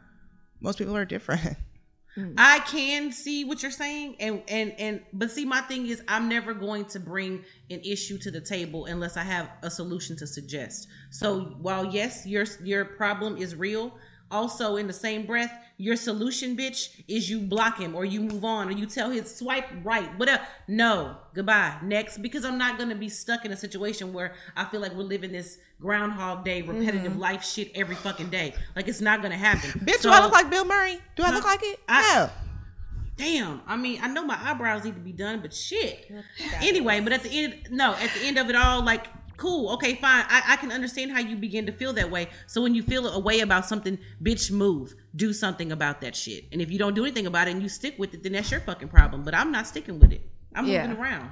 most 0.59 0.77
people 0.77 0.95
are 0.95 1.05
different. 1.05 1.57
Mm. 2.17 2.33
I 2.37 2.59
can 2.59 3.13
see 3.13 3.45
what 3.45 3.63
you're 3.63 3.71
saying, 3.71 4.17
and 4.19 4.43
and 4.49 4.73
and 4.77 5.01
but 5.13 5.31
see, 5.31 5.45
my 5.45 5.61
thing 5.61 5.87
is, 5.87 6.03
I'm 6.09 6.27
never 6.27 6.53
going 6.53 6.83
to 6.87 6.99
bring 6.99 7.45
an 7.69 7.79
issue 7.85 8.17
to 8.17 8.29
the 8.29 8.41
table 8.41 8.83
unless 8.87 9.15
I 9.15 9.23
have 9.23 9.49
a 9.63 9.71
solution 9.71 10.17
to 10.17 10.27
suggest. 10.27 10.89
So 11.09 11.55
while 11.61 11.85
yes, 11.85 12.25
your 12.27 12.45
your 12.65 12.83
problem 12.83 13.37
is 13.37 13.55
real, 13.55 13.93
also 14.31 14.77
in 14.77 14.87
the 14.87 14.93
same 14.93 15.25
breath, 15.25 15.51
your 15.77 15.95
solution, 15.95 16.55
bitch, 16.55 17.01
is 17.07 17.29
you 17.29 17.39
block 17.39 17.79
him 17.79 17.95
or 17.95 18.05
you 18.05 18.21
move 18.21 18.45
on 18.45 18.67
or 18.67 18.71
you 18.71 18.85
tell 18.85 19.09
his 19.09 19.35
swipe 19.35 19.67
right, 19.83 20.07
whatever. 20.17 20.43
No, 20.67 21.17
goodbye, 21.33 21.77
next, 21.83 22.19
because 22.19 22.45
I'm 22.45 22.57
not 22.57 22.77
gonna 22.77 22.95
be 22.95 23.09
stuck 23.09 23.45
in 23.45 23.51
a 23.51 23.57
situation 23.57 24.13
where 24.13 24.33
I 24.55 24.65
feel 24.65 24.79
like 24.79 24.93
we're 24.93 25.03
living 25.03 25.31
this 25.31 25.57
Groundhog 25.79 26.45
Day 26.45 26.61
mm-hmm. 26.61 26.77
repetitive 26.77 27.17
life 27.17 27.43
shit 27.43 27.71
every 27.75 27.95
fucking 27.95 28.29
day. 28.29 28.53
Like 28.75 28.87
it's 28.87 29.01
not 29.01 29.21
gonna 29.21 29.37
happen. 29.37 29.71
Bitch, 29.81 29.99
So- 30.01 30.09
do 30.09 30.15
I 30.15 30.21
look 30.21 30.33
like 30.33 30.49
Bill 30.49 30.65
Murray? 30.65 30.99
Do 31.15 31.23
I 31.23 31.31
look 31.31 31.45
like 31.45 31.61
it? 31.63 31.79
I- 31.87 32.15
no. 32.15 32.29
Damn. 33.17 33.61
I 33.67 33.77
mean, 33.77 33.99
I 34.01 34.07
know 34.07 34.25
my 34.25 34.37
eyebrows 34.41 34.83
need 34.83 34.95
to 34.95 35.01
be 35.01 35.11
done, 35.11 35.41
but 35.41 35.53
shit. 35.53 36.11
Anyway, 36.61 37.01
but 37.01 37.13
at 37.13 37.21
the 37.21 37.29
end, 37.29 37.67
no, 37.69 37.93
at 37.93 38.09
the 38.17 38.25
end 38.25 38.39
of 38.39 38.49
it 38.49 38.55
all, 38.55 38.83
like, 38.83 39.05
cool, 39.41 39.69
okay, 39.73 39.95
fine. 39.95 40.23
I, 40.29 40.41
I 40.53 40.55
can 40.57 40.71
understand 40.71 41.11
how 41.11 41.19
you 41.19 41.35
begin 41.35 41.65
to 41.65 41.71
feel 41.71 41.93
that 41.93 42.09
way. 42.11 42.27
So 42.47 42.61
when 42.61 42.73
you 42.75 42.83
feel 42.83 43.07
a 43.07 43.19
way 43.19 43.39
about 43.41 43.65
something, 43.65 43.97
bitch, 44.21 44.51
move. 44.51 44.93
Do 45.15 45.33
something 45.33 45.71
about 45.71 46.01
that 46.01 46.15
shit. 46.15 46.45
And 46.51 46.61
if 46.61 46.69
you 46.71 46.77
don't 46.77 46.93
do 46.93 47.03
anything 47.03 47.25
about 47.25 47.47
it 47.47 47.51
and 47.51 47.61
you 47.61 47.69
stick 47.69 47.95
with 47.97 48.13
it, 48.13 48.23
then 48.23 48.33
that's 48.33 48.51
your 48.51 48.59
fucking 48.61 48.87
problem. 48.89 49.23
But 49.23 49.33
I'm 49.35 49.51
not 49.51 49.65
sticking 49.67 49.99
with 49.99 50.11
it. 50.13 50.21
I'm 50.55 50.65
Yeah. 50.67 50.85
moving 50.87 51.01
around. 51.01 51.29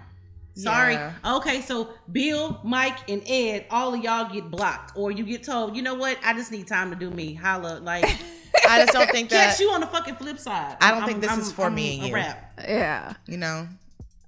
Sorry. 0.56 0.94
Yeah. 0.96 1.14
Okay, 1.38 1.62
so 1.62 1.90
Bill, 2.12 2.60
Mike, 2.64 2.98
and 3.10 3.22
Ed, 3.28 3.66
all 3.70 3.94
of 3.94 4.04
y'all 4.04 4.34
get 4.34 4.50
blocked, 4.52 4.98
or 4.98 5.12
you 5.12 5.24
get 5.24 5.44
told, 5.44 5.76
you 5.78 5.82
know 5.82 5.94
what? 5.96 6.18
I 6.26 6.34
just 6.34 6.52
need 6.52 6.68
time 6.68 6.90
to 6.90 6.96
do 6.98 7.10
me. 7.12 7.34
Holla, 7.36 7.80
like 7.82 8.04
I 8.68 8.82
just 8.82 8.92
don't 8.92 9.10
think 9.12 9.30
that 9.30 9.52
catch 9.52 9.60
you 9.62 9.70
on 9.70 9.80
the 9.82 9.88
fucking 9.88 10.16
flip 10.16 10.38
side. 10.40 10.76
I 10.82 10.90
don't 10.92 11.00
I'm- 11.02 11.08
think 11.08 11.22
this 11.22 11.30
I'm- 11.32 11.40
is 11.40 11.52
for 11.52 11.68
I'm 11.68 11.76
me 11.76 11.96
and 11.98 12.04
a 12.06 12.08
you. 12.10 12.14
rap. 12.16 12.54
yeah 12.68 13.14
you 13.28 13.38
know. 13.38 13.68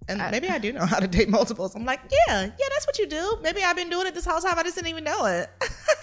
And 0.09 0.21
I- 0.21 0.31
maybe 0.31 0.49
I 0.49 0.57
do 0.57 0.73
know 0.73 0.85
how 0.85 0.99
to 0.99 1.07
date 1.07 1.29
multiples. 1.29 1.75
I'm 1.75 1.85
like, 1.85 2.01
yeah, 2.27 2.43
yeah, 2.45 2.67
that's 2.71 2.85
what 2.87 2.97
you 2.99 3.07
do. 3.07 3.37
Maybe 3.41 3.63
I've 3.63 3.75
been 3.75 3.89
doing 3.89 4.07
it 4.07 4.13
this 4.13 4.25
whole 4.25 4.39
time. 4.41 4.57
I 4.57 4.63
just 4.63 4.75
didn't 4.75 4.89
even 4.89 5.03
know 5.03 5.25
it. 5.25 5.49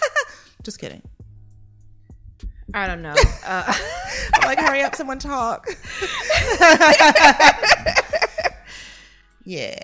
just 0.63 0.79
kidding. 0.79 1.01
i 2.73 2.85
don't 2.87 3.01
know 3.01 3.15
uh, 3.45 3.73
I'm 4.35 4.43
like, 4.47 4.59
hurry 4.59 4.81
up, 4.81 4.95
someone 4.95 5.19
talk. 5.19 5.67
yeah, 9.45 9.75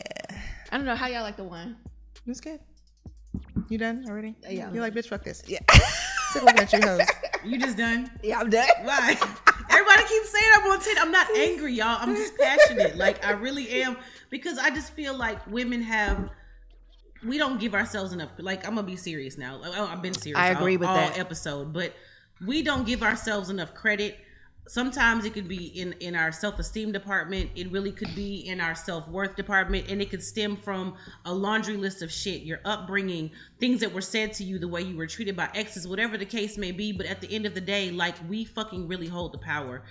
i 0.72 0.78
don't 0.78 0.86
know 0.86 0.96
how 0.96 1.08
y'all 1.08 1.24
like 1.24 1.38
the 1.38 1.44
wine 1.44 1.76
that's 2.28 2.42
good. 2.42 2.60
You 3.70 3.78
done 3.78 4.06
already? 4.10 4.36
Yeah. 4.50 4.72
You 4.74 4.82
like, 4.82 4.94
bitch, 4.94 5.08
fuck 5.10 5.24
this. 5.24 5.44
Yeah. 5.48 5.60
Sick 6.32 6.44
at 6.48 6.74
you, 6.74 6.82
hoes. 6.82 7.02
You 7.44 7.60
just 7.60 7.78
done? 7.78 8.10
yeah 8.24 8.40
i'm 8.40 8.50
done 8.50 8.68
Why? 8.84 9.16
Everybody 9.76 10.08
keeps 10.08 10.30
saying 10.30 10.46
I'm 10.56 10.72
on 10.72 10.80
10. 10.80 10.96
I'm 11.00 11.12
not 11.12 11.36
angry, 11.36 11.74
y'all. 11.74 11.98
I'm 12.00 12.16
just 12.16 12.38
passionate. 12.38 12.96
Like, 12.96 13.26
I 13.26 13.32
really 13.32 13.70
am. 13.82 13.98
Because 14.30 14.58
I 14.58 14.70
just 14.70 14.94
feel 14.94 15.16
like 15.16 15.46
women 15.48 15.82
have, 15.82 16.30
we 17.26 17.38
don't 17.38 17.60
give 17.60 17.76
ourselves 17.76 18.14
enough. 18.14 18.30
Like, 18.38 18.66
I'm 18.66 18.76
going 18.76 18.86
to 18.86 18.92
be 18.92 18.98
serious 18.98 19.38
now. 19.38 19.58
Like, 19.58 19.74
oh, 19.76 19.86
I've 19.86 20.02
been 20.02 20.14
serious. 20.14 20.40
I 20.40 20.50
agree 20.50 20.76
all, 20.76 20.80
with 20.80 20.90
all 20.90 20.96
that. 20.96 21.20
episode. 21.20 21.74
But 21.74 21.94
we 22.46 22.62
don't 22.62 22.86
give 22.86 23.04
ourselves 23.04 23.50
enough 23.50 23.74
credit. 23.74 24.18
Sometimes 24.68 25.26
it 25.26 25.34
could 25.34 25.48
be 25.48 25.68
in, 25.80 25.94
in 26.00 26.16
our 26.16 26.32
self 26.32 26.58
esteem 26.60 26.92
department. 26.92 27.52
It 27.56 27.72
really 27.72 27.92
could 27.92 28.14
be 28.16 28.48
in 28.48 28.60
our 28.60 28.76
self 28.76 29.08
worth 29.08 29.36
department. 29.36 29.90
And 29.90 30.02
it 30.02 30.10
could 30.10 30.24
stem 30.24 30.56
from 30.56 30.96
a 31.26 31.34
laundry 31.34 31.78
list 31.78 32.02
of 32.02 32.12
shit 32.12 32.42
your 32.42 32.60
upbringing, 32.66 33.32
things 33.60 33.80
that 33.82 33.94
were 33.94 34.02
said 34.02 34.34
to 34.34 34.44
you, 34.44 34.58
the 34.58 34.68
way 34.68 34.82
you 34.82 34.98
were 34.98 35.08
treated 35.08 35.36
by 35.36 35.50
exes, 35.54 35.88
whatever 35.88 36.18
the 36.18 36.26
case 36.26 36.58
may 36.58 36.72
be. 36.72 36.92
But 36.92 37.06
at 37.06 37.22
the 37.22 37.34
end 37.34 37.46
of 37.46 37.54
the 37.54 37.62
day, 37.62 37.92
like 37.92 38.16
we 38.28 38.46
fucking 38.46 38.88
really 38.88 39.08
hold 39.08 39.34
the 39.34 39.40
power 39.40 39.84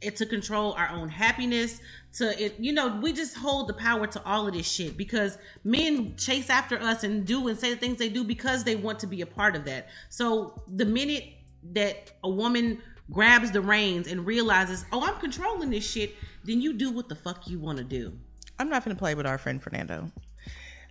it 0.00 0.16
to 0.16 0.26
control 0.26 0.72
our 0.74 0.90
own 0.90 1.08
happiness 1.08 1.80
to 2.12 2.42
it 2.42 2.54
you 2.58 2.72
know 2.72 2.98
we 3.02 3.12
just 3.12 3.36
hold 3.36 3.68
the 3.68 3.74
power 3.74 4.06
to 4.06 4.22
all 4.24 4.46
of 4.46 4.54
this 4.54 4.70
shit 4.70 4.96
because 4.96 5.38
men 5.64 6.14
chase 6.16 6.50
after 6.50 6.78
us 6.80 7.04
and 7.04 7.26
do 7.26 7.48
and 7.48 7.58
say 7.58 7.72
the 7.72 7.80
things 7.80 7.98
they 7.98 8.08
do 8.08 8.22
because 8.22 8.64
they 8.64 8.76
want 8.76 8.98
to 8.98 9.06
be 9.06 9.22
a 9.22 9.26
part 9.26 9.56
of 9.56 9.64
that 9.64 9.88
so 10.08 10.62
the 10.74 10.84
minute 10.84 11.24
that 11.72 12.12
a 12.24 12.28
woman 12.28 12.80
grabs 13.10 13.50
the 13.52 13.60
reins 13.60 14.06
and 14.08 14.26
realizes 14.26 14.84
oh 14.92 15.04
i'm 15.06 15.18
controlling 15.20 15.70
this 15.70 15.88
shit 15.88 16.14
then 16.44 16.60
you 16.60 16.72
do 16.72 16.90
what 16.90 17.08
the 17.08 17.14
fuck 17.14 17.46
you 17.48 17.58
want 17.58 17.78
to 17.78 17.84
do 17.84 18.12
I'm 18.58 18.70
not 18.70 18.84
gonna 18.84 18.96
play 18.96 19.14
with 19.14 19.26
our 19.26 19.36
friend 19.36 19.62
Fernando. 19.62 20.10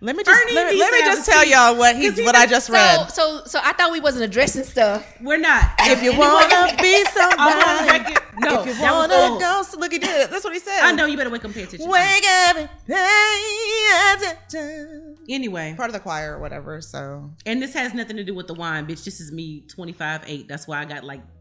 Let 0.00 0.14
me 0.14 0.22
just 0.22 0.40
Bernie 0.40 0.54
let, 0.54 0.72
me- 0.72 0.78
let 0.78 0.92
me 0.92 1.00
just 1.00 1.28
tell 1.28 1.44
y'all 1.44 1.76
what 1.76 1.96
he's 1.96 2.16
he 2.16 2.22
what 2.24 2.36
I 2.36 2.46
just- 2.46 2.68
just 2.68 2.70
read. 2.70 3.10
so 3.10 3.40
so 3.40 3.44
so 3.46 3.60
i 3.64 3.72
thought 3.72 3.90
we 3.90 3.98
wasn't 3.98 4.24
addressing 4.24 4.62
stuff 4.62 5.04
we're 5.22 5.38
not 5.38 5.64
if 5.80 6.00
you 6.02 6.10
And 6.10 6.18
wanna 6.20 6.76
be 6.80 7.04
I'm 7.16 7.40
on 7.40 7.88
somebody, 7.88 8.14
no 8.38 8.60
if 8.62 8.76
you 8.76 8.82
wanna 8.82 9.40
go, 9.40 9.62
so 9.68 9.78
look, 9.80 9.92
at 9.94 10.00
this. 10.02 10.28
That's 10.28 10.44
what 10.44 10.52
he 10.52 10.60
said. 10.60 10.80
i 10.82 10.92
know 10.92 11.06
you 11.06 11.16
better 11.16 11.30
wake 11.30 11.40
up 11.40 11.46
and 11.46 11.54
pay 11.54 11.62
attention 11.64 11.88
Wake 11.90 12.24
up 12.48 12.56
and 12.56 12.68
pay 12.86 14.14
attention. 14.14 15.16
anyway 15.28 15.74
Part 15.76 15.88
of 15.88 15.94
the 15.94 16.00
choir 16.00 16.36
or 16.36 16.40
whatever. 16.40 16.80
So 16.80 17.30
And 17.44 17.60
this 17.62 17.74
has 17.74 17.94
nothing 17.94 18.16
to 18.16 18.24
do 18.24 18.34
with 18.34 18.46
the 18.46 18.54
wine, 18.54 18.86
bitch. 18.86 19.04
This 19.04 19.20
is 19.20 19.32
me, 19.32 19.62
25, 19.68 20.22
8. 20.26 20.48
That's 20.48 20.68
why 20.68 20.80
I 20.80 20.84
got 20.84 21.04
like 21.04 21.20
two 21.20 21.35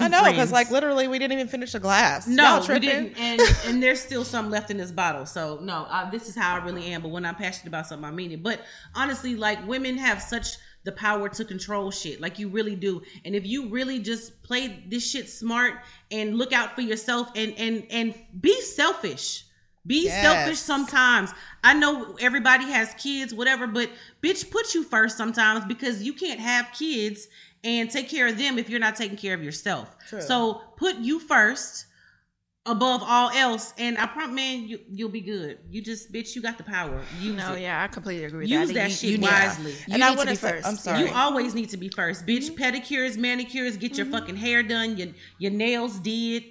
I 0.00 0.08
know 0.08 0.22
because 0.24 0.52
like 0.52 0.70
literally 0.70 1.08
we 1.08 1.18
didn't 1.18 1.32
even 1.32 1.48
finish 1.48 1.74
a 1.74 1.80
glass. 1.80 2.26
No, 2.26 2.64
we 2.68 2.78
didn't. 2.78 3.18
And 3.18 3.40
and 3.66 3.82
there's 3.82 4.00
still 4.00 4.24
some 4.24 4.50
left 4.50 4.70
in 4.70 4.76
this 4.76 4.92
bottle. 4.92 5.26
So 5.26 5.58
no, 5.62 5.86
uh, 5.88 6.08
this 6.10 6.28
is 6.28 6.36
how 6.36 6.54
I 6.60 6.64
really 6.64 6.86
am. 6.92 7.02
But 7.02 7.08
when 7.08 7.24
I'm 7.24 7.34
passionate 7.34 7.68
about 7.68 7.86
something, 7.86 8.04
I 8.04 8.10
mean 8.10 8.32
it. 8.32 8.42
But 8.42 8.60
honestly, 8.94 9.34
like 9.34 9.66
women 9.66 9.96
have 9.98 10.22
such 10.22 10.56
the 10.84 10.92
power 10.92 11.28
to 11.28 11.44
control 11.44 11.90
shit. 11.90 12.20
Like 12.20 12.38
you 12.38 12.48
really 12.48 12.76
do. 12.76 13.02
And 13.24 13.34
if 13.34 13.44
you 13.46 13.68
really 13.68 13.98
just 13.98 14.42
play 14.42 14.84
this 14.88 15.08
shit 15.08 15.28
smart 15.28 15.74
and 16.10 16.38
look 16.38 16.52
out 16.52 16.74
for 16.74 16.82
yourself 16.82 17.30
and 17.34 17.54
and 17.58 17.84
and 17.90 18.14
be 18.40 18.60
selfish. 18.60 19.44
Be 19.86 20.04
Yes. 20.04 20.22
selfish 20.22 20.58
sometimes. 20.58 21.30
I 21.64 21.72
know 21.72 22.14
everybody 22.20 22.64
has 22.64 22.92
kids, 22.94 23.32
whatever, 23.32 23.66
but 23.66 23.88
bitch, 24.22 24.50
put 24.50 24.74
you 24.74 24.84
first 24.84 25.16
sometimes 25.16 25.64
because 25.64 26.02
you 26.02 26.12
can't 26.12 26.40
have 26.40 26.68
kids 26.78 27.26
and 27.64 27.90
take 27.90 28.08
care 28.08 28.26
of 28.28 28.38
them 28.38 28.58
if 28.58 28.68
you're 28.68 28.80
not 28.80 28.96
taking 28.96 29.16
care 29.16 29.34
of 29.34 29.42
yourself. 29.42 29.96
True. 30.08 30.20
So 30.22 30.62
put 30.76 30.96
you 30.96 31.18
first 31.18 31.86
above 32.66 33.02
all 33.02 33.30
else, 33.30 33.72
and 33.78 33.96
I 33.98 34.06
promise, 34.06 34.34
man, 34.34 34.68
you 34.68 34.80
you'll 34.90 35.08
be 35.08 35.20
good. 35.20 35.58
You 35.70 35.82
just 35.82 36.12
bitch, 36.12 36.36
you 36.36 36.42
got 36.42 36.58
the 36.58 36.64
power. 36.64 37.02
You 37.20 37.32
know, 37.32 37.54
yeah 37.54 37.82
i 37.82 37.88
completely 37.88 38.24
agree 38.24 38.40
with 38.40 38.48
Use 38.48 38.68
that, 38.68 38.76
I 38.76 38.80
that 38.80 38.86
think 38.88 39.00
shit 39.00 39.10
you, 39.10 39.16
you 39.16 39.22
wisely. 39.22 39.64
need, 39.64 39.78
you 39.88 39.94
And 39.94 40.04
I 40.04 40.08
need 40.10 40.12
to 40.14 40.18
wanna 40.18 40.30
be 40.32 40.36
say- 40.36 40.50
first 40.50 40.66
I'm 40.66 40.76
sorry. 40.76 41.00
You 41.00 41.14
always 41.14 41.54
need 41.54 41.70
to 41.70 41.76
be 41.76 41.88
first, 41.88 42.26
bitch. 42.26 42.50
Mm-hmm. 42.50 42.62
Pedicures, 42.62 43.16
manicures, 43.16 43.76
get 43.76 43.96
your 43.96 44.06
mm-hmm. 44.06 44.14
fucking 44.14 44.36
hair 44.36 44.62
done, 44.62 44.96
your 44.96 45.08
your 45.38 45.50
nails 45.50 45.98
did, 45.98 46.44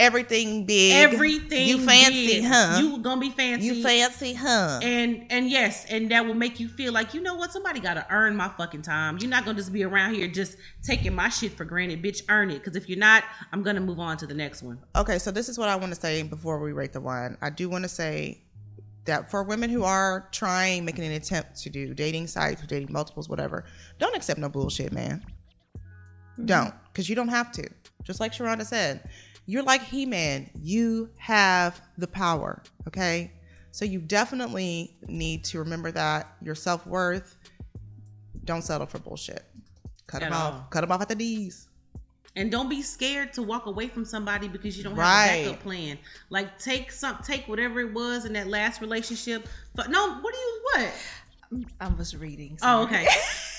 Everything 0.00 0.64
big. 0.64 0.92
everything. 0.92 1.68
You 1.68 1.78
fancy, 1.84 2.26
did. 2.26 2.44
huh? 2.44 2.78
You 2.80 2.98
gonna 2.98 3.20
be 3.20 3.30
fancy. 3.30 3.66
You 3.66 3.82
fancy, 3.82 4.34
huh? 4.34 4.80
and 4.82 5.26
and 5.30 5.48
yes, 5.50 5.84
and 5.90 6.10
that 6.10 6.26
will 6.26 6.34
make 6.34 6.58
you 6.58 6.68
feel 6.68 6.92
like 6.92 7.14
you 7.14 7.20
know 7.20 7.34
what 7.34 7.52
somebody 7.52 7.80
got 7.80 7.94
to 7.94 8.06
earn 8.10 8.34
my 8.34 8.48
fucking 8.48 8.82
time. 8.82 9.18
You're 9.18 9.30
not 9.30 9.44
gonna 9.44 9.58
just 9.58 9.72
be 9.72 9.84
around 9.84 10.14
here 10.14 10.26
just 10.26 10.56
taking 10.82 11.14
my 11.14 11.28
shit 11.28 11.52
for 11.52 11.64
granted, 11.64 12.02
bitch. 12.02 12.22
Earn 12.28 12.50
it, 12.50 12.54
because 12.64 12.76
if 12.76 12.88
you're 12.88 12.98
not, 12.98 13.24
I'm 13.52 13.62
gonna 13.62 13.80
move 13.80 14.00
on 14.00 14.16
to 14.18 14.26
the 14.26 14.34
next 14.34 14.62
one. 14.62 14.78
okay, 14.96 15.18
so 15.18 15.30
this 15.30 15.48
is 15.48 15.58
what 15.58 15.68
I 15.68 15.76
want 15.76 15.94
to 15.94 16.00
say 16.00 16.22
before 16.22 16.58
we 16.58 16.72
rate 16.72 16.92
the 16.92 17.00
wine. 17.00 17.36
I 17.42 17.50
do 17.50 17.68
want 17.68 17.84
to 17.84 17.88
say 17.88 18.42
that 19.04 19.30
for 19.30 19.42
women 19.42 19.70
who 19.70 19.82
are 19.84 20.28
trying, 20.30 20.84
making 20.84 21.04
an 21.04 21.12
attempt 21.12 21.60
to 21.62 21.70
do 21.70 21.94
dating 21.94 22.26
sites, 22.26 22.62
dating 22.66 22.92
multiples, 22.92 23.28
whatever, 23.28 23.64
don't 23.98 24.14
accept 24.14 24.38
no 24.38 24.48
bullshit, 24.48 24.92
man. 24.92 25.24
Mm-hmm. 25.76 26.46
Don't. 26.46 26.74
because 26.92 27.08
you 27.08 27.14
don't 27.14 27.28
have 27.28 27.52
to. 27.52 27.68
Just 28.02 28.20
like 28.20 28.32
Sharonda 28.32 28.64
said, 28.64 29.08
you're 29.50 29.62
like 29.64 29.82
He 29.82 30.06
Man. 30.06 30.48
You 30.62 31.10
have 31.16 31.80
the 31.98 32.06
power. 32.06 32.62
Okay. 32.86 33.32
So 33.72 33.84
you 33.84 34.00
definitely 34.00 34.96
need 35.06 35.44
to 35.44 35.58
remember 35.58 35.90
that 35.92 36.34
your 36.42 36.54
self 36.54 36.86
worth. 36.86 37.36
Don't 38.44 38.62
settle 38.62 38.86
for 38.86 38.98
bullshit. 38.98 39.44
Cut 40.06 40.22
At 40.22 40.30
them 40.30 40.38
all. 40.40 40.52
off. 40.52 40.70
Cut 40.70 40.80
them 40.82 40.92
off 40.92 41.02
at 41.02 41.08
the 41.08 41.14
D's. 41.14 41.68
And 42.36 42.50
don't 42.50 42.68
be 42.68 42.80
scared 42.80 43.32
to 43.34 43.42
walk 43.42 43.66
away 43.66 43.88
from 43.88 44.04
somebody 44.04 44.46
because 44.48 44.76
you 44.78 44.84
don't 44.84 44.92
have 44.94 44.98
Right. 45.00 45.32
a 45.42 45.44
backup 45.50 45.62
plan. 45.62 45.98
Like 46.30 46.58
take 46.58 46.92
some, 46.92 47.18
take 47.24 47.48
whatever 47.48 47.80
it 47.80 47.92
was 47.92 48.24
in 48.24 48.32
that 48.34 48.46
last 48.46 48.80
relationship. 48.80 49.48
But 49.74 49.90
no, 49.90 50.14
what 50.20 50.32
do 50.34 50.38
you 50.40 50.60
what? 50.74 50.92
I 51.80 51.88
was 51.88 52.16
reading. 52.16 52.58
Oh, 52.62 52.84
okay. 52.84 53.06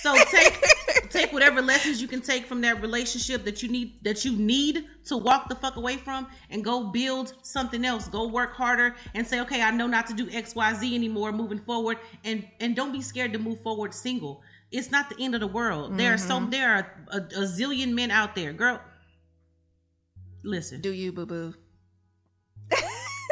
So 0.02 0.16
take 0.32 0.64
take 1.10 1.34
whatever 1.34 1.62
lessons 1.62 2.02
you 2.02 2.08
can 2.08 2.22
take 2.22 2.46
from 2.46 2.62
that 2.62 2.82
relationship 2.82 3.44
that 3.44 3.62
you 3.62 3.70
need 3.70 4.04
that 4.04 4.24
you 4.24 4.32
need 4.34 4.86
to 5.06 5.18
walk 5.18 5.50
the 5.50 5.56
fuck 5.56 5.76
away 5.76 5.98
from 5.98 6.28
and 6.50 6.64
go 6.64 6.86
build 6.86 7.34
something 7.42 7.84
else. 7.84 8.08
Go 8.08 8.28
work 8.28 8.54
harder 8.54 8.96
and 9.14 9.28
say, 9.28 9.42
okay, 9.42 9.62
I 9.62 9.72
know 9.72 9.88
not 9.88 10.08
to 10.08 10.14
do 10.14 10.30
X, 10.32 10.56
Y, 10.56 10.74
Z 10.74 10.96
anymore 10.96 11.32
moving 11.34 11.60
forward. 11.60 11.98
And 12.24 12.48
and 12.60 12.76
don't 12.76 12.94
be 12.94 13.02
scared 13.02 13.34
to 13.34 13.40
move 13.40 13.62
forward 13.62 13.94
single. 13.94 14.42
It's 14.72 14.90
not 14.90 15.10
the 15.10 15.22
end 15.22 15.36
of 15.36 15.42
the 15.42 15.48
world. 15.48 15.98
There 15.98 16.14
are 16.14 16.18
so 16.18 16.36
mm-hmm. 16.36 16.50
there 16.50 16.74
are 16.74 17.06
a, 17.10 17.18
a 17.18 17.46
zillion 17.46 17.94
men 17.94 18.10
out 18.10 18.36
there, 18.36 18.54
girl. 18.54 18.80
Listen, 20.44 20.82
Do 20.82 20.92
you 20.92 21.12
boo 21.12 21.26
boo? 21.26 21.54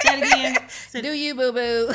say 0.02 0.22
it 0.22 0.28
again. 0.28 0.70
Say- 0.70 1.02
Do 1.02 1.12
you 1.12 1.34
boo 1.34 1.54
boo? 1.54 1.94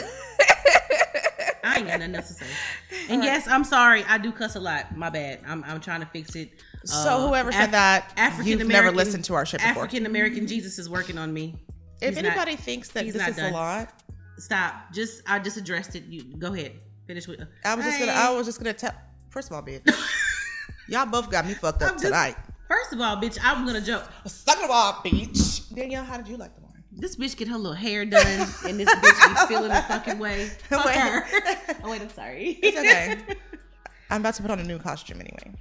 I 1.64 1.76
ain't 1.78 1.86
got 1.88 1.98
nothing 2.00 2.14
else 2.14 2.28
to 2.28 2.34
say. 2.34 2.46
And 3.08 3.22
yes, 3.24 3.46
I'm 3.48 3.64
sorry. 3.64 4.04
I 4.04 4.18
do 4.18 4.30
cuss 4.32 4.54
a 4.56 4.60
lot. 4.60 4.96
My 4.96 5.10
bad. 5.10 5.40
I'm 5.46 5.64
I'm 5.64 5.80
trying 5.80 6.00
to 6.00 6.06
fix 6.06 6.34
it. 6.36 6.52
So 6.84 6.96
Uh, 6.96 7.28
whoever 7.28 7.50
said 7.52 7.64
Af- 7.66 7.70
that, 7.72 8.12
African 8.16 8.46
you've 8.60 8.68
never 8.68 8.90
listened 8.90 9.24
to 9.24 9.34
our 9.34 9.44
shit 9.46 9.60
before. 9.60 9.84
African 9.84 10.06
American 10.06 10.46
Jesus 10.46 10.78
is 10.78 10.88
working 10.88 11.18
on 11.18 11.32
me. 11.32 11.54
if 12.00 12.14
He's 12.14 12.22
not- 12.22 12.32
anybody 12.32 12.56
thinks 12.56 12.88
that 12.90 13.04
this 13.04 13.16
is 13.28 13.36
done. 13.36 13.52
a 13.52 13.54
lot, 13.54 13.92
stop. 14.38 14.92
Just 14.92 15.22
I 15.26 15.38
just 15.38 15.56
addressed 15.56 15.94
it. 15.96 16.04
You 16.04 16.22
go 16.38 16.52
ahead. 16.54 16.72
Finish 17.06 17.26
with. 17.28 17.40
I 17.64 17.74
was 17.74 17.84
just 17.84 17.98
gonna. 17.98 18.12
I 18.12 18.30
was 18.30 18.46
just 18.46 18.58
gonna 18.58 18.72
tell. 18.74 18.92
First 19.30 19.48
of 19.50 19.56
all, 19.56 19.62
bitch, 19.62 19.82
y'all 20.88 21.06
both 21.06 21.30
got 21.30 21.46
me 21.46 21.54
fucked 21.54 21.82
up 21.82 21.92
just- 21.92 22.04
tonight. 22.04 22.36
First 22.68 22.92
of 22.94 23.00
all, 23.00 23.16
bitch, 23.18 23.38
I'm 23.42 23.66
gonna 23.66 23.80
joke. 23.80 24.04
Second 24.26 24.64
of 24.64 24.70
all, 24.70 24.94
bitch, 24.94 25.74
Danielle, 25.74 26.04
how 26.04 26.16
did 26.16 26.28
you 26.28 26.36
like 26.38 26.54
the 26.54 26.62
wine? 26.62 26.63
This 26.96 27.16
bitch 27.16 27.36
get 27.36 27.48
her 27.48 27.56
little 27.56 27.72
hair 27.72 28.04
done, 28.04 28.48
and 28.66 28.78
this 28.78 28.88
bitch 28.88 29.48
be 29.48 29.54
feeling 29.54 29.70
a 29.72 29.82
fucking 29.82 30.18
way. 30.18 30.46
Fuck 30.68 30.84
Wait. 30.84 30.96
her. 30.96 31.24
oh 31.84 31.90
wait, 31.90 32.00
I'm 32.00 32.10
sorry. 32.10 32.58
It's 32.62 32.78
okay. 32.78 33.20
I'm 34.10 34.20
about 34.20 34.34
to 34.34 34.42
put 34.42 34.50
on 34.50 34.60
a 34.60 34.64
new 34.64 34.78
costume 34.78 35.20
anyway. 35.20 35.54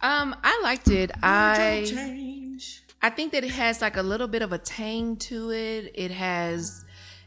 Um, 0.00 0.36
I 0.44 0.60
liked 0.62 0.88
it. 0.88 1.10
I 1.22 1.86
change. 1.88 2.82
I 3.02 3.10
think 3.10 3.32
that 3.32 3.42
it 3.42 3.50
has 3.50 3.80
like 3.80 3.96
a 3.96 4.02
little 4.02 4.28
bit 4.28 4.42
of 4.42 4.52
a 4.52 4.58
tang 4.58 5.16
to 5.16 5.50
it. 5.50 5.90
It 5.94 6.10
has 6.10 6.84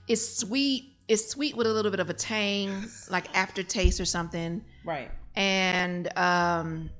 it's 0.07 0.37
sweet. 0.37 0.93
It's 1.07 1.29
sweet 1.29 1.55
with 1.57 1.67
a 1.67 1.73
little 1.73 1.91
bit 1.91 1.99
of 1.99 2.09
a 2.09 2.13
tang, 2.13 2.85
like 3.09 3.35
aftertaste 3.35 3.99
or 3.99 4.05
something. 4.05 4.63
Right. 4.85 5.11
And 5.35 6.15
um 6.17 6.91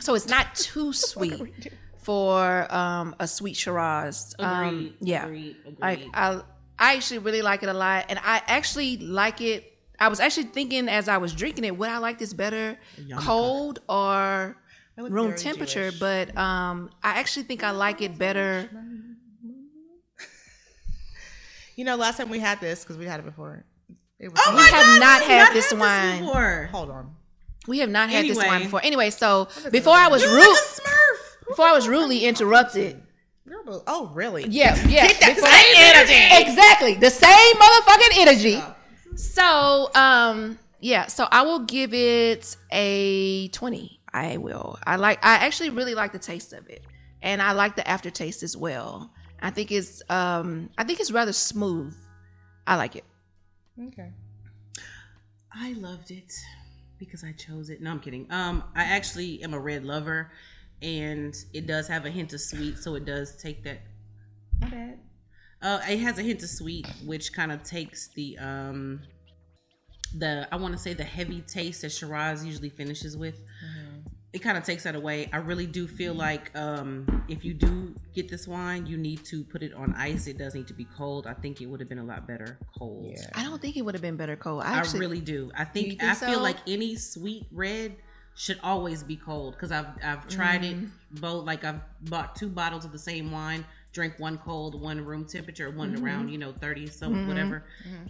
so 0.00 0.14
it's 0.14 0.28
not 0.28 0.54
too 0.54 0.92
sweet 0.92 1.72
for 2.02 2.66
um 2.74 3.14
a 3.20 3.26
sweet 3.26 3.56
Shiraz. 3.56 4.34
Um, 4.38 4.94
yeah. 5.00 5.24
Agreed. 5.24 5.56
Agreed. 5.66 5.78
I, 5.82 6.08
I 6.14 6.40
I 6.78 6.94
actually 6.96 7.18
really 7.18 7.42
like 7.42 7.62
it 7.62 7.68
a 7.68 7.74
lot, 7.74 8.06
and 8.08 8.18
I 8.22 8.42
actually 8.46 8.96
like 8.98 9.40
it. 9.40 9.68
I 10.00 10.08
was 10.08 10.18
actually 10.20 10.44
thinking 10.46 10.88
as 10.88 11.08
I 11.08 11.18
was 11.18 11.32
drinking 11.32 11.64
it, 11.64 11.76
would 11.76 11.88
I 11.88 11.98
like 11.98 12.18
this 12.18 12.32
better 12.32 12.76
cold 13.20 13.78
or 13.88 14.56
room 14.96 15.34
temperature? 15.36 15.90
Jewish. 15.90 16.00
But 16.00 16.36
um, 16.36 16.90
I 17.04 17.20
actually 17.20 17.44
think 17.44 17.62
I 17.62 17.70
like 17.70 18.00
it 18.02 18.18
better. 18.18 18.68
You 21.76 21.84
know, 21.86 21.96
last 21.96 22.18
time 22.18 22.28
we 22.28 22.38
had 22.38 22.60
this 22.60 22.82
because 22.82 22.98
we 22.98 23.06
had 23.06 23.18
it 23.20 23.24
before. 23.24 23.64
It 24.18 24.28
was 24.30 24.40
oh 24.46 24.50
We 24.50 24.56
my 24.56 24.62
have 24.68 24.72
God, 24.86 25.00
not 25.00 25.20
we've 25.20 25.28
had 25.30 25.52
this 25.54 25.72
wine. 25.72 26.20
before. 26.24 26.68
Hold 26.70 26.90
on. 26.90 27.14
We 27.66 27.78
have 27.78 27.88
not 27.90 28.10
had 28.10 28.24
this 28.26 28.36
Anyway. 28.38 28.46
wine 28.46 28.62
before. 28.64 28.80
Anyway, 28.84 29.10
so 29.10 29.48
before 29.70 29.94
I 29.94 30.08
was 30.08 30.22
You 30.22 30.28
rude, 30.30 30.40
like 30.40 30.48
a 30.48 30.80
Smurf. 30.80 31.11
Before 31.52 31.66
I 31.66 31.72
was 31.72 31.88
rudely 31.88 32.24
interrupted. 32.24 33.02
Oh, 33.86 34.10
really? 34.14 34.44
Yeah, 34.48 34.74
yeah. 34.88 35.06
that 35.06 35.34
before- 35.36 35.48
same 35.48 35.74
energy. 35.76 36.50
Exactly. 36.50 36.94
The 36.94 37.10
same 37.10 37.54
motherfucking 37.56 38.18
energy. 38.18 38.62
So, 39.16 39.90
um, 39.94 40.58
yeah, 40.80 41.06
so 41.06 41.28
I 41.30 41.42
will 41.42 41.60
give 41.60 41.94
it 41.94 42.56
a 42.70 43.48
20. 43.48 44.00
I 44.12 44.36
will. 44.36 44.78
I 44.86 44.96
like 44.96 45.24
I 45.24 45.36
actually 45.36 45.70
really 45.70 45.94
like 45.94 46.12
the 46.12 46.18
taste 46.18 46.52
of 46.52 46.68
it. 46.68 46.82
And 47.22 47.40
I 47.40 47.52
like 47.52 47.76
the 47.76 47.88
aftertaste 47.88 48.42
as 48.42 48.56
well. 48.56 49.10
I 49.40 49.50
think 49.50 49.70
it's 49.72 50.02
um 50.10 50.70
I 50.76 50.84
think 50.84 51.00
it's 51.00 51.10
rather 51.10 51.32
smooth. 51.32 51.94
I 52.66 52.76
like 52.76 52.96
it. 52.96 53.04
Okay. 53.88 54.10
I 55.54 55.72
loved 55.74 56.10
it 56.10 56.32
because 56.98 57.24
I 57.24 57.32
chose 57.32 57.70
it. 57.70 57.80
No, 57.80 57.90
I'm 57.90 58.00
kidding. 58.00 58.26
Um, 58.30 58.62
I 58.74 58.84
actually 58.84 59.42
am 59.42 59.54
a 59.54 59.58
red 59.58 59.84
lover, 59.84 60.30
and 60.82 61.34
it 61.52 61.66
does 61.66 61.86
have 61.88 62.04
a 62.04 62.10
hint 62.10 62.32
of 62.32 62.40
sweet, 62.40 62.78
so 62.78 62.94
it 62.94 63.04
does 63.04 63.36
take 63.36 63.62
that. 63.64 63.80
My 64.60 64.68
bad. 64.68 64.98
Uh, 65.62 65.80
it 65.88 66.00
has 66.00 66.18
a 66.18 66.22
hint 66.22 66.42
of 66.42 66.48
sweet, 66.48 66.86
which 67.04 67.32
kind 67.32 67.52
of 67.52 67.62
takes 67.62 68.08
the 68.08 68.36
um, 68.38 69.00
the 70.18 70.48
I 70.50 70.56
want 70.56 70.74
to 70.74 70.78
say 70.78 70.92
the 70.92 71.04
heavy 71.04 71.40
taste 71.42 71.82
that 71.82 71.92
Shiraz 71.92 72.44
usually 72.44 72.70
finishes 72.70 73.16
with. 73.16 73.40
It 74.32 74.40
kind 74.40 74.56
of 74.56 74.64
takes 74.64 74.84
that 74.84 74.94
away. 74.94 75.28
I 75.30 75.36
really 75.36 75.66
do 75.66 75.86
feel 75.86 76.14
like 76.14 76.56
um, 76.56 77.22
if 77.28 77.44
you 77.44 77.52
do 77.52 77.94
get 78.14 78.30
this 78.30 78.48
wine, 78.48 78.86
you 78.86 78.96
need 78.96 79.22
to 79.26 79.44
put 79.44 79.62
it 79.62 79.74
on 79.74 79.92
ice. 79.94 80.26
It 80.26 80.38
does 80.38 80.54
need 80.54 80.66
to 80.68 80.72
be 80.72 80.86
cold. 80.96 81.26
I 81.26 81.34
think 81.34 81.60
it 81.60 81.66
would 81.66 81.80
have 81.80 81.88
been 81.88 81.98
a 81.98 82.04
lot 82.04 82.26
better 82.26 82.58
cold. 82.78 83.12
Yeah. 83.14 83.26
I 83.34 83.44
don't 83.44 83.60
think 83.60 83.76
it 83.76 83.82
would 83.82 83.94
have 83.94 84.00
been 84.00 84.16
better 84.16 84.36
cold. 84.36 84.62
I 84.62 84.80
I 84.80 84.90
really 84.94 85.20
do. 85.20 85.52
I 85.54 85.64
think, 85.64 86.00
think 86.00 86.02
I 86.02 86.14
feel 86.14 86.40
like 86.40 86.56
any 86.66 86.96
sweet 86.96 87.44
red 87.52 87.94
should 88.34 88.58
always 88.62 89.02
be 89.02 89.16
cold 89.16 89.54
because 89.54 89.70
I've 89.72 89.86
I've 90.02 90.26
tried 90.28 90.62
Mm. 90.62 90.84
it 90.84 91.20
both. 91.20 91.44
Like 91.44 91.64
I've 91.64 91.80
bought 92.02 92.34
two 92.36 92.48
bottles 92.48 92.84
of 92.84 92.92
the 92.92 92.98
same 92.98 93.30
wine, 93.30 93.64
drink 93.92 94.14
one 94.18 94.38
cold, 94.38 94.80
one 94.80 95.04
room 95.04 95.24
temperature, 95.26 95.70
one 95.70 95.92
Mm-hmm. 95.94 96.04
around 96.04 96.28
you 96.30 96.38
know 96.38 96.52
thirty 96.52 96.86
so 96.86 97.10
whatever, 97.10 97.64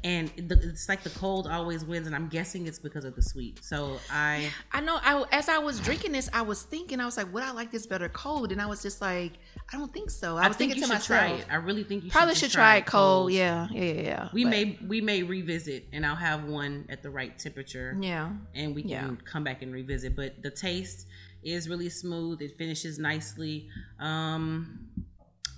and 0.04 0.28
the, 0.36 0.54
it's 0.70 0.88
like 0.88 1.02
the 1.02 1.10
cold 1.10 1.46
always 1.46 1.84
wins, 1.84 2.06
and 2.06 2.14
I'm 2.14 2.28
guessing 2.28 2.66
it's 2.66 2.78
because 2.78 3.04
of 3.04 3.16
the 3.16 3.22
sweet. 3.22 3.62
So 3.64 3.98
I 4.10 4.50
I 4.72 4.80
know. 4.80 4.98
I 5.02 5.24
as 5.32 5.48
I 5.48 5.58
was 5.58 5.80
drinking 5.80 6.12
this, 6.12 6.28
I 6.32 6.42
was 6.42 6.62
thinking, 6.62 7.00
I 7.00 7.04
was 7.04 7.16
like, 7.16 7.32
would 7.34 7.42
I 7.42 7.50
like 7.52 7.70
this 7.72 7.86
better 7.86 8.08
cold? 8.08 8.52
And 8.52 8.60
I 8.62 8.66
was 8.66 8.80
just 8.82 9.00
like, 9.00 9.32
I 9.72 9.76
don't 9.76 9.92
think 9.92 10.10
so. 10.10 10.36
I 10.36 10.44
I, 10.44 10.48
was 10.48 10.56
think 10.56 10.72
thinking 10.72 10.88
you 10.88 10.94
to 10.96 11.02
should 11.02 11.12
myself, 11.12 11.28
try 11.30 11.38
it. 11.38 11.46
I 11.50 11.56
really 11.56 11.82
think 11.84 12.04
you 12.04 12.10
probably 12.10 12.34
should, 12.34 12.40
should 12.40 12.46
just 12.46 12.54
try 12.54 12.76
it 12.76 12.86
cold. 12.86 13.32
Yeah, 13.32 13.66
yeah, 13.72 13.82
yeah. 13.82 14.00
yeah. 14.02 14.28
We 14.32 14.44
But, 14.44 14.50
may 14.50 14.78
we 14.86 15.00
may 15.00 15.22
revisit, 15.24 15.86
and 15.92 16.06
I'll 16.06 16.14
have 16.14 16.44
one 16.44 16.86
at 16.88 17.02
the 17.02 17.10
right 17.10 17.36
temperature. 17.38 17.96
yeah. 18.00 18.30
and 18.54 18.74
we 18.74 18.82
can 18.82 18.90
Yeah. 18.90 19.10
come 19.24 19.42
back 19.44 19.62
and 19.62 19.72
revisit. 19.72 20.14
But 20.14 20.42
the 20.42 20.50
taste 20.50 21.06
is 21.42 21.68
really 21.68 21.88
smooth. 21.88 22.40
It 22.40 22.56
finishes 22.56 23.00
nicely. 23.00 23.68
Um, 23.98 24.81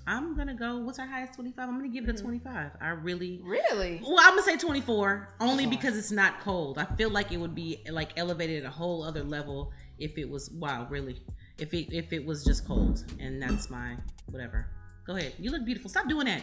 I'm 0.07 0.37
gonna 0.37 0.55
go. 0.55 0.79
What's 0.79 0.99
our 0.99 1.07
highest? 1.07 1.35
Twenty 1.35 1.53
five. 1.53 1.69
I'm 1.69 1.77
gonna 1.77 1.89
give 1.89 2.09
it 2.09 2.19
a 2.19 2.23
twenty 2.23 2.39
five. 2.39 2.73
I 2.81 2.89
really. 2.91 3.41
Really? 3.43 4.01
Well, 4.03 4.19
I'm 4.21 4.31
gonna 4.31 4.43
say 4.43 4.57
24 4.57 5.35
only 5.41 5.67
because 5.67 5.97
it's 5.97 6.11
not 6.11 6.41
cold. 6.41 6.79
I 6.79 6.85
feel 6.97 7.11
like 7.11 7.33
it 7.33 7.39
would 7.39 7.55
be 7.55 7.83
like 7.91 8.11
elevated 8.17 8.65
at 8.65 8.69
a 8.69 8.73
whole 8.73 9.03
other 9.03 9.23
level 9.23 9.73
if 9.99 10.19
it 10.19 10.29
was 10.29 10.51
wow, 10.51 10.87
really. 10.91 11.23
If 11.59 11.73
it 11.73 11.95
if 11.95 12.13
it 12.13 12.25
was 12.25 12.45
just 12.45 12.67
cold, 12.67 13.05
and 13.19 13.41
that's 13.41 13.71
my 13.71 13.97
whatever. 14.31 14.67
Go 15.07 15.17
ahead. 15.17 15.35
You 15.39 15.51
look 15.51 15.65
beautiful. 15.65 15.89
Stop 15.89 16.09
doing 16.09 16.27
that. 16.27 16.43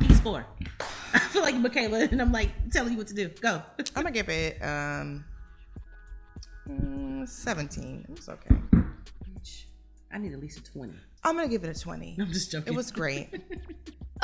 He's 0.00 0.20
four. 0.26 0.46
I 1.14 1.18
feel 1.18 1.42
like 1.42 1.56
Michaela, 1.56 2.08
and 2.10 2.20
I'm 2.20 2.32
like 2.32 2.50
telling 2.70 2.92
you 2.92 2.98
what 2.98 3.08
to 3.08 3.14
do. 3.14 3.28
Go. 3.28 3.62
I'm 3.96 4.02
gonna 4.02 4.10
give 4.10 4.28
it 4.28 4.62
um 4.62 5.24
mm, 6.68 7.28
17. 7.28 8.06
It 8.08 8.16
was 8.16 8.28
okay. 8.28 8.56
I 10.12 10.18
need 10.18 10.32
at 10.32 10.40
least 10.40 10.58
a 10.58 10.72
20. 10.72 10.92
I'm 11.24 11.36
gonna 11.36 11.48
give 11.48 11.64
it 11.64 11.76
a 11.76 11.80
20. 11.80 12.16
I'm 12.20 12.32
just 12.32 12.50
joking. 12.50 12.72
It 12.72 12.76
was 12.76 12.90
great. 12.90 13.28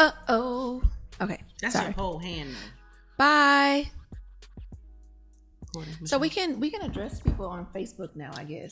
Uh 0.00 0.12
oh. 0.28 0.80
Okay. 1.20 1.40
That's 1.60 1.74
Sorry. 1.74 1.86
your 1.86 1.94
whole 1.94 2.20
hand. 2.20 2.50
though. 2.50 3.24
Bye. 3.24 3.90
So 6.04 6.18
we 6.18 6.28
can 6.28 6.60
we 6.60 6.70
can 6.70 6.82
address 6.82 7.20
people 7.20 7.46
on 7.46 7.66
Facebook 7.74 8.14
now, 8.14 8.30
I 8.36 8.44
guess. 8.44 8.70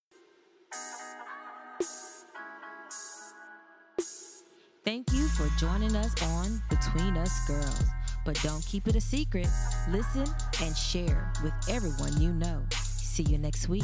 Thank 4.85 5.12
you 5.12 5.27
for 5.29 5.49
joining 5.59 5.97
us 5.97 6.14
on 6.22 6.62
Between 6.70 7.16
Us 7.16 7.47
Girls. 7.49 7.83
But 8.24 8.41
don't 8.45 8.64
keep 8.64 8.87
it 8.87 8.95
a 8.95 9.01
secret. 9.01 9.49
Listen 9.91 10.27
and 10.62 10.77
share 10.77 11.33
with 11.43 11.53
everyone 11.68 12.20
you 12.20 12.33
know. 12.33 12.62
See 12.72 13.24
you 13.24 13.39
next 13.39 13.68
week. 13.68 13.83